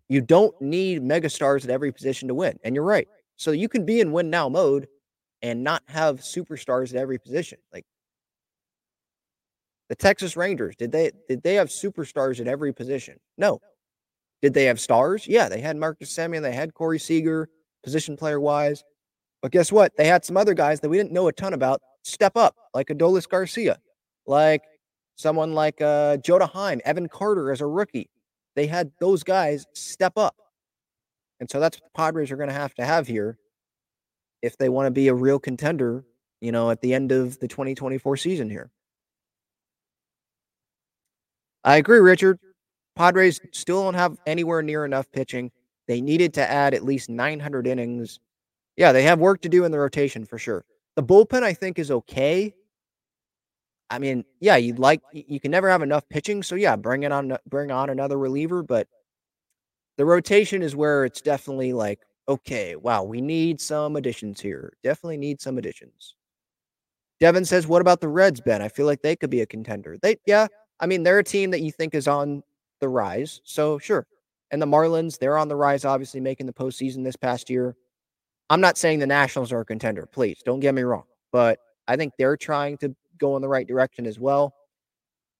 you 0.07 0.21
don't 0.21 0.59
need 0.59 1.03
megastars 1.03 1.63
at 1.63 1.69
every 1.69 1.91
position 1.91 2.27
to 2.29 2.33
win, 2.33 2.57
and 2.63 2.73
you're 2.73 2.83
right. 2.83 3.07
So 3.35 3.51
you 3.51 3.69
can 3.69 3.85
be 3.85 4.01
in 4.01 4.11
win 4.11 4.29
now 4.29 4.49
mode 4.49 4.87
and 5.41 5.63
not 5.63 5.83
have 5.87 6.19
superstars 6.19 6.89
at 6.89 6.97
every 6.97 7.19
position. 7.19 7.59
Like 7.71 7.85
the 9.87 9.95
Texas 9.95 10.35
Rangers, 10.35 10.75
did 10.75 10.91
they 10.91 11.11
did 11.27 11.43
they 11.43 11.55
have 11.55 11.69
superstars 11.69 12.39
at 12.41 12.47
every 12.47 12.73
position? 12.73 13.19
No. 13.37 13.61
Did 14.41 14.53
they 14.53 14.65
have 14.65 14.79
stars? 14.79 15.27
Yeah, 15.27 15.47
they 15.47 15.61
had 15.61 15.77
Marcus 15.77 16.13
Semien, 16.13 16.41
they 16.41 16.53
had 16.53 16.73
Corey 16.73 16.99
Seager, 16.99 17.49
position 17.83 18.17
player 18.17 18.39
wise. 18.39 18.83
But 19.41 19.51
guess 19.51 19.71
what? 19.71 19.95
They 19.95 20.07
had 20.07 20.25
some 20.25 20.37
other 20.37 20.53
guys 20.53 20.79
that 20.79 20.89
we 20.89 20.97
didn't 20.97 21.11
know 21.11 21.27
a 21.27 21.33
ton 21.33 21.53
about 21.53 21.81
step 22.03 22.35
up, 22.35 22.55
like 22.73 22.87
Adolis 22.87 23.27
Garcia, 23.27 23.79
like 24.25 24.63
someone 25.19 25.53
like 25.53 25.81
uh, 25.81 26.15
Jonah 26.17 26.47
Heim, 26.47 26.79
Evan 26.85 27.09
Carter 27.09 27.51
as 27.51 27.59
a 27.59 27.67
rookie. 27.67 28.09
They 28.55 28.67
had 28.67 28.91
those 29.01 29.21
guys 29.21 29.65
step 29.73 30.13
up. 30.17 30.35
And 31.41 31.49
so 31.49 31.59
that's 31.59 31.77
what 31.77 31.83
the 31.83 31.97
Padres 31.97 32.31
are 32.31 32.37
going 32.37 32.47
to 32.47 32.55
have 32.55 32.73
to 32.75 32.85
have 32.85 33.05
here 33.05 33.37
if 34.41 34.57
they 34.57 34.69
want 34.69 34.87
to 34.87 34.91
be 34.91 35.09
a 35.09 35.13
real 35.13 35.37
contender, 35.37 36.05
you 36.39 36.53
know, 36.53 36.71
at 36.71 36.79
the 36.79 36.93
end 36.93 37.11
of 37.11 37.37
the 37.39 37.49
2024 37.49 38.15
season 38.15 38.49
here. 38.49 38.71
I 41.65 41.75
agree, 41.75 41.99
Richard. 41.99 42.39
Padres 42.95 43.41
still 43.51 43.83
don't 43.83 43.95
have 43.95 44.17
anywhere 44.25 44.61
near 44.61 44.85
enough 44.85 45.11
pitching. 45.11 45.51
They 45.87 45.99
needed 45.99 46.33
to 46.35 46.49
add 46.49 46.73
at 46.73 46.85
least 46.85 47.09
900 47.09 47.67
innings. 47.67 48.19
Yeah, 48.77 48.93
they 48.93 49.03
have 49.03 49.19
work 49.19 49.41
to 49.41 49.49
do 49.49 49.65
in 49.65 49.71
the 49.71 49.79
rotation 49.79 50.23
for 50.23 50.37
sure. 50.37 50.63
The 50.95 51.03
bullpen, 51.03 51.43
I 51.43 51.53
think, 51.53 51.77
is 51.77 51.91
okay. 51.91 52.53
I 53.89 53.99
mean, 53.99 54.23
yeah, 54.39 54.55
you'd 54.57 54.79
like 54.79 55.01
you 55.11 55.39
can 55.39 55.51
never 55.51 55.69
have 55.69 55.81
enough 55.81 56.07
pitching, 56.09 56.43
so 56.43 56.55
yeah, 56.55 56.75
bring 56.75 57.03
it 57.03 57.11
on, 57.11 57.35
bring 57.47 57.71
on 57.71 57.89
another 57.89 58.17
reliever. 58.17 58.61
But 58.63 58.87
the 59.97 60.05
rotation 60.05 60.61
is 60.61 60.75
where 60.75 61.05
it's 61.05 61.21
definitely 61.21 61.73
like, 61.73 61.99
okay, 62.27 62.75
wow, 62.75 63.03
we 63.03 63.21
need 63.21 63.59
some 63.59 63.95
additions 63.95 64.39
here. 64.39 64.73
Definitely 64.83 65.17
need 65.17 65.41
some 65.41 65.57
additions. 65.57 66.15
Devin 67.19 67.45
says, 67.45 67.67
"What 67.67 67.81
about 67.81 67.99
the 67.99 68.07
Reds, 68.07 68.41
Ben? 68.41 68.61
I 68.61 68.69
feel 68.69 68.85
like 68.85 69.01
they 69.01 69.15
could 69.15 69.29
be 69.29 69.41
a 69.41 69.45
contender. 69.45 69.97
They, 70.01 70.17
yeah, 70.25 70.47
I 70.79 70.85
mean, 70.85 71.03
they're 71.03 71.19
a 71.19 71.23
team 71.23 71.51
that 71.51 71.61
you 71.61 71.71
think 71.71 71.93
is 71.95 72.07
on 72.07 72.43
the 72.79 72.89
rise. 72.89 73.41
So 73.43 73.77
sure. 73.79 74.07
And 74.51 74.61
the 74.61 74.65
Marlins, 74.65 75.19
they're 75.19 75.37
on 75.37 75.47
the 75.47 75.55
rise, 75.55 75.85
obviously 75.85 76.19
making 76.19 76.47
the 76.47 76.53
postseason 76.53 77.03
this 77.03 77.15
past 77.15 77.49
year. 77.49 77.75
I'm 78.49 78.61
not 78.61 78.77
saying 78.77 78.99
the 78.99 79.07
Nationals 79.07 79.51
are 79.51 79.61
a 79.61 79.65
contender, 79.65 80.07
please 80.07 80.41
don't 80.43 80.59
get 80.59 80.73
me 80.73 80.81
wrong, 80.81 81.03
but 81.31 81.59
I 81.87 81.95
think 81.95 82.13
they're 82.17 82.37
trying 82.37 82.77
to 82.77 82.95
go 83.19 83.35
in 83.35 83.41
the 83.41 83.47
right 83.47 83.67
direction 83.67 84.05
as 84.05 84.19
well. 84.19 84.53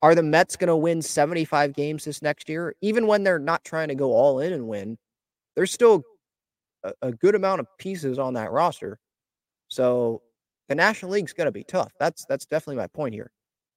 Are 0.02 0.16
the 0.16 0.24
Mets 0.24 0.56
going 0.56 0.70
to 0.70 0.78
win 0.78 1.02
75 1.02 1.74
games 1.74 2.06
this 2.06 2.22
next 2.22 2.48
year? 2.48 2.76
Even 2.82 3.08
when 3.08 3.24
they're 3.24 3.40
not 3.40 3.64
trying 3.66 3.90
to 3.90 3.96
go 3.96 4.14
all 4.14 4.40
in 4.40 4.54
and 4.54 4.68
win, 4.68 4.98
there's 5.56 5.72
still 5.74 6.04
a, 6.84 6.94
a 7.02 7.12
good 7.12 7.36
amount 7.36 7.60
of 7.60 7.68
pieces 7.78 8.18
on 8.18 8.34
that 8.36 8.52
roster. 8.52 9.00
So 9.68 10.22
the 10.70 10.76
National 10.76 11.12
League's 11.12 11.34
going 11.34 11.48
to 11.48 11.52
be 11.52 11.64
tough. 11.64 11.92
That's 12.00 12.26
that's 12.26 12.46
definitely 12.46 12.78
my 12.78 12.88
point 12.88 13.14
here. 13.14 13.32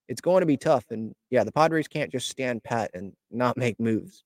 it's 0.09 0.21
going 0.21 0.41
to 0.43 0.47
be 0.47 0.57
tough. 0.57 0.85
And 0.91 1.15
yeah, 1.31 1.43
the 1.45 1.53
Padres 1.53 1.89
can't 1.89 2.13
just 2.13 2.29
stand 2.29 2.63
pat 2.63 2.91
and 2.95 3.13
not 3.31 3.57
make 3.65 3.81
moves. 3.81 4.25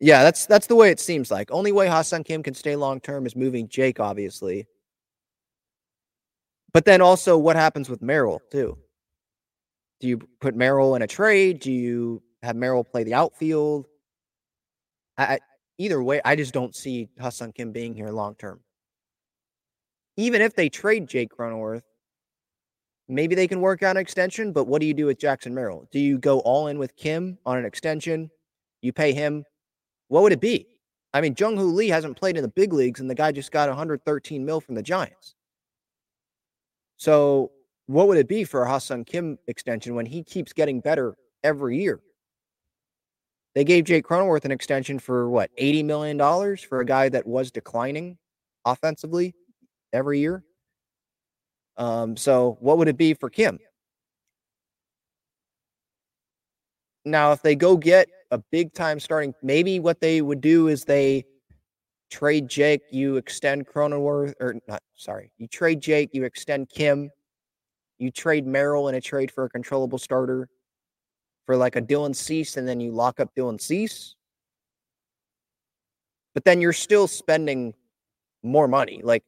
Yeah, 0.00 0.22
that's 0.24 0.46
that's 0.46 0.66
the 0.66 0.74
way 0.74 0.90
it 0.90 0.98
seems 1.00 1.30
like. 1.30 1.50
Only 1.52 1.70
way 1.70 1.86
Ha-Seong 1.86 2.24
Kim 2.24 2.42
can 2.42 2.54
stay 2.54 2.76
long 2.76 3.00
term 3.00 3.26
is 3.26 3.36
moving 3.36 3.68
Jake, 3.68 4.00
obviously. 4.00 4.66
But 6.74 6.84
then 6.84 7.00
also, 7.00 7.36
what 7.36 7.56
happens 7.56 7.88
with 7.90 8.02
Merrill 8.02 8.40
too? 8.50 8.78
Do 10.00 10.08
you 10.08 10.18
put 10.40 10.56
Merrill 10.56 10.94
in 10.94 11.02
a 11.02 11.06
trade? 11.06 11.60
Do 11.60 11.70
you 11.70 12.22
have 12.42 12.56
Merrill 12.56 12.84
play 12.84 13.04
the 13.04 13.14
outfield? 13.14 13.86
I, 15.18 15.38
either 15.78 16.02
way, 16.02 16.20
I 16.24 16.34
just 16.34 16.54
don't 16.54 16.74
see 16.74 17.08
Ha-Seong 17.20 17.54
Kim 17.54 17.72
being 17.72 17.94
here 17.94 18.08
long 18.08 18.34
term. 18.34 18.60
Even 20.16 20.40
if 20.42 20.54
they 20.54 20.68
trade 20.68 21.08
Jake 21.08 21.30
Cronenworth, 21.30 21.82
maybe 23.08 23.34
they 23.34 23.46
can 23.46 23.60
work 23.60 23.82
out 23.82 23.96
an 23.96 24.02
extension. 24.02 24.52
But 24.52 24.66
what 24.66 24.80
do 24.80 24.86
you 24.86 24.94
do 24.94 25.06
with 25.06 25.18
Jackson 25.18 25.54
Merrill? 25.54 25.88
Do 25.92 25.98
you 25.98 26.18
go 26.18 26.40
all 26.40 26.66
in 26.68 26.78
with 26.78 26.96
Kim 26.96 27.38
on 27.46 27.58
an 27.58 27.64
extension? 27.64 28.30
You 28.80 28.92
pay 28.92 29.12
him 29.12 29.44
what 30.12 30.22
would 30.22 30.32
it 30.32 30.42
be? 30.42 30.66
I 31.14 31.22
mean, 31.22 31.34
Jung 31.38 31.56
Hoo 31.56 31.72
Lee 31.72 31.88
hasn't 31.88 32.18
played 32.18 32.36
in 32.36 32.42
the 32.42 32.48
big 32.48 32.74
leagues, 32.74 33.00
and 33.00 33.08
the 33.08 33.14
guy 33.14 33.32
just 33.32 33.50
got 33.50 33.70
113 33.70 34.44
mil 34.44 34.60
from 34.60 34.74
the 34.74 34.82
Giants. 34.82 35.36
So, 37.02 37.50
what 37.86 38.06
would 38.06 38.16
it 38.16 38.28
be 38.28 38.44
for 38.44 38.62
a 38.62 38.68
Ha-Seong 38.68 39.04
Kim 39.04 39.36
extension 39.48 39.96
when 39.96 40.06
he 40.06 40.22
keeps 40.22 40.52
getting 40.52 40.78
better 40.78 41.16
every 41.42 41.82
year? 41.82 41.98
They 43.56 43.64
gave 43.64 43.86
Jake 43.86 44.06
Cronenworth 44.06 44.44
an 44.44 44.52
extension 44.52 45.00
for 45.00 45.28
what, 45.28 45.50
$80 45.60 45.84
million 45.84 46.56
for 46.58 46.78
a 46.78 46.84
guy 46.84 47.08
that 47.08 47.26
was 47.26 47.50
declining 47.50 48.18
offensively 48.64 49.34
every 49.92 50.20
year? 50.20 50.44
Um, 51.76 52.16
so, 52.16 52.56
what 52.60 52.78
would 52.78 52.86
it 52.86 52.96
be 52.96 53.14
for 53.14 53.28
Kim? 53.28 53.58
Now, 57.04 57.32
if 57.32 57.42
they 57.42 57.56
go 57.56 57.76
get 57.76 58.06
a 58.30 58.38
big 58.38 58.72
time 58.72 58.98
starting. 58.98 59.34
Maybe 59.42 59.78
what 59.78 60.00
they 60.00 60.22
would 60.22 60.40
do 60.40 60.68
is 60.68 60.84
they 60.84 61.24
trade 62.12 62.46
Jake, 62.46 62.82
you 62.90 63.16
extend 63.16 63.66
Cronenworth, 63.66 64.34
or 64.38 64.56
not, 64.68 64.82
sorry, 64.94 65.32
you 65.38 65.48
trade 65.48 65.80
Jake, 65.80 66.10
you 66.12 66.24
extend 66.24 66.68
Kim, 66.68 67.10
you 67.98 68.10
trade 68.10 68.46
Merrill 68.46 68.88
in 68.88 68.94
a 68.96 69.00
trade 69.00 69.30
for 69.30 69.44
a 69.44 69.48
controllable 69.48 69.98
starter 69.98 70.46
for 71.46 71.56
like 71.56 71.74
a 71.74 71.80
Dylan 71.80 72.14
Cease, 72.14 72.58
and 72.58 72.68
then 72.68 72.80
you 72.80 72.92
lock 72.92 73.18
up 73.18 73.34
Dylan 73.34 73.58
Cease. 73.58 74.14
But 76.34 76.44
then 76.44 76.60
you're 76.60 76.74
still 76.74 77.08
spending 77.08 77.72
more 78.42 78.68
money. 78.68 79.00
Like 79.02 79.24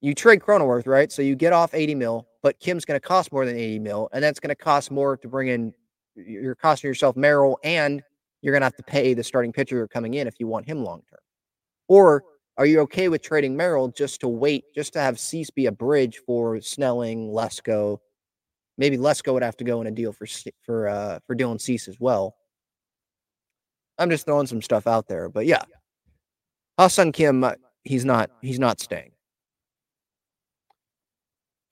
you 0.00 0.14
trade 0.14 0.40
Cronenworth, 0.40 0.86
right? 0.86 1.12
So 1.12 1.20
you 1.20 1.36
get 1.36 1.52
off 1.52 1.74
80 1.74 1.94
mil, 1.94 2.26
but 2.42 2.58
Kim's 2.58 2.86
going 2.86 2.98
to 2.98 3.06
cost 3.06 3.32
more 3.32 3.44
than 3.44 3.56
80 3.56 3.80
mil, 3.80 4.08
and 4.12 4.24
that's 4.24 4.40
going 4.40 4.48
to 4.48 4.56
cost 4.56 4.90
more 4.90 5.18
to 5.18 5.28
bring 5.28 5.48
in. 5.48 5.74
You're 6.14 6.54
costing 6.54 6.88
yourself 6.88 7.16
Merrill 7.16 7.58
and 7.62 8.02
you're 8.40 8.52
going 8.52 8.62
to 8.62 8.66
have 8.66 8.76
to 8.76 8.82
pay 8.82 9.14
the 9.14 9.22
starting 9.22 9.52
pitcher 9.52 9.86
coming 9.88 10.14
in 10.14 10.26
if 10.26 10.34
you 10.40 10.46
want 10.46 10.66
him 10.66 10.82
long 10.82 11.02
term. 11.10 11.18
Or 11.88 12.22
are 12.56 12.66
you 12.66 12.80
okay 12.80 13.08
with 13.08 13.22
trading 13.22 13.56
Merrill 13.56 13.88
just 13.88 14.20
to 14.20 14.28
wait, 14.28 14.64
just 14.74 14.92
to 14.92 15.00
have 15.00 15.18
Cease 15.18 15.50
be 15.50 15.66
a 15.66 15.72
bridge 15.72 16.20
for 16.26 16.60
Snelling, 16.60 17.30
Lesko? 17.30 17.98
Maybe 18.76 18.96
Lesko 18.96 19.32
would 19.32 19.42
have 19.42 19.56
to 19.56 19.64
go 19.64 19.80
in 19.80 19.86
a 19.86 19.90
deal 19.90 20.12
for 20.12 20.26
for 20.62 20.88
uh, 20.88 21.18
for 21.26 21.34
Dylan 21.34 21.60
Cease 21.60 21.88
as 21.88 21.98
well. 21.98 22.36
I'm 23.98 24.10
just 24.10 24.26
throwing 24.26 24.46
some 24.46 24.62
stuff 24.62 24.86
out 24.86 25.08
there, 25.08 25.28
but 25.28 25.46
yeah, 25.46 25.62
Ha-Seong 26.78 27.12
Kim, 27.12 27.42
uh, 27.42 27.54
he's 27.82 28.04
not 28.04 28.30
he's 28.40 28.60
not 28.60 28.80
staying. 28.80 29.10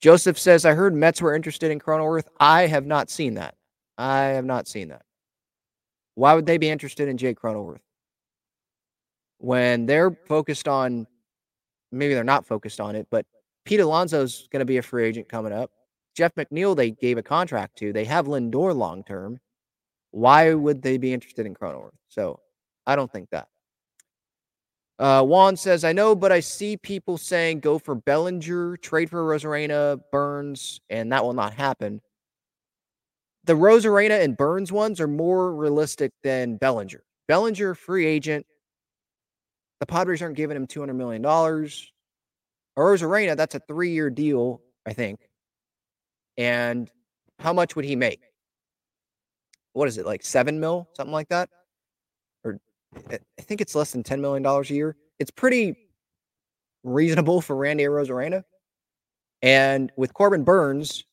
Joseph 0.01 0.37
says, 0.37 0.65
I 0.65 0.73
heard 0.73 0.93
Mets 0.93 1.21
were 1.21 1.33
interested 1.33 1.71
in 1.71 1.79
Cronenworth. 1.79 2.27
I 2.39 2.67
have 2.67 2.85
not 2.85 3.09
seen 3.09 3.33
that. 3.35 3.55
I 3.97 4.25
have 4.25 4.45
not 4.45 4.67
seen 4.67 4.89
that. 4.89 5.01
Why 6.15 6.33
would 6.33 6.45
they 6.45 6.57
be 6.57 6.69
interested 6.69 7.07
in 7.07 7.17
Jake 7.17 7.39
Cronenworth? 7.39 7.79
When 9.39 9.85
they're 9.85 10.11
focused 10.11 10.67
on, 10.67 11.07
maybe 11.91 12.13
they're 12.13 12.23
not 12.23 12.45
focused 12.45 12.79
on 12.79 12.95
it, 12.95 13.07
but 13.11 13.25
Pete 13.65 13.79
Alonso's 13.79 14.47
going 14.51 14.61
to 14.61 14.65
be 14.65 14.77
a 14.77 14.81
free 14.81 15.05
agent 15.05 15.29
coming 15.29 15.53
up. 15.53 15.71
Jeff 16.15 16.33
McNeil, 16.35 16.75
they 16.75 16.91
gave 16.91 17.17
a 17.17 17.23
contract 17.23 17.77
to. 17.79 17.93
They 17.93 18.05
have 18.05 18.25
Lindor 18.25 18.75
long 18.75 19.03
term. 19.03 19.39
Why 20.11 20.53
would 20.53 20.81
they 20.81 20.97
be 20.97 21.13
interested 21.13 21.45
in 21.45 21.53
Cronenworth? 21.53 21.91
So 22.09 22.39
I 22.87 22.95
don't 22.95 23.11
think 23.11 23.29
that. 23.29 23.47
Uh, 24.97 25.21
Juan 25.23 25.55
says, 25.55 25.83
I 25.83 25.93
know, 25.93 26.15
but 26.15 26.31
I 26.31 26.39
see 26.39 26.75
people 26.75 27.19
saying 27.19 27.59
go 27.59 27.77
for 27.77 27.93
Bellinger, 27.93 28.77
trade 28.77 29.11
for 29.11 29.23
Arozarena, 29.23 29.99
Burnes, 30.11 30.81
and 30.89 31.11
that 31.11 31.23
will 31.23 31.33
not 31.33 31.53
happen 31.53 32.01
the 33.47 33.53
Arozarena 33.53 34.21
and 34.21 34.37
Burnes 34.37 34.71
ones 34.71 34.99
are 34.99 35.07
more 35.07 35.55
realistic 35.55 36.11
than 36.21 36.57
Bellinger. 36.57 37.03
Bellinger, 37.27 37.73
free 37.73 38.05
agent. 38.05 38.45
The 39.79 39.85
Padres 39.85 40.21
aren't 40.21 40.35
giving 40.35 40.57
him 40.57 40.67
$200 40.67 40.95
million. 40.95 41.23
Arozarena, 42.77 43.35
that's 43.35 43.55
a 43.55 43.59
three 43.59 43.91
year 43.91 44.09
deal, 44.09 44.61
I 44.85 44.93
think. 44.93 45.19
And 46.37 46.89
how 47.39 47.53
much 47.53 47.75
would 47.75 47.85
he 47.85 47.95
make? 47.95 48.21
What 49.73 49.87
is 49.87 49.97
it, 49.97 50.05
like 50.05 50.23
seven 50.23 50.59
mil, 50.59 50.87
something 50.95 51.13
like 51.13 51.29
that? 51.29 51.49
Or 52.43 52.59
I 53.11 53.19
think 53.41 53.61
it's 53.61 53.75
less 53.75 53.91
than 53.91 54.03
$10 54.03 54.19
million 54.19 54.45
a 54.45 54.61
year. 54.73 54.95
It's 55.19 55.31
pretty 55.31 55.75
reasonable 56.83 57.41
for 57.41 57.55
Randy 57.55 57.83
Arozarena. 57.83 58.43
And 59.41 59.91
with 59.97 60.13
Corbin 60.13 60.43
Burnes, 60.43 61.03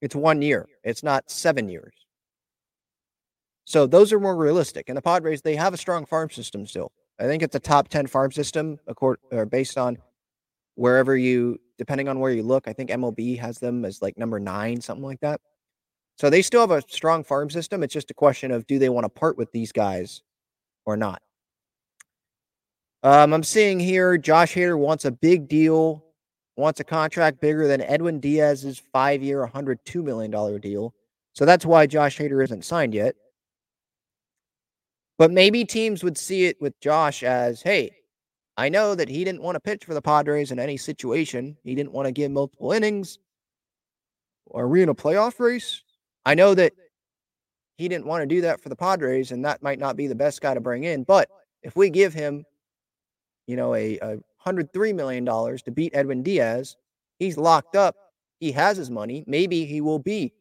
it's 0.00 0.14
one 0.14 0.42
year. 0.42 0.66
It's 0.84 1.02
not 1.02 1.30
seven 1.30 1.68
years. 1.68 1.94
So 3.64 3.86
those 3.86 4.12
are 4.12 4.20
more 4.20 4.36
realistic. 4.36 4.88
And 4.88 4.96
the 4.96 5.02
Padres, 5.02 5.42
they 5.42 5.56
have 5.56 5.72
a 5.72 5.76
strong 5.76 6.04
farm 6.04 6.30
system 6.30 6.66
still. 6.66 6.92
I 7.20 7.24
think 7.24 7.42
it's 7.42 7.54
a 7.54 7.60
top 7.60 7.88
10 7.88 8.06
farm 8.06 8.32
system 8.32 8.78
accord, 8.86 9.18
or 9.30 9.46
based 9.46 9.76
on 9.78 9.98
wherever 10.74 11.16
you, 11.16 11.60
depending 11.78 12.08
on 12.08 12.18
where 12.18 12.32
you 12.32 12.42
look. 12.42 12.66
I 12.66 12.72
think 12.72 12.90
MLB 12.90 13.38
has 13.38 13.58
them 13.58 13.84
as 13.84 14.00
like 14.00 14.16
number 14.16 14.40
nine, 14.40 14.80
something 14.80 15.04
like 15.04 15.20
that. 15.20 15.40
So 16.16 16.30
they 16.30 16.42
still 16.42 16.60
have 16.60 16.70
a 16.70 16.82
strong 16.88 17.22
farm 17.22 17.50
system. 17.50 17.82
It's 17.82 17.94
just 17.94 18.10
a 18.10 18.14
question 18.14 18.50
of 18.50 18.66
do 18.66 18.78
they 18.78 18.88
want 18.88 19.04
to 19.04 19.08
part 19.08 19.36
with 19.36 19.52
these 19.52 19.72
guys 19.72 20.22
or 20.86 20.96
not? 20.96 21.20
Um, 23.02 23.32
I'm 23.32 23.42
seeing 23.42 23.78
here 23.80 24.18
Josh 24.18 24.54
Hader 24.54 24.78
wants 24.78 25.04
a 25.04 25.10
big 25.10 25.48
deal 25.48 26.04
wants 26.60 26.78
a 26.78 26.84
contract 26.84 27.40
bigger 27.40 27.66
than 27.66 27.80
Edwin 27.80 28.20
Diaz's 28.20 28.80
five 28.92 29.22
year, 29.22 29.48
$102 29.52 30.04
million 30.04 30.60
deal. 30.60 30.94
So 31.32 31.44
that's 31.44 31.64
why 31.64 31.86
Josh 31.86 32.18
Hader 32.18 32.44
isn't 32.44 32.64
signed 32.64 32.94
yet. 32.94 33.16
But 35.20 35.30
maybe 35.30 35.66
teams 35.66 36.02
would 36.02 36.16
see 36.16 36.46
it 36.46 36.56
with 36.62 36.80
Josh 36.80 37.22
as 37.22 37.60
hey, 37.60 37.90
I 38.56 38.70
know 38.70 38.94
that 38.94 39.10
he 39.10 39.22
didn't 39.22 39.42
want 39.42 39.54
to 39.56 39.60
pitch 39.60 39.84
for 39.84 39.92
the 39.92 40.00
Padres 40.00 40.50
in 40.50 40.58
any 40.58 40.78
situation. 40.78 41.58
He 41.62 41.74
didn't 41.74 41.92
want 41.92 42.06
to 42.06 42.12
give 42.12 42.30
multiple 42.30 42.72
innings. 42.72 43.18
Are 44.54 44.66
we 44.66 44.82
in 44.82 44.88
a 44.88 44.94
playoff 44.94 45.38
race? 45.38 45.82
I 46.24 46.34
know 46.34 46.54
that 46.54 46.72
he 47.76 47.86
didn't 47.86 48.06
want 48.06 48.22
to 48.22 48.26
do 48.26 48.40
that 48.40 48.62
for 48.62 48.70
the 48.70 48.76
Padres, 48.76 49.30
and 49.30 49.44
that 49.44 49.62
might 49.62 49.78
not 49.78 49.94
be 49.94 50.06
the 50.06 50.14
best 50.14 50.40
guy 50.40 50.54
to 50.54 50.60
bring 50.60 50.84
in. 50.84 51.04
But 51.04 51.28
if 51.62 51.76
we 51.76 51.90
give 51.90 52.14
him, 52.14 52.46
you 53.46 53.56
know, 53.56 53.74
a, 53.74 53.98
a 53.98 54.16
$103 54.46 54.94
million 54.94 55.26
to 55.26 55.70
beat 55.70 55.94
Edwin 55.94 56.22
Diaz. 56.22 56.78
He's 57.18 57.36
locked 57.36 57.76
up. 57.76 57.94
He 58.38 58.52
has 58.52 58.78
his 58.78 58.90
money. 58.90 59.22
Maybe 59.26 59.66
he 59.66 59.82
will 59.82 59.98
be. 59.98 60.32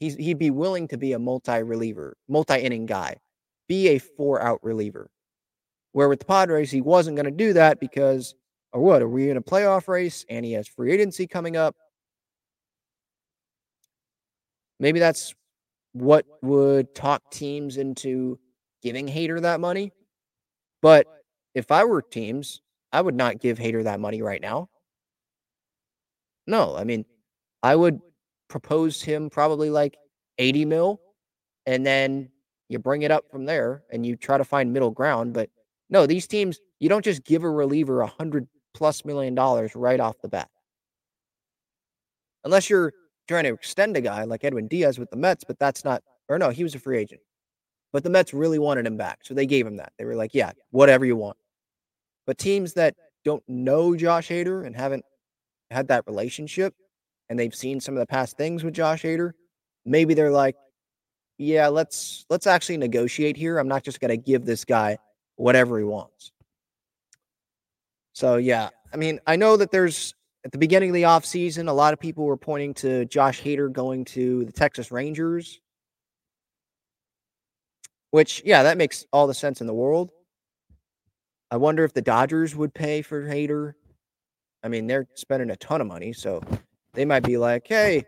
He's, 0.00 0.16
he'd 0.16 0.38
be 0.38 0.50
willing 0.50 0.88
to 0.88 0.98
be 0.98 1.12
a 1.12 1.20
multi 1.20 1.62
reliever, 1.62 2.16
multi 2.28 2.58
inning 2.58 2.86
guy, 2.86 3.16
be 3.68 3.88
a 3.88 3.98
four 3.98 4.40
out 4.42 4.60
reliever. 4.62 5.10
Where 5.92 6.08
with 6.08 6.20
the 6.20 6.24
Padres, 6.26 6.70
he 6.70 6.80
wasn't 6.80 7.16
going 7.16 7.26
to 7.26 7.30
do 7.30 7.52
that 7.54 7.80
because, 7.80 8.34
or 8.72 8.80
what? 8.80 9.02
Are 9.02 9.08
we 9.08 9.30
in 9.30 9.36
a 9.36 9.42
playoff 9.42 9.88
race 9.88 10.24
and 10.28 10.44
he 10.44 10.52
has 10.52 10.68
free 10.68 10.92
agency 10.92 11.26
coming 11.26 11.56
up? 11.56 11.74
Maybe 14.80 15.00
that's 15.00 15.34
what 15.92 16.24
would 16.42 16.94
talk 16.94 17.30
teams 17.30 17.76
into 17.76 18.38
giving 18.82 19.08
Hader 19.08 19.40
that 19.42 19.60
money. 19.60 19.92
But 20.82 21.06
if 21.54 21.70
I 21.70 21.84
were 21.84 22.02
teams, 22.02 22.60
I 22.92 23.00
would 23.00 23.16
not 23.16 23.40
give 23.40 23.58
Hader 23.58 23.84
that 23.84 24.00
money 24.00 24.22
right 24.22 24.40
now. 24.40 24.68
No, 26.46 26.76
I 26.76 26.84
mean, 26.84 27.04
I 27.62 27.74
would 27.74 28.00
propose 28.48 29.02
him 29.02 29.28
probably 29.28 29.68
like 29.68 29.96
80 30.38 30.64
mil, 30.64 31.00
and 31.66 31.84
then 31.84 32.30
you 32.68 32.78
bring 32.78 33.02
it 33.02 33.10
up 33.10 33.24
from 33.30 33.44
there 33.44 33.82
and 33.90 34.04
you 34.04 34.16
try 34.16 34.38
to 34.38 34.44
find 34.44 34.72
middle 34.72 34.90
ground. 34.90 35.32
But 35.32 35.50
no, 35.90 36.06
these 36.06 36.26
teams, 36.26 36.58
you 36.78 36.88
don't 36.88 37.04
just 37.04 37.24
give 37.24 37.44
a 37.44 37.50
reliever 37.50 38.00
a 38.02 38.06
hundred 38.06 38.46
plus 38.74 39.04
million 39.04 39.34
dollars 39.34 39.74
right 39.74 40.00
off 40.00 40.20
the 40.20 40.28
bat. 40.28 40.48
Unless 42.44 42.70
you're 42.70 42.92
trying 43.26 43.44
to 43.44 43.52
extend 43.52 43.96
a 43.96 44.00
guy 44.00 44.24
like 44.24 44.44
Edwin 44.44 44.68
Diaz 44.68 44.98
with 44.98 45.10
the 45.10 45.16
Mets, 45.16 45.44
but 45.44 45.58
that's 45.58 45.84
not, 45.84 46.02
or 46.28 46.38
no, 46.38 46.50
he 46.50 46.62
was 46.62 46.74
a 46.74 46.78
free 46.78 46.98
agent. 46.98 47.20
But 47.92 48.04
the 48.04 48.10
Mets 48.10 48.34
really 48.34 48.58
wanted 48.58 48.86
him 48.86 48.96
back. 48.96 49.20
So 49.22 49.34
they 49.34 49.46
gave 49.46 49.66
him 49.66 49.76
that. 49.76 49.92
They 49.98 50.04
were 50.04 50.14
like, 50.14 50.34
yeah, 50.34 50.52
whatever 50.70 51.04
you 51.04 51.16
want. 51.16 51.36
But 52.26 52.38
teams 52.38 52.74
that 52.74 52.94
don't 53.24 53.42
know 53.48 53.96
Josh 53.96 54.28
Hader 54.28 54.66
and 54.66 54.76
haven't 54.76 55.04
had 55.70 55.88
that 55.88 56.04
relationship, 56.06 56.74
and 57.28 57.38
they've 57.38 57.54
seen 57.54 57.80
some 57.80 57.94
of 57.94 58.00
the 58.00 58.06
past 58.06 58.36
things 58.36 58.62
with 58.62 58.74
Josh 58.74 59.02
Hader, 59.02 59.32
maybe 59.84 60.14
they're 60.14 60.30
like, 60.30 60.54
yeah, 61.38 61.68
let's 61.68 62.26
let's 62.28 62.46
actually 62.46 62.76
negotiate 62.76 63.36
here. 63.36 63.58
I'm 63.58 63.68
not 63.68 63.84
just 63.84 64.00
going 64.00 64.10
to 64.10 64.16
give 64.16 64.44
this 64.44 64.64
guy 64.64 64.98
whatever 65.36 65.78
he 65.78 65.84
wants. 65.84 66.32
So 68.12 68.36
yeah, 68.36 68.70
I 68.92 68.96
mean, 68.96 69.20
I 69.26 69.36
know 69.36 69.56
that 69.56 69.70
there's 69.70 70.14
at 70.44 70.52
the 70.52 70.58
beginning 70.58 70.90
of 70.90 70.94
the 70.94 71.02
offseason, 71.02 71.68
a 71.68 71.72
lot 71.72 71.92
of 71.92 72.00
people 72.00 72.24
were 72.24 72.36
pointing 72.36 72.74
to 72.74 73.04
Josh 73.04 73.40
Hader 73.42 73.70
going 73.72 74.04
to 74.06 74.44
the 74.44 74.52
Texas 74.52 74.90
Rangers. 74.90 75.60
Which, 78.10 78.42
yeah, 78.44 78.62
that 78.62 78.78
makes 78.78 79.04
all 79.12 79.26
the 79.26 79.34
sense 79.34 79.60
in 79.60 79.66
the 79.66 79.74
world. 79.74 80.10
I 81.50 81.58
wonder 81.58 81.84
if 81.84 81.92
the 81.92 82.02
Dodgers 82.02 82.56
would 82.56 82.72
pay 82.72 83.02
for 83.02 83.22
Hader. 83.22 83.74
I 84.62 84.68
mean, 84.68 84.86
they're 84.86 85.06
spending 85.14 85.50
a 85.50 85.56
ton 85.56 85.80
of 85.80 85.86
money, 85.86 86.12
so 86.12 86.42
they 86.94 87.04
might 87.04 87.22
be 87.22 87.36
like, 87.36 87.66
hey, 87.66 88.04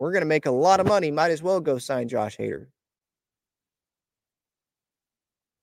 we're 0.00 0.12
going 0.12 0.22
to 0.22 0.26
make 0.26 0.46
a 0.46 0.50
lot 0.50 0.80
of 0.80 0.86
money. 0.86 1.10
Might 1.10 1.30
as 1.30 1.42
well 1.42 1.60
go 1.60 1.78
sign 1.78 2.08
Josh 2.08 2.36
Hader. 2.36 2.66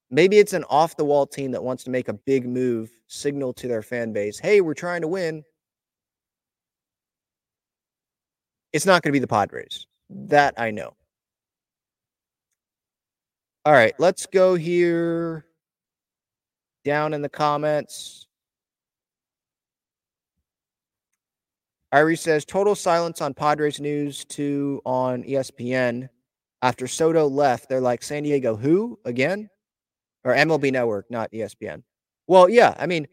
Maybe 0.09 0.37
it's 0.37 0.53
an 0.53 0.63
off 0.69 0.95
the 0.95 1.03
wall 1.03 1.27
team 1.27 1.51
that 1.51 1.63
wants 1.63 1.83
to 1.83 1.89
make 1.89 2.07
a 2.07 2.13
big 2.13 2.47
move, 2.47 2.89
signal 3.07 3.51
to 3.55 3.67
their 3.67 3.81
fan 3.81 4.13
base, 4.13 4.39
hey, 4.39 4.61
we're 4.61 4.73
trying 4.73 5.01
to 5.01 5.07
win. 5.07 5.43
It's 8.71 8.85
not 8.85 9.01
going 9.01 9.09
to 9.09 9.13
be 9.13 9.19
the 9.19 9.27
Padres. 9.27 9.85
That 10.09 10.53
I 10.57 10.71
know. 10.71 10.93
All 13.65 13.73
right, 13.73 13.93
let's 13.99 14.25
go 14.27 14.55
here 14.55 15.45
down 16.85 17.13
in 17.13 17.21
the 17.21 17.27
comments. 17.27 18.26
Irie 21.93 22.17
says 22.17 22.43
total 22.43 22.75
silence 22.75 23.21
on 23.21 23.33
Padres 23.33 23.79
news 23.79 24.25
too 24.25 24.81
on 24.85 25.23
ESPN 25.23 26.09
after 26.61 26.87
Soto 26.87 27.27
left. 27.27 27.69
They're 27.69 27.79
like 27.79 28.03
San 28.03 28.23
Diego 28.23 28.55
who 28.55 28.99
again? 29.05 29.49
Or 30.23 30.33
MLB 30.33 30.73
Network, 30.73 31.09
not 31.09 31.31
ESPN. 31.31 31.83
Well, 32.27 32.49
yeah, 32.49 32.75
I 32.77 32.87
mean, 32.87 33.07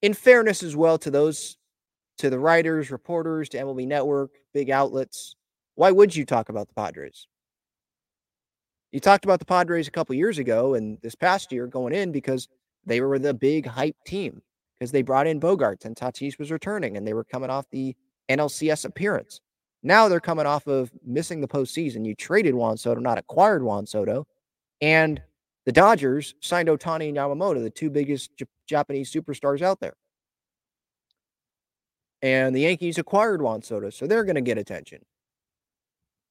in 0.00 0.14
fairness 0.14 0.62
as 0.62 0.74
well 0.74 0.96
to 0.98 1.10
those 1.10 1.58
to 2.18 2.30
the 2.30 2.38
writers, 2.38 2.90
reporters, 2.90 3.48
to 3.50 3.58
MLB 3.58 3.86
Network, 3.86 4.30
big 4.54 4.70
outlets, 4.70 5.34
why 5.74 5.90
would 5.90 6.14
you 6.14 6.24
talk 6.24 6.48
about 6.48 6.68
the 6.68 6.74
Padres? 6.74 7.26
You 8.92 9.00
talked 9.00 9.24
about 9.24 9.40
the 9.40 9.44
Padres 9.44 9.88
a 9.88 9.90
couple 9.90 10.14
years 10.14 10.38
ago 10.38 10.74
and 10.74 10.98
this 11.02 11.16
past 11.16 11.52
year 11.52 11.66
going 11.66 11.92
in 11.92 12.12
because 12.12 12.48
they 12.86 13.00
were 13.00 13.18
the 13.18 13.34
big 13.34 13.66
hype 13.66 13.96
team 14.06 14.40
because 14.78 14.92
they 14.92 15.02
brought 15.02 15.26
in 15.26 15.40
Bogaerts 15.40 15.84
and 15.84 15.96
Tatis 15.96 16.38
was 16.38 16.50
returning 16.50 16.96
and 16.96 17.06
they 17.06 17.14
were 17.14 17.24
coming 17.24 17.50
off 17.50 17.66
the 17.70 17.94
NLCS 18.28 18.84
appearance. 18.84 19.40
Now 19.82 20.08
they're 20.08 20.20
coming 20.20 20.46
off 20.46 20.66
of 20.66 20.90
missing 21.04 21.40
the 21.40 21.48
postseason. 21.48 22.06
You 22.06 22.14
traded 22.14 22.54
Juan 22.54 22.76
Soto, 22.76 23.00
not 23.00 23.18
acquired 23.18 23.62
Juan 23.62 23.86
Soto. 23.86 24.26
And 24.80 25.20
the 25.66 25.72
Dodgers 25.72 26.34
signed 26.40 26.68
Ohtani 26.68 27.08
and 27.08 27.16
Yamamoto, 27.16 27.62
the 27.62 27.70
two 27.70 27.90
biggest 27.90 28.36
J- 28.36 28.46
Japanese 28.66 29.12
superstars 29.12 29.62
out 29.62 29.80
there. 29.80 29.94
And 32.22 32.56
the 32.56 32.60
Yankees 32.60 32.98
acquired 32.98 33.42
Juan 33.42 33.62
Soto, 33.62 33.90
so 33.90 34.06
they're 34.06 34.24
going 34.24 34.34
to 34.34 34.40
get 34.40 34.56
attention. 34.56 35.00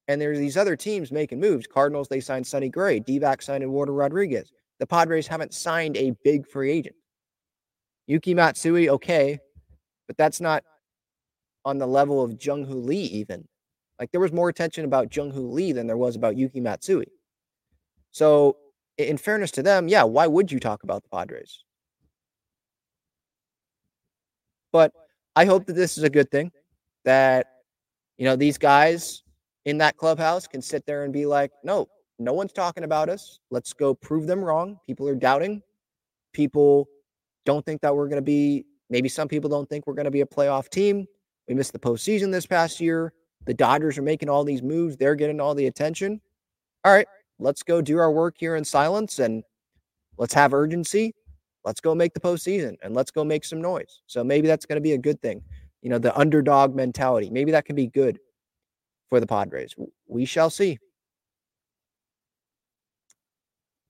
And 0.08 0.20
there's 0.20 0.40
these 0.40 0.58
other 0.58 0.76
teams 0.76 1.12
making 1.12 1.40
moves. 1.40 1.68
Cardinals, 1.68 2.08
they 2.08 2.20
signed 2.20 2.46
Sonny 2.46 2.70
Gray. 2.70 3.00
d 3.00 3.22
signed 3.40 3.64
Eduardo 3.64 3.94
Rodriguez. 3.94 4.52
The 4.80 4.88
Padres 4.88 5.28
haven't 5.28 5.54
signed 5.54 5.96
a 5.96 6.16
big 6.24 6.48
free 6.48 6.72
agent. 6.72 6.96
Yuki 8.08 8.34
Matsui, 8.34 8.90
okay, 8.90 9.40
but 10.08 10.18
that's 10.18 10.42
not 10.42 10.64
on 11.66 11.78
the 11.78 11.88
level 11.88 12.22
of 12.22 12.44
Jung 12.44 12.66
Hoo 12.66 12.80
Lee, 12.80 13.04
even. 13.04 13.48
Like 14.00 14.12
there 14.12 14.22
was 14.22 14.34
more 14.34 14.50
attention 14.50 14.86
about 14.86 15.16
Jung 15.16 15.32
Hoo 15.32 15.50
Lee 15.52 15.72
than 15.72 15.88
there 15.88 15.98
was 15.98 16.16
about 16.16 16.36
Yuki 16.36 16.60
Matsui. 16.60 17.08
So, 18.12 18.58
in 18.98 19.18
fairness 19.18 19.52
to 19.52 19.64
them, 19.64 19.88
yeah, 19.88 20.04
why 20.04 20.28
would 20.28 20.52
you 20.52 20.60
talk 20.60 20.84
about 20.84 21.04
the 21.04 21.10
Padres? 21.10 21.64
But 24.72 24.92
I 25.36 25.46
hope 25.46 25.66
that 25.66 25.74
this 25.74 25.98
is 25.98 26.04
a 26.04 26.10
good 26.10 26.30
thing 26.30 26.52
that, 27.06 27.48
you 28.18 28.26
know, 28.26 28.36
these 28.36 28.58
guys 28.58 29.24
in 29.66 29.78
that 29.80 29.98
clubhouse 29.98 30.48
can 30.48 30.62
sit 30.62 30.86
there 30.86 31.06
and 31.06 31.14
be 31.14 31.26
like, 31.26 31.52
no, 31.64 31.88
no 32.20 32.34
one's 32.34 32.54
talking 32.54 32.84
about 32.84 33.10
us. 33.10 33.40
Let's 33.50 33.74
go 33.74 33.94
prove 33.94 34.28
them 34.28 34.44
wrong. 34.44 34.80
People 34.86 35.08
are 35.08 35.16
doubting. 35.16 35.62
People 36.34 36.88
don't 37.46 37.66
think 37.66 37.82
that 37.82 37.96
we're 37.96 38.08
going 38.08 38.18
to 38.18 38.26
be, 38.26 38.66
maybe 38.90 39.10
some 39.10 39.28
people 39.28 39.50
don't 39.50 39.70
think 39.70 39.88
we're 39.88 39.94
going 39.94 40.06
to 40.06 40.12
be 40.12 40.22
a 40.22 40.26
playoff 40.26 40.70
team. 40.70 41.06
We 41.48 41.54
missed 41.54 41.74
the 41.74 41.80
postseason 41.80 42.32
this 42.32 42.46
past 42.46 42.80
year. 42.80 43.14
The 43.46 43.54
Dodgers 43.54 43.98
are 43.98 44.04
making 44.04 44.30
all 44.30 44.44
these 44.44 44.64
moves. 44.64 44.96
They're 44.96 45.16
getting 45.16 45.42
all 45.42 45.54
the 45.54 45.68
attention. 45.68 46.22
All 46.86 46.94
right, 46.94 47.08
let's 47.40 47.64
go 47.64 47.82
do 47.82 47.98
our 47.98 48.12
work 48.12 48.36
here 48.38 48.56
in 48.56 48.64
silence 48.64 49.20
and 49.20 49.44
let's 50.18 50.34
have 50.34 50.54
urgency. 50.54 51.14
Let's 51.66 51.82
go 51.82 51.96
make 51.96 52.14
the 52.14 52.20
postseason 52.20 52.76
and 52.82 52.94
let's 52.94 53.12
go 53.12 53.24
make 53.24 53.46
some 53.46 53.62
noise. 53.62 54.02
So 54.08 54.24
maybe 54.24 54.48
that's 54.48 54.66
going 54.66 54.78
to 54.78 54.82
be 54.82 54.94
a 54.94 54.98
good 54.98 55.22
thing. 55.22 55.42
You 55.82 55.90
know, 55.90 55.98
the 55.98 56.18
underdog 56.18 56.76
mentality. 56.76 57.30
Maybe 57.30 57.52
that 57.52 57.66
can 57.66 57.76
be 57.76 57.88
good 57.88 58.20
for 59.10 59.20
the 59.20 59.28
Padres. 59.28 59.76
We 60.08 60.26
shall 60.26 60.50
see. 60.50 60.80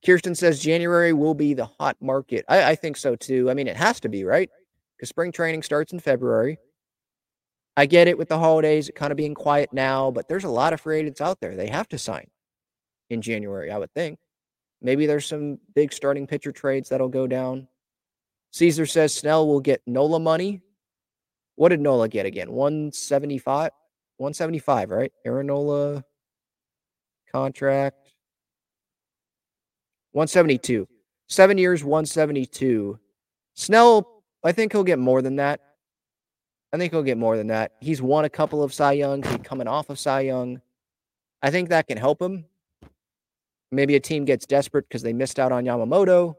Kirsten 0.05 0.35
says 0.35 0.59
January 0.59 1.13
will 1.13 1.33
be 1.33 1.53
the 1.53 1.65
hot 1.65 1.95
market. 2.01 2.45
I, 2.49 2.71
I 2.71 2.75
think 2.75 2.97
so 2.97 3.15
too. 3.15 3.49
I 3.49 3.53
mean, 3.53 3.67
it 3.67 3.77
has 3.77 3.99
to 4.01 4.09
be, 4.09 4.23
right? 4.23 4.49
Because 4.97 5.09
spring 5.09 5.31
training 5.31 5.63
starts 5.63 5.93
in 5.93 5.99
February. 5.99 6.57
I 7.75 7.85
get 7.85 8.07
it 8.07 8.17
with 8.17 8.29
the 8.29 8.37
holidays, 8.37 8.91
kind 8.93 9.11
of 9.11 9.17
being 9.17 9.33
quiet 9.33 9.69
now, 9.73 10.11
but 10.11 10.27
there's 10.27 10.43
a 10.43 10.49
lot 10.49 10.73
of 10.73 10.81
free 10.81 10.99
agents 10.99 11.21
out 11.21 11.39
there. 11.39 11.55
They 11.55 11.67
have 11.67 11.87
to 11.89 11.97
sign 11.97 12.27
in 13.09 13.21
January, 13.21 13.71
I 13.71 13.77
would 13.77 13.93
think. 13.93 14.19
Maybe 14.81 15.05
there's 15.05 15.25
some 15.25 15.59
big 15.73 15.93
starting 15.93 16.27
pitcher 16.27 16.51
trades 16.51 16.89
that'll 16.89 17.09
go 17.09 17.25
down. 17.25 17.67
Caesar 18.51 18.85
says 18.85 19.15
Snell 19.15 19.47
will 19.47 19.61
get 19.61 19.81
Nola 19.87 20.19
money. 20.19 20.61
What 21.55 21.69
did 21.69 21.79
Nola 21.79 22.09
get 22.09 22.25
again? 22.25 22.51
175? 22.51 23.71
175, 24.17 24.89
right? 24.91 25.11
Aaron 25.25 25.47
Nola 25.47 26.03
contract. 27.31 28.02
172. 30.13 30.87
Seven 31.27 31.57
years, 31.57 31.83
172. 31.83 32.99
Snell, 33.55 34.23
I 34.43 34.51
think 34.51 34.71
he'll 34.71 34.83
get 34.83 34.99
more 34.99 35.21
than 35.21 35.35
that. 35.37 35.59
I 36.71 36.77
think 36.77 36.91
he'll 36.91 37.03
get 37.03 37.17
more 37.17 37.37
than 37.37 37.47
that. 37.47 37.73
He's 37.81 38.01
won 38.01 38.25
a 38.25 38.29
couple 38.29 38.63
of 38.63 38.73
Cy 38.73 38.93
Youngs. 38.93 39.27
He's 39.27 39.37
coming 39.43 39.67
off 39.67 39.89
of 39.89 39.99
Cy 39.99 40.21
Young. 40.21 40.61
I 41.41 41.51
think 41.51 41.69
that 41.69 41.87
can 41.87 41.97
help 41.97 42.21
him. 42.21 42.45
Maybe 43.71 43.95
a 43.95 43.99
team 43.99 44.25
gets 44.25 44.45
desperate 44.45 44.87
because 44.87 45.03
they 45.03 45.13
missed 45.13 45.39
out 45.39 45.51
on 45.51 45.65
Yamamoto. 45.65 46.35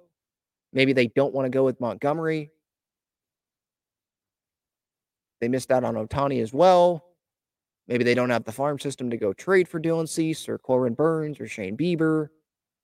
Maybe 0.72 0.92
they 0.92 1.08
don't 1.08 1.34
want 1.34 1.46
to 1.46 1.50
go 1.50 1.64
with 1.64 1.80
Montgomery. 1.80 2.50
They 5.40 5.48
missed 5.48 5.70
out 5.70 5.84
on 5.84 5.94
Ohtani 5.94 6.42
as 6.42 6.52
well. 6.52 7.04
Maybe 7.86 8.02
they 8.02 8.14
don't 8.14 8.30
have 8.30 8.44
the 8.44 8.52
farm 8.52 8.78
system 8.78 9.10
to 9.10 9.16
go 9.16 9.32
trade 9.32 9.68
for 9.68 9.80
Dylan 9.80 10.08
Cease 10.08 10.48
or 10.48 10.58
Corbin 10.58 10.94
Burnes 10.94 11.38
or 11.38 11.46
Shane 11.46 11.76
Bieber 11.76 12.28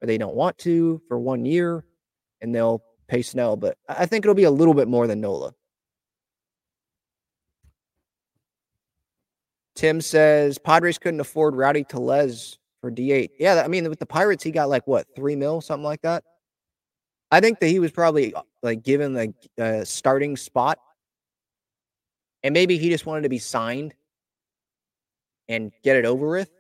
or 0.02 0.06
they 0.06 0.18
don't 0.18 0.34
want 0.34 0.58
to 0.58 1.00
for 1.08 1.18
one 1.18 1.44
year 1.44 1.84
and 2.40 2.54
they'll 2.54 2.82
pay 3.08 3.22
Snell. 3.22 3.56
But 3.56 3.76
I 3.88 4.06
think 4.06 4.24
it'll 4.24 4.34
be 4.34 4.44
a 4.44 4.50
little 4.50 4.74
bit 4.74 4.88
more 4.88 5.06
than 5.06 5.20
Nola. 5.20 5.54
Tim 9.74 10.00
says 10.00 10.58
Padres 10.58 10.98
couldn't 10.98 11.20
afford 11.20 11.56
Rowdy 11.56 11.84
Tellez 11.84 12.58
for 12.80 12.90
DH. 12.90 13.30
Yeah, 13.38 13.62
I 13.64 13.68
mean, 13.68 13.88
with 13.88 13.98
the 13.98 14.06
Pirates, 14.06 14.44
he 14.44 14.50
got 14.50 14.68
like 14.68 14.86
what, 14.86 15.06
three 15.16 15.36
mil, 15.36 15.60
something 15.60 15.84
like 15.84 16.02
that. 16.02 16.24
I 17.30 17.40
think 17.40 17.60
that 17.60 17.68
he 17.68 17.78
was 17.78 17.90
probably 17.90 18.34
uh, 18.34 18.42
like 18.62 18.82
given 18.82 19.14
the 19.14 19.34
uh, 19.58 19.84
starting 19.84 20.36
spot. 20.36 20.78
And 22.42 22.52
maybe 22.52 22.78
he 22.78 22.88
just 22.88 23.06
wanted 23.06 23.22
to 23.22 23.28
be 23.28 23.38
signed 23.38 23.94
and 25.48 25.72
get 25.82 25.96
it 25.96 26.04
over 26.04 26.28
with 26.28 26.50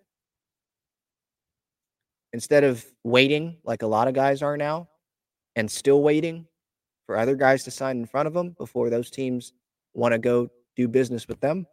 instead 2.32 2.64
of 2.64 2.84
waiting 3.04 3.56
like 3.64 3.82
a 3.82 3.86
lot 3.86 4.08
of 4.08 4.14
guys 4.14 4.42
are 4.42 4.56
now 4.56 4.88
and 5.56 5.70
still 5.70 6.02
waiting 6.02 6.46
for 7.06 7.16
other 7.16 7.34
guys 7.34 7.64
to 7.64 7.70
sign 7.70 7.98
in 7.98 8.06
front 8.06 8.26
of 8.28 8.34
them 8.34 8.54
before 8.58 8.88
those 8.88 9.10
teams 9.10 9.52
want 9.94 10.12
to 10.12 10.18
go 10.18 10.48
do 10.76 10.86
business 10.86 11.26
with 11.26 11.40
them. 11.40 11.66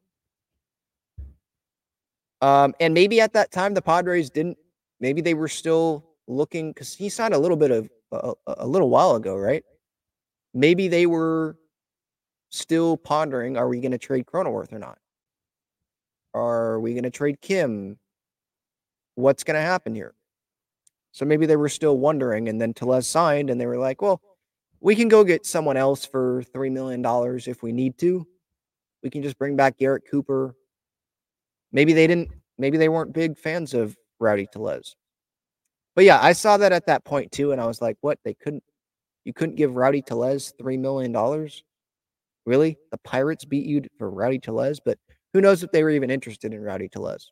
Um, 2.41 2.73
and 2.79 2.93
maybe 2.93 3.21
at 3.21 3.33
that 3.33 3.51
time 3.51 3.73
the 3.73 3.81
Padres 3.81 4.29
didn't. 4.29 4.57
Maybe 4.99 5.21
they 5.21 5.33
were 5.33 5.47
still 5.47 6.05
looking 6.27 6.71
because 6.71 6.93
he 6.93 7.09
signed 7.09 7.33
a 7.33 7.37
little 7.37 7.57
bit 7.57 7.71
of 7.71 7.89
a, 8.11 8.33
a 8.47 8.67
little 8.67 8.89
while 8.89 9.15
ago, 9.15 9.35
right? 9.35 9.63
Maybe 10.53 10.87
they 10.87 11.05
were 11.05 11.57
still 12.49 12.97
pondering: 12.97 13.57
Are 13.57 13.67
we 13.67 13.79
going 13.79 13.91
to 13.91 13.97
trade 13.97 14.25
Cronenworth 14.25 14.73
or 14.73 14.79
not? 14.79 14.97
Are 16.33 16.79
we 16.79 16.93
going 16.93 17.03
to 17.03 17.09
trade 17.09 17.41
Kim? 17.41 17.97
What's 19.15 19.43
going 19.43 19.55
to 19.55 19.61
happen 19.61 19.95
here? 19.95 20.13
So 21.11 21.25
maybe 21.25 21.45
they 21.45 21.55
were 21.55 21.69
still 21.69 21.97
wondering. 21.97 22.49
And 22.49 22.61
then 22.61 22.73
Tellez 22.73 23.07
signed 23.07 23.49
and 23.49 23.59
they 23.59 23.65
were 23.65 23.77
like, 23.77 24.01
well, 24.01 24.21
we 24.79 24.95
can 24.95 25.07
go 25.07 25.23
get 25.23 25.45
someone 25.45 25.77
else 25.77 26.05
for 26.05 26.43
$3 26.53 26.71
million 26.71 27.03
if 27.47 27.63
we 27.63 27.71
need 27.71 27.97
to. 27.99 28.27
We 29.03 29.09
can 29.09 29.23
just 29.23 29.37
bring 29.37 29.55
back 29.55 29.77
Garrett 29.77 30.03
Cooper. 30.09 30.55
maybe 31.71 31.93
they 31.93 32.07
didn't. 32.07 32.31
Maybe 32.57 32.77
they 32.77 32.89
weren't 32.89 33.13
big 33.13 33.37
fans 33.37 33.73
of 33.73 33.95
Rowdy 34.19 34.47
Tellez. 34.51 34.95
But 35.95 36.05
yeah, 36.05 36.19
I 36.21 36.33
saw 36.33 36.57
that 36.57 36.71
at 36.71 36.87
that 36.87 37.05
point 37.05 37.31
too, 37.31 37.51
and 37.51 37.61
I 37.61 37.65
was 37.67 37.81
like, 37.81 37.97
"What? 38.01 38.19
They 38.23 38.33
couldn't? 38.33 38.63
You 39.25 39.33
couldn't 39.33 39.55
give 39.55 39.75
Rowdy 39.75 40.01
Tellez 40.01 40.53
three 40.59 40.77
million 40.77 41.11
dollars? 41.11 41.63
Really? 42.45 42.77
The 42.91 42.97
Pirates 42.99 43.45
beat 43.45 43.65
you 43.65 43.83
for 43.97 44.09
Rowdy 44.09 44.39
Tellez? 44.39 44.79
But 44.79 44.97
who 45.33 45.41
knows 45.41 45.63
if 45.63 45.71
they 45.71 45.83
were 45.83 45.89
even 45.91 46.09
interested 46.11 46.53
in 46.53 46.61
Rowdy 46.61 46.89
Tellez?" 46.89 47.31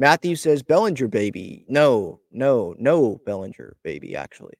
Matthew 0.00 0.34
says 0.34 0.62
Bellinger 0.62 1.08
baby. 1.08 1.66
No, 1.68 2.20
no, 2.32 2.74
no 2.78 3.20
Bellinger 3.26 3.76
baby. 3.84 4.16
Actually, 4.16 4.54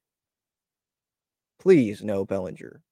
please 1.59 2.03
no 2.05 2.27
Bellinger. 2.27 2.83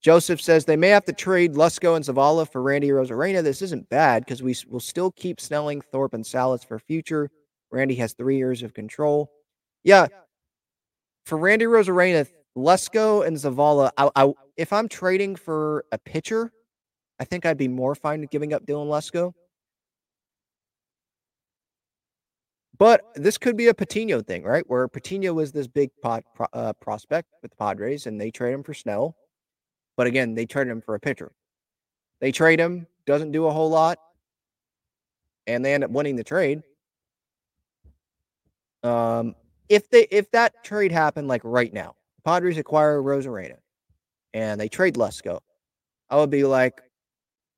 Joseph 0.00 0.40
says 0.40 0.64
they 0.64 0.76
may 0.76 0.88
have 0.88 1.04
to 1.04 1.12
trade 1.12 1.52
Lesko 1.52 1.94
and 1.94 2.04
Zavala 2.04 2.50
for 2.50 2.62
Randy 2.62 2.88
Arozarena. 2.88 3.42
This 3.42 3.60
isn't 3.60 3.86
bad 3.90 4.24
because 4.24 4.42
we 4.42 4.56
will 4.66 4.80
still 4.80 5.10
keep 5.10 5.42
Snelling, 5.42 5.82
Thorpe, 5.82 6.14
and 6.14 6.24
Salas 6.24 6.64
for 6.64 6.78
future. 6.78 7.30
Randy 7.70 7.96
has 7.96 8.14
three 8.14 8.38
years 8.38 8.62
of 8.62 8.72
control. 8.72 9.30
Yeah, 9.84 10.06
for 11.26 11.36
Randy 11.36 11.66
Arozarena, 11.66 12.26
Lesko 12.56 13.26
and 13.26 13.36
Zavala. 13.36 13.90
I, 13.98 14.08
I, 14.16 14.32
if 14.56 14.72
I'm 14.72 14.88
trading 14.88 15.36
for 15.36 15.84
a 15.92 15.98
pitcher, 15.98 16.50
I 17.18 17.24
think 17.24 17.46
I'd 17.46 17.56
be 17.56 17.68
more 17.68 17.94
fine 17.94 18.26
giving 18.30 18.52
up 18.52 18.66
Dylan 18.66 18.88
Lesko. 18.88 19.32
But 22.78 23.02
this 23.14 23.38
could 23.38 23.56
be 23.56 23.68
a 23.68 23.74
Patino 23.74 24.20
thing, 24.20 24.42
right? 24.44 24.64
Where 24.66 24.86
Patino 24.86 25.32
was 25.32 25.50
this 25.50 25.66
big 25.66 25.90
pod, 26.02 26.24
uh, 26.52 26.74
prospect 26.74 27.28
with 27.42 27.50
the 27.50 27.56
Padres, 27.56 28.06
and 28.06 28.20
they 28.20 28.30
trade 28.30 28.52
him 28.52 28.62
for 28.62 28.74
Snell. 28.74 29.16
But 29.96 30.06
again, 30.06 30.34
they 30.34 30.44
trade 30.44 30.68
him 30.68 30.82
for 30.82 30.94
a 30.94 31.00
pitcher. 31.00 31.32
They 32.20 32.32
trade 32.32 32.60
him, 32.60 32.86
doesn't 33.06 33.32
do 33.32 33.46
a 33.46 33.52
whole 33.52 33.70
lot, 33.70 33.98
and 35.46 35.64
they 35.64 35.72
end 35.72 35.84
up 35.84 35.90
winning 35.90 36.16
the 36.16 36.24
trade. 36.24 36.62
Um, 38.82 39.34
if 39.68 39.88
they 39.90 40.06
if 40.10 40.30
that 40.32 40.62
trade 40.62 40.92
happened 40.92 41.28
like 41.28 41.42
right 41.44 41.72
now, 41.72 41.96
Padres 42.24 42.58
acquire 42.58 43.00
Arozarena 43.00 43.56
and 44.34 44.60
they 44.60 44.68
trade 44.68 44.94
Lesko, 44.94 45.40
I 46.10 46.16
would 46.16 46.30
be 46.30 46.44
like, 46.44 46.82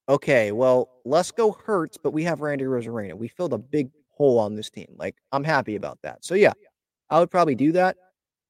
okay, 0.09 0.53
well, 0.53 0.89
Lesko 1.07 1.61
hurts, 1.63 1.97
but 1.97 2.13
we 2.13 2.25
have 2.25 2.41
Randy 2.41 2.65
Arozarena. 2.65 3.15
We 3.15 3.29
filled 3.29 3.53
a 3.53 3.59
big 3.59 3.91
hole 4.09 4.39
on 4.39 4.57
this 4.57 4.71
team. 4.71 4.95
Like, 4.97 5.17
I'm 5.33 5.45
happy 5.45 5.77
about 5.77 5.99
that. 6.03 6.25
So 6.25 6.35
yeah, 6.35 6.53
I 7.11 7.21
would 7.21 7.31
probably 7.31 7.55
do 7.55 7.73
that. 7.73 7.97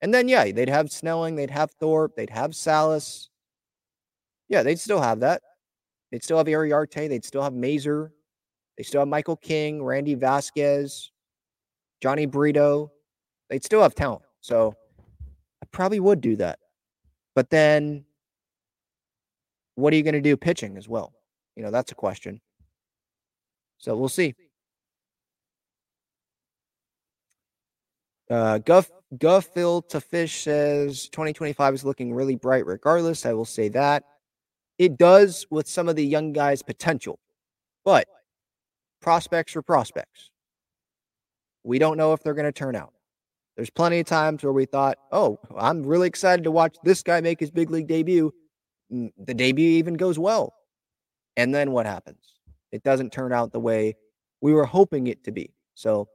And 0.00 0.14
then 0.14 0.28
yeah, 0.28 0.50
they'd 0.52 0.68
have 0.68 0.90
Snelling, 0.90 1.34
they'd 1.36 1.50
have 1.50 1.70
Thorpe, 1.72 2.14
they'd 2.16 2.30
have 2.30 2.54
Salas. 2.54 3.30
Yeah, 4.48 4.62
they'd 4.62 4.78
still 4.78 5.00
have 5.00 5.20
that. 5.20 5.42
They'd 6.10 6.24
still 6.24 6.38
have 6.38 6.46
Iriarte. 6.46 7.08
They'd 7.08 7.24
still 7.24 7.42
have 7.42 7.52
Mazur. 7.52 8.12
They 8.76 8.84
still 8.84 9.00
have 9.00 9.08
Michael 9.08 9.36
King, 9.36 9.82
Randy 9.82 10.14
Vasquez, 10.14 11.10
Jhony 12.02 12.30
Brito. 12.30 12.90
They'd 13.50 13.64
still 13.64 13.82
have 13.82 13.94
talent. 13.94 14.22
So 14.40 14.74
I 15.62 15.66
probably 15.70 16.00
would 16.00 16.20
do 16.20 16.36
that. 16.36 16.60
But 17.34 17.50
then 17.50 18.04
what 19.74 19.92
are 19.92 19.96
you 19.96 20.02
going 20.02 20.14
to 20.14 20.20
do 20.20 20.36
pitching 20.36 20.76
as 20.76 20.88
well? 20.88 21.12
You 21.58 21.64
know, 21.64 21.72
that's 21.72 21.90
a 21.90 21.96
question. 21.96 22.40
So 23.78 23.96
we'll 23.96 24.08
see. 24.08 24.36
Uh, 28.30 28.58
Guff 28.58 28.88
Guffill 29.16 29.82
to 29.88 30.00
Fish 30.00 30.44
says 30.44 31.08
2025 31.08 31.74
is 31.74 31.84
looking 31.84 32.14
really 32.14 32.36
bright 32.36 32.64
regardless. 32.64 33.26
I 33.26 33.32
will 33.32 33.44
say 33.44 33.68
that. 33.70 34.04
It 34.78 34.96
does 34.96 35.48
with 35.50 35.66
some 35.66 35.88
of 35.88 35.96
the 35.96 36.06
young 36.06 36.32
guys' 36.32 36.62
potential, 36.62 37.18
but 37.84 38.06
prospects 39.02 39.56
are 39.56 39.62
prospects. 39.62 40.30
We 41.64 41.80
don't 41.80 41.96
know 41.96 42.12
if 42.12 42.22
they're 42.22 42.34
going 42.34 42.44
to 42.44 42.52
turn 42.52 42.76
out. 42.76 42.92
There's 43.56 43.70
plenty 43.70 43.98
of 43.98 44.06
times 44.06 44.44
where 44.44 44.52
we 44.52 44.64
thought, 44.64 44.96
oh, 45.10 45.40
I'm 45.56 45.82
really 45.82 46.06
excited 46.06 46.44
to 46.44 46.52
watch 46.52 46.76
this 46.84 47.02
guy 47.02 47.20
make 47.20 47.40
his 47.40 47.50
big 47.50 47.70
league 47.70 47.88
debut. 47.88 48.32
The 48.90 49.34
debut 49.34 49.70
even 49.70 49.94
goes 49.94 50.20
well. 50.20 50.54
And 51.38 51.54
then 51.54 51.70
what 51.70 51.86
happens? 51.86 52.34
It 52.72 52.82
doesn't 52.82 53.12
turn 53.12 53.32
out 53.32 53.52
the 53.52 53.60
way 53.60 53.94
we 54.40 54.52
were 54.52 54.66
hoping 54.66 55.06
it 55.06 55.22
to 55.24 55.32
be. 55.32 55.54
So 55.74 56.08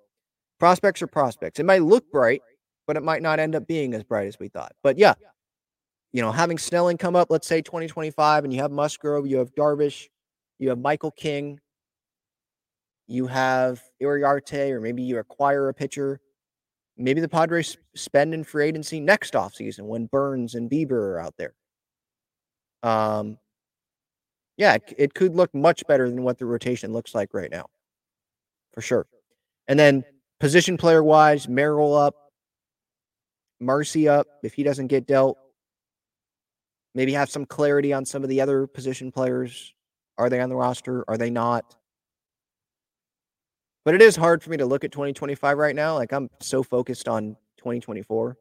prospects 0.59 1.01
are 1.01 1.07
prospects. 1.07 1.59
It 1.59 1.65
might 1.65 1.81
look 1.81 2.11
bright, 2.11 2.41
but 2.85 2.97
it 2.97 3.03
might 3.03 3.21
not 3.21 3.39
end 3.39 3.55
up 3.55 3.65
being 3.65 3.93
as 3.93 4.03
bright 4.03 4.27
as 4.27 4.37
we 4.37 4.49
thought. 4.49 4.73
But 4.83 4.97
yeah, 4.97 5.13
you 6.11 6.21
know, 6.21 6.31
having 6.31 6.57
Snelling 6.57 6.97
come 6.97 7.15
up, 7.15 7.31
let's 7.31 7.47
say 7.47 7.61
2025, 7.61 8.43
and 8.43 8.53
you 8.53 8.61
have 8.61 8.71
Musgrove, 8.71 9.25
you 9.25 9.37
have 9.37 9.55
Darvish, 9.55 10.09
you 10.59 10.67
have 10.67 10.77
Michael 10.77 11.11
King, 11.11 11.57
you 13.07 13.25
have 13.27 13.81
Iriarte, 14.01 14.71
or 14.71 14.81
maybe 14.81 15.03
you 15.03 15.19
acquire 15.19 15.69
a 15.69 15.73
pitcher. 15.73 16.19
Maybe 16.97 17.21
the 17.21 17.29
Padres 17.29 17.77
spend 17.95 18.33
in 18.33 18.43
free 18.43 18.67
agency 18.67 18.99
next 18.99 19.35
offseason 19.35 19.85
when 19.85 20.05
Burnes 20.07 20.53
and 20.53 20.69
Bieber 20.69 20.91
are 20.91 21.19
out 21.19 21.33
there. 21.37 21.53
Um, 22.83 23.37
yeah, 24.57 24.77
it, 24.97 25.13
could 25.13 25.35
look 25.35 25.53
much 25.53 25.83
better 25.87 26.09
than 26.09 26.23
what 26.23 26.37
the 26.37 26.45
rotation 26.45 26.93
looks 26.93 27.15
like 27.15 27.33
right 27.33 27.51
now, 27.51 27.65
for 28.73 28.81
sure. 28.81 29.07
And 29.67 29.79
then 29.79 30.03
position 30.39 30.77
player 30.77 31.03
wise, 31.03 31.47
Merrill 31.47 31.95
up, 31.95 32.15
Marsee 33.59 34.07
up 34.07 34.27
if 34.43 34.53
he 34.53 34.63
doesn't 34.63 34.87
get 34.87 35.07
dealt. 35.07 35.37
Maybe 36.95 37.13
have 37.13 37.29
some 37.29 37.45
clarity 37.45 37.93
on 37.93 38.05
some 38.05 38.23
of 38.23 38.29
the 38.29 38.41
other 38.41 38.67
position 38.67 39.11
players. 39.11 39.73
Are 40.17 40.29
they 40.29 40.39
on 40.39 40.49
the 40.49 40.55
roster? 40.55 41.03
Are 41.07 41.17
they 41.17 41.31
not? 41.31 41.75
But 43.85 43.95
it 43.95 44.01
is 44.01 44.15
hard 44.15 44.43
for 44.43 44.51
me 44.51 44.57
to 44.57 44.65
look 44.65 44.83
at 44.83 44.91
2025 44.91 45.57
right 45.57 45.75
now. 45.75 45.95
Like 45.95 46.13
I'm 46.13 46.29
so 46.39 46.61
focused 46.61 47.07
on 47.07 47.35
2024. 47.57 48.37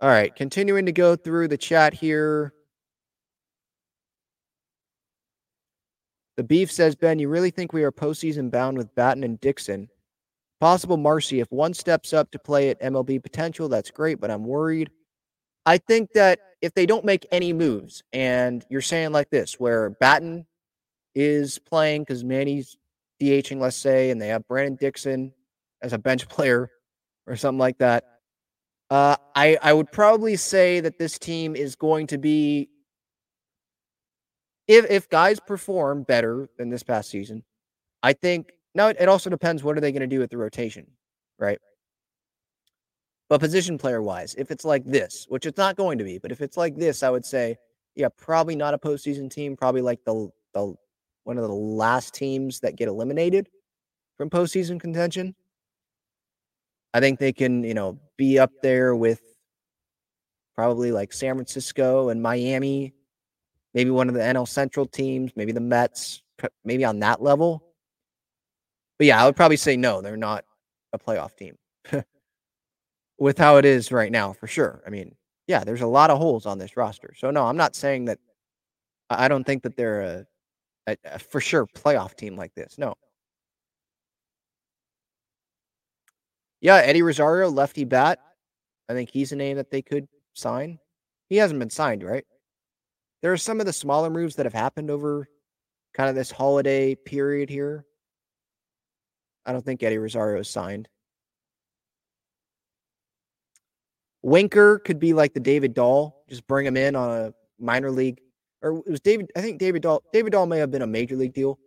All 0.00 0.10
right, 0.10 0.34
continuing 0.34 0.84
to 0.86 0.92
go 0.92 1.16
through 1.16 1.48
the 1.48 1.56
chat 1.56 1.94
here. 1.94 2.52
The 6.36 6.44
beef 6.44 6.70
says, 6.70 6.94
Ben, 6.94 7.18
you 7.18 7.30
really 7.30 7.50
think 7.50 7.72
we 7.72 7.82
are 7.82 7.92
postseason 7.92 8.50
bound 8.50 8.76
with 8.76 8.94
Batten 8.94 9.24
and 9.24 9.40
Dixon? 9.40 9.88
Possible 10.60 10.98
Marsee, 10.98 11.40
if 11.40 11.50
one 11.50 11.72
steps 11.72 12.12
up 12.12 12.30
to 12.32 12.38
play 12.38 12.68
at 12.68 12.80
MLB 12.82 13.22
potential, 13.22 13.70
that's 13.70 13.90
great, 13.90 14.20
but 14.20 14.30
I'm 14.30 14.44
worried. 14.44 14.90
I 15.64 15.78
think 15.78 16.12
that 16.12 16.40
if 16.60 16.74
they 16.74 16.84
don't 16.84 17.04
make 17.04 17.26
any 17.32 17.54
moves, 17.54 18.02
and 18.12 18.64
you're 18.68 18.82
saying 18.82 19.12
like 19.12 19.30
this, 19.30 19.58
where 19.58 19.90
Batten 19.90 20.46
is 21.14 21.58
playing 21.58 22.02
because 22.02 22.22
Manny's 22.22 22.76
DHing, 23.20 23.60
let's 23.60 23.76
say, 23.76 24.10
and 24.10 24.20
they 24.20 24.28
have 24.28 24.46
Brandon 24.46 24.76
Dixon 24.78 25.32
as 25.80 25.94
a 25.94 25.98
bench 25.98 26.28
player 26.28 26.70
or 27.26 27.36
something 27.36 27.58
like 27.58 27.78
that. 27.78 28.15
Uh, 28.90 29.16
I 29.34 29.58
I 29.62 29.72
would 29.72 29.90
probably 29.90 30.36
say 30.36 30.80
that 30.80 30.98
this 30.98 31.18
team 31.18 31.56
is 31.56 31.74
going 31.74 32.06
to 32.08 32.18
be 32.18 32.68
if 34.68 34.88
if 34.90 35.08
guys 35.08 35.40
perform 35.40 36.04
better 36.04 36.48
than 36.58 36.70
this 36.70 36.82
past 36.82 37.10
season, 37.10 37.42
I 38.02 38.12
think 38.12 38.52
now, 38.76 38.88
it 38.88 39.08
also 39.08 39.30
depends 39.30 39.64
what 39.64 39.78
are 39.78 39.80
they 39.80 39.90
going 39.90 40.02
to 40.02 40.06
do 40.06 40.18
with 40.18 40.28
the 40.28 40.36
rotation, 40.36 40.86
right? 41.38 41.58
But 43.30 43.40
position 43.40 43.78
player 43.78 44.02
wise, 44.02 44.34
if 44.36 44.50
it's 44.50 44.66
like 44.66 44.84
this, 44.84 45.24
which 45.30 45.46
it's 45.46 45.56
not 45.56 45.76
going 45.76 45.96
to 45.96 46.04
be, 46.04 46.18
but 46.18 46.30
if 46.30 46.42
it's 46.42 46.58
like 46.58 46.76
this, 46.76 47.02
I 47.02 47.08
would 47.08 47.24
say, 47.24 47.56
yeah, 47.94 48.08
probably 48.18 48.54
not 48.54 48.74
a 48.74 48.78
postseason 48.78 49.30
team. 49.30 49.56
Probably 49.56 49.80
like 49.80 50.04
the 50.04 50.28
the 50.52 50.74
one 51.24 51.38
of 51.38 51.44
the 51.44 51.54
last 51.54 52.14
teams 52.14 52.60
that 52.60 52.76
get 52.76 52.86
eliminated 52.86 53.48
from 54.18 54.28
postseason 54.28 54.78
contention. 54.78 55.34
I 56.92 57.00
think 57.00 57.18
they 57.18 57.32
can, 57.32 57.64
you 57.64 57.74
know, 57.74 57.98
be 58.16 58.38
up 58.38 58.50
there 58.62 58.94
with 58.94 59.20
probably 60.54 60.92
like 60.92 61.12
San 61.12 61.34
Francisco 61.34 62.08
and 62.08 62.22
Miami, 62.22 62.94
maybe 63.74 63.90
one 63.90 64.08
of 64.08 64.14
the 64.14 64.20
NL 64.20 64.48
Central 64.48 64.86
teams, 64.86 65.32
maybe 65.36 65.52
the 65.52 65.60
Mets, 65.60 66.22
maybe 66.64 66.84
on 66.84 66.98
that 67.00 67.22
level. 67.22 67.62
But 68.98 69.06
yeah, 69.06 69.22
I 69.22 69.26
would 69.26 69.36
probably 69.36 69.58
say 69.58 69.76
no, 69.76 70.00
they're 70.00 70.16
not 70.16 70.44
a 70.92 70.98
playoff 70.98 71.36
team 71.36 71.56
with 73.18 73.36
how 73.36 73.58
it 73.58 73.64
is 73.64 73.92
right 73.92 74.10
now, 74.10 74.32
for 74.32 74.46
sure. 74.46 74.82
I 74.86 74.90
mean, 74.90 75.14
yeah, 75.46 75.62
there's 75.62 75.82
a 75.82 75.86
lot 75.86 76.10
of 76.10 76.18
holes 76.18 76.46
on 76.46 76.58
this 76.58 76.76
roster. 76.76 77.14
So 77.16 77.30
no, 77.30 77.44
I'm 77.44 77.56
not 77.56 77.76
saying 77.76 78.06
that. 78.06 78.18
I 79.08 79.28
don't 79.28 79.44
think 79.44 79.62
that 79.62 79.76
they're 79.76 80.00
a, 80.00 80.26
a, 80.88 80.96
a 81.04 81.18
for 81.18 81.40
sure 81.40 81.66
playoff 81.66 82.16
team 82.16 82.36
like 82.36 82.54
this. 82.54 82.76
No. 82.78 82.94
Yeah, 86.60 86.76
Eddie 86.76 87.02
Rosario, 87.02 87.50
lefty 87.50 87.84
bat. 87.84 88.18
I 88.88 88.92
think 88.92 89.10
he's 89.10 89.32
a 89.32 89.36
name 89.36 89.56
that 89.56 89.70
they 89.70 89.82
could 89.82 90.06
sign. 90.34 90.78
He 91.28 91.36
hasn't 91.36 91.60
been 91.60 91.70
signed, 91.70 92.02
right? 92.02 92.24
There 93.22 93.32
are 93.32 93.36
some 93.36 93.60
of 93.60 93.66
the 93.66 93.72
smaller 93.72 94.10
moves 94.10 94.36
that 94.36 94.46
have 94.46 94.52
happened 94.52 94.90
over 94.90 95.28
kind 95.94 96.08
of 96.08 96.14
this 96.14 96.30
holiday 96.30 96.94
period 96.94 97.50
here. 97.50 97.84
I 99.44 99.52
don't 99.52 99.64
think 99.64 99.82
Eddie 99.82 99.98
Rosario 99.98 100.40
is 100.40 100.48
signed. 100.48 100.88
Winker 104.22 104.80
could 104.80 104.98
be 104.98 105.12
like 105.12 105.34
the 105.34 105.40
David 105.40 105.72
Dahl, 105.72 106.24
just 106.28 106.46
bring 106.46 106.66
him 106.66 106.76
in 106.76 106.96
on 106.96 107.10
a 107.10 107.34
minor 107.60 107.90
league, 107.90 108.20
or 108.60 108.78
it 108.78 108.90
was 108.90 109.00
David. 109.00 109.30
I 109.36 109.40
think 109.40 109.58
David 109.58 109.82
Dahl. 109.82 110.02
David 110.12 110.32
Dahl 110.32 110.46
may 110.46 110.58
have 110.58 110.70
been 110.70 110.82
a 110.82 110.86
major 110.86 111.14
league 111.16 111.32
deal, 111.32 111.58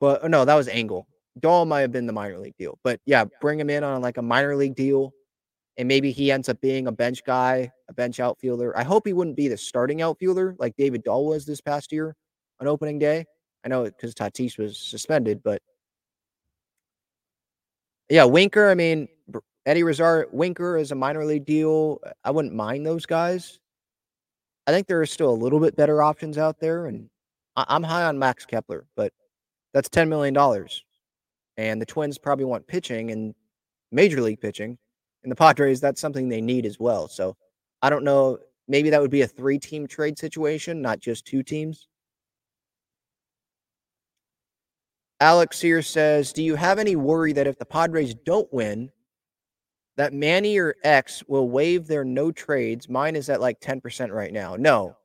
but 0.00 0.20
oh, 0.22 0.28
no, 0.28 0.44
that 0.44 0.54
was 0.54 0.68
Engel. 0.68 1.08
Dahl 1.38 1.64
might 1.66 1.80
have 1.80 1.92
been 1.92 2.06
the 2.06 2.12
minor 2.12 2.38
league 2.38 2.56
deal, 2.58 2.78
but 2.82 3.00
yeah, 3.06 3.24
bring 3.40 3.60
him 3.60 3.70
in 3.70 3.84
on 3.84 4.00
like 4.02 4.16
a 4.16 4.22
minor 4.22 4.56
league 4.56 4.74
deal, 4.74 5.12
and 5.76 5.86
maybe 5.86 6.10
he 6.10 6.32
ends 6.32 6.48
up 6.48 6.60
being 6.60 6.86
a 6.86 6.92
bench 6.92 7.22
guy, 7.24 7.70
a 7.88 7.92
bench 7.92 8.20
outfielder. 8.20 8.76
I 8.76 8.84
hope 8.84 9.06
he 9.06 9.12
wouldn't 9.12 9.36
be 9.36 9.48
the 9.48 9.56
starting 9.56 10.02
outfielder 10.02 10.56
like 10.58 10.76
David 10.76 11.04
Dahl 11.04 11.26
was 11.26 11.44
this 11.44 11.60
past 11.60 11.92
year 11.92 12.16
on 12.60 12.66
opening 12.68 12.98
day. 12.98 13.26
I 13.64 13.68
know 13.68 13.84
because 13.84 14.14
Tatis 14.14 14.58
was 14.58 14.78
suspended, 14.78 15.42
but 15.42 15.60
yeah, 18.08 18.24
Winker. 18.24 18.70
I 18.70 18.74
mean, 18.74 19.08
Eddie 19.66 19.82
Rosario, 19.82 20.28
Winker 20.32 20.76
is 20.76 20.92
a 20.92 20.94
minor 20.94 21.24
league 21.24 21.44
deal. 21.44 22.00
I 22.24 22.30
wouldn't 22.30 22.54
mind 22.54 22.86
those 22.86 23.04
guys. 23.04 23.58
I 24.66 24.72
think 24.72 24.86
there 24.86 25.00
are 25.00 25.06
still 25.06 25.30
a 25.30 25.34
little 25.34 25.60
bit 25.60 25.76
better 25.76 26.02
options 26.02 26.38
out 26.38 26.60
there, 26.60 26.86
and 26.86 27.08
I- 27.56 27.66
I'm 27.68 27.82
high 27.82 28.04
on 28.04 28.18
Max 28.18 28.46
Kepler, 28.46 28.86
but 28.96 29.12
that's 29.74 29.88
ten 29.88 30.08
million 30.08 30.34
dollars, 30.34 30.84
and 31.56 31.80
the 31.80 31.86
Twins 31.86 32.18
probably 32.18 32.44
want 32.44 32.66
pitching 32.66 33.10
and 33.10 33.34
major 33.92 34.20
league 34.20 34.40
pitching, 34.40 34.78
and 35.22 35.30
the 35.30 35.36
Padres 35.36 35.80
that's 35.80 36.00
something 36.00 36.28
they 36.28 36.40
need 36.40 36.66
as 36.66 36.78
well. 36.78 37.08
So 37.08 37.36
I 37.82 37.90
don't 37.90 38.04
know. 38.04 38.38
Maybe 38.68 38.90
that 38.90 39.00
would 39.00 39.10
be 39.10 39.22
a 39.22 39.28
three-team 39.28 39.86
trade 39.86 40.18
situation, 40.18 40.82
not 40.82 40.98
just 40.98 41.24
two 41.24 41.42
teams. 41.42 41.88
Alex 45.20 45.60
here 45.60 45.82
says, 45.82 46.32
"Do 46.32 46.42
you 46.42 46.56
have 46.56 46.78
any 46.78 46.96
worry 46.96 47.32
that 47.32 47.46
if 47.46 47.58
the 47.58 47.64
Padres 47.64 48.14
don't 48.14 48.52
win, 48.52 48.90
that 49.96 50.12
Manny 50.12 50.58
or 50.58 50.76
X 50.84 51.22
will 51.26 51.48
waive 51.48 51.86
their 51.86 52.04
no 52.04 52.30
trades? 52.30 52.88
Mine 52.88 53.16
is 53.16 53.28
at 53.30 53.40
like 53.40 53.60
10% 53.60 54.12
right 54.12 54.32
now. 54.32 54.56
No. 54.56 54.96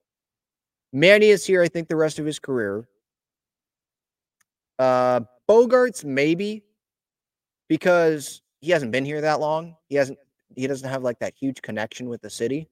Manny 0.93 1.27
is 1.27 1.45
here, 1.45 1.61
I 1.61 1.69
think, 1.69 1.87
the 1.87 1.95
rest 1.95 2.19
of 2.19 2.25
his 2.25 2.39
career. 2.39 2.87
Uh 4.79 5.21
Bogaerts, 5.51 6.05
maybe, 6.05 6.63
because 7.67 8.41
he 8.61 8.71
hasn't 8.71 8.93
been 8.93 9.03
here 9.03 9.19
that 9.19 9.41
long. 9.41 9.75
He 9.89 9.95
hasn't 9.95 10.17
he 10.55 10.65
doesn't 10.67 10.89
have 10.89 11.03
like 11.03 11.19
that 11.19 11.33
huge 11.37 11.61
connection 11.61 12.07
with 12.07 12.21
the 12.21 12.29
city. 12.29 12.69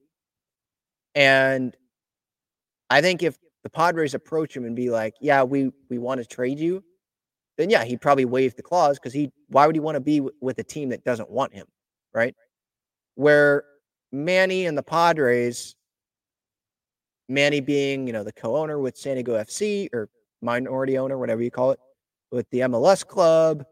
And 1.14 1.76
I 2.88 3.00
think 3.02 3.22
if 3.22 3.38
the 3.64 3.70
Padres 3.70 4.14
approach 4.14 4.56
him 4.56 4.64
and 4.64 4.74
be 4.74 4.88
like, 4.90 5.14
"Yeah, 5.20 5.42
we 5.42 5.70
we 5.90 5.98
want 5.98 6.20
to 6.20 6.26
trade 6.26 6.58
you," 6.58 6.82
then 7.58 7.68
yeah, 7.68 7.84
he'd 7.84 8.00
probably 8.00 8.24
waive 8.24 8.56
the 8.56 8.62
clause 8.62 8.98
because 8.98 9.12
he 9.12 9.30
why 9.48 9.66
would 9.66 9.76
he 9.76 9.80
want 9.80 9.96
to 9.96 10.00
be 10.00 10.18
w- 10.18 10.34
with 10.40 10.58
a 10.58 10.64
team 10.64 10.88
that 10.88 11.04
doesn't 11.04 11.28
want 11.28 11.52
him, 11.52 11.66
right? 12.14 12.34
Where 13.16 13.64
Manny 14.10 14.64
and 14.64 14.78
the 14.78 14.82
Padres, 14.82 15.76
Manny 17.28 17.60
being 17.60 18.06
you 18.06 18.14
know 18.14 18.24
the 18.24 18.32
co-owner 18.32 18.78
with 18.78 18.96
San 18.96 19.16
Diego 19.16 19.34
FC 19.36 19.88
or 19.92 20.08
minority 20.40 20.96
owner, 20.96 21.18
whatever 21.18 21.42
you 21.42 21.50
call 21.50 21.72
it, 21.72 21.80
with 22.30 22.48
the 22.50 22.60
MLS 22.60 23.06
club, 23.06 23.64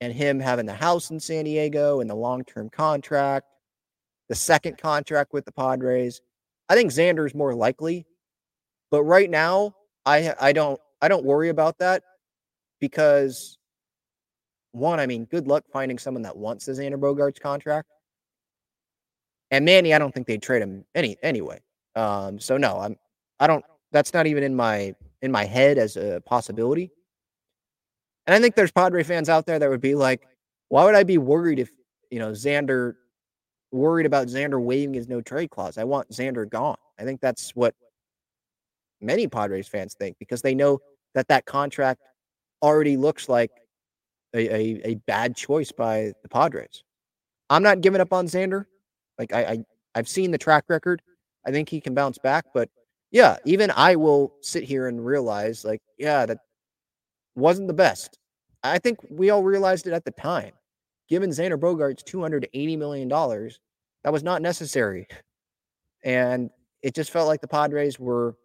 and 0.00 0.12
him 0.12 0.38
having 0.38 0.66
the 0.66 0.74
house 0.74 1.10
in 1.10 1.18
San 1.18 1.44
Diego 1.44 2.00
and 2.00 2.10
the 2.10 2.14
long-term 2.14 2.70
contract, 2.70 3.46
the 4.28 4.34
second 4.34 4.78
contract 4.78 5.32
with 5.32 5.44
the 5.44 5.52
Padres. 5.52 6.20
I 6.68 6.74
think 6.74 6.90
Xander 6.90 7.26
is 7.26 7.34
more 7.34 7.54
likely, 7.54 8.06
but 8.90 9.02
right 9.04 9.30
now 9.30 9.74
I 10.04 10.34
I 10.40 10.52
don't 10.52 10.80
I 11.00 11.08
don't 11.08 11.24
worry 11.24 11.48
about 11.48 11.78
that 11.78 12.02
because 12.80 13.58
one, 14.72 15.00
I 15.00 15.06
mean, 15.06 15.24
good 15.24 15.46
luck 15.46 15.64
finding 15.72 15.98
someone 15.98 16.22
that 16.22 16.36
wants 16.36 16.66
the 16.66 16.72
Xander 16.72 16.98
Bogaerts 16.98 17.40
contract. 17.40 17.88
And 19.50 19.64
Manny, 19.64 19.94
I 19.94 19.98
don't 19.98 20.12
think 20.12 20.26
they'd 20.26 20.42
trade 20.42 20.60
him 20.60 20.84
any 20.94 21.16
anyway. 21.22 21.60
Um, 21.94 22.38
so 22.38 22.56
no, 22.56 22.78
I'm 22.78 22.96
I 23.40 23.46
don't 23.46 23.64
that's 23.92 24.12
not 24.12 24.26
even 24.26 24.42
in 24.42 24.54
my 24.54 24.94
in 25.22 25.32
my 25.32 25.44
head 25.44 25.78
as 25.78 25.96
a 25.96 26.20
possibility. 26.26 26.90
And 28.26 28.34
I 28.34 28.40
think 28.40 28.54
there's 28.54 28.72
Padre 28.72 29.02
fans 29.02 29.28
out 29.28 29.46
there 29.46 29.58
that 29.58 29.70
would 29.70 29.80
be 29.80 29.94
like, 29.94 30.26
why 30.68 30.84
would 30.84 30.94
I 30.94 31.04
be 31.04 31.18
worried 31.18 31.58
if 31.58 31.70
you 32.10 32.18
know 32.18 32.32
Xander 32.32 32.94
worried 33.72 34.06
about 34.06 34.28
Xander 34.28 34.60
waiving 34.60 34.94
his 34.94 35.08
no 35.08 35.20
trade 35.20 35.50
clause? 35.50 35.78
I 35.78 35.84
want 35.84 36.10
Xander 36.10 36.48
gone. 36.48 36.76
I 36.98 37.04
think 37.04 37.20
that's 37.20 37.50
what 37.54 37.74
many 39.00 39.28
Padres 39.28 39.68
fans 39.68 39.94
think 39.94 40.16
because 40.18 40.42
they 40.42 40.54
know 40.54 40.80
that 41.14 41.28
that 41.28 41.44
contract 41.44 42.00
already 42.62 42.96
looks 42.96 43.28
like 43.28 43.50
a, 44.34 44.54
a, 44.54 44.80
a 44.84 44.94
bad 45.06 45.36
choice 45.36 45.70
by 45.70 46.12
the 46.22 46.28
Padres. 46.28 46.82
I'm 47.48 47.62
not 47.62 47.80
giving 47.80 48.00
up 48.00 48.12
on 48.12 48.26
Xander. 48.26 48.64
Like 49.18 49.32
I, 49.32 49.40
I 49.44 49.64
I've 49.94 50.08
seen 50.08 50.30
the 50.30 50.38
track 50.38 50.64
record. 50.68 51.00
I 51.46 51.52
think 51.52 51.68
he 51.68 51.80
can 51.80 51.94
bounce 51.94 52.18
back, 52.18 52.46
but 52.52 52.68
yeah, 53.12 53.36
even 53.44 53.70
I 53.70 53.94
will 53.96 54.34
sit 54.40 54.64
here 54.64 54.88
and 54.88 55.04
realize 55.04 55.64
like, 55.64 55.80
yeah, 55.96 56.26
that 56.26 56.38
wasn't 57.36 57.68
the 57.68 57.74
best. 57.74 58.18
I 58.62 58.78
think 58.78 58.98
we 59.08 59.30
all 59.30 59.42
realized 59.42 59.86
it 59.86 59.92
at 59.92 60.04
the 60.04 60.10
time. 60.10 60.52
Given 61.08 61.30
Xander 61.30 61.58
Bogaerts 61.58 62.02
$280 62.02 62.78
million, 62.78 63.08
that 63.08 64.12
was 64.12 64.24
not 64.24 64.42
necessary. 64.42 65.06
And 66.04 66.50
it 66.82 66.94
just 66.94 67.10
felt 67.10 67.28
like 67.28 67.40
the 67.40 67.48
Padres 67.48 68.00
were, 68.00 68.36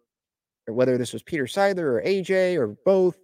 whether 0.66 0.96
this 0.96 1.12
was 1.12 1.22
Peter 1.22 1.44
Seidler 1.44 1.78
or 1.78 2.02
AJ 2.04 2.56
or 2.56 2.76
both, 2.84 3.18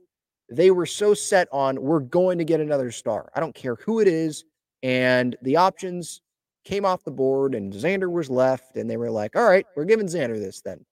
they 0.50 0.70
were 0.70 0.86
so 0.86 1.14
set 1.14 1.46
on 1.52 1.80
we're 1.80 2.00
going 2.00 2.38
to 2.38 2.44
get 2.44 2.60
another 2.60 2.90
star. 2.90 3.30
I 3.34 3.40
don't 3.40 3.54
care 3.54 3.76
who 3.76 4.00
it 4.00 4.08
is. 4.08 4.44
And 4.82 5.36
the 5.42 5.56
options 5.56 6.22
came 6.64 6.84
off 6.84 7.04
the 7.04 7.10
board 7.10 7.54
and 7.54 7.72
Xander 7.72 8.10
was 8.10 8.30
left. 8.30 8.76
And 8.76 8.88
they 8.90 8.96
were 8.96 9.10
like, 9.10 9.36
all 9.36 9.48
right, 9.48 9.66
we're 9.76 9.84
giving 9.84 10.06
Xander 10.06 10.38
this 10.38 10.62
then. 10.62 10.84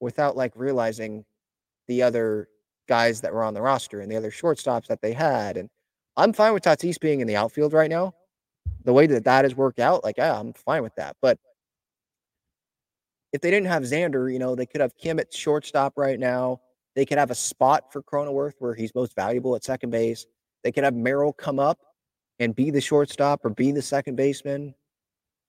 Without 0.00 0.36
like 0.36 0.52
realizing 0.54 1.24
the 1.88 2.02
other 2.02 2.48
guys 2.86 3.20
that 3.20 3.32
were 3.32 3.42
on 3.42 3.54
the 3.54 3.62
roster 3.62 4.00
and 4.00 4.10
the 4.10 4.16
other 4.16 4.30
shortstops 4.30 4.86
that 4.86 5.00
they 5.00 5.12
had. 5.12 5.56
And 5.56 5.68
I'm 6.16 6.32
fine 6.32 6.52
with 6.52 6.64
Tatis 6.64 6.98
being 6.98 7.20
in 7.20 7.26
the 7.26 7.36
outfield 7.36 7.72
right 7.72 7.90
now. 7.90 8.14
The 8.84 8.92
way 8.92 9.06
that 9.06 9.24
that 9.24 9.44
has 9.44 9.54
worked 9.54 9.78
out, 9.78 10.04
like, 10.04 10.16
yeah, 10.18 10.38
I'm 10.38 10.52
fine 10.52 10.82
with 10.82 10.94
that. 10.96 11.16
But 11.20 11.38
if 13.32 13.40
they 13.40 13.50
didn't 13.50 13.68
have 13.68 13.82
Xander, 13.82 14.32
you 14.32 14.38
know, 14.38 14.54
they 14.54 14.66
could 14.66 14.80
have 14.80 14.96
Kim 14.96 15.18
at 15.18 15.32
shortstop 15.32 15.94
right 15.96 16.18
now. 16.18 16.60
They 16.94 17.04
could 17.04 17.18
have 17.18 17.30
a 17.30 17.34
spot 17.34 17.92
for 17.92 18.02
Cronenworth 18.02 18.54
where 18.58 18.74
he's 18.74 18.94
most 18.94 19.14
valuable 19.14 19.54
at 19.54 19.64
second 19.64 19.90
base. 19.90 20.26
They 20.64 20.72
could 20.72 20.84
have 20.84 20.94
Merrill 20.94 21.32
come 21.32 21.58
up 21.58 21.78
and 22.38 22.54
be 22.54 22.70
the 22.70 22.80
shortstop 22.80 23.44
or 23.44 23.50
be 23.50 23.72
the 23.72 23.82
second 23.82 24.16
baseman, 24.16 24.74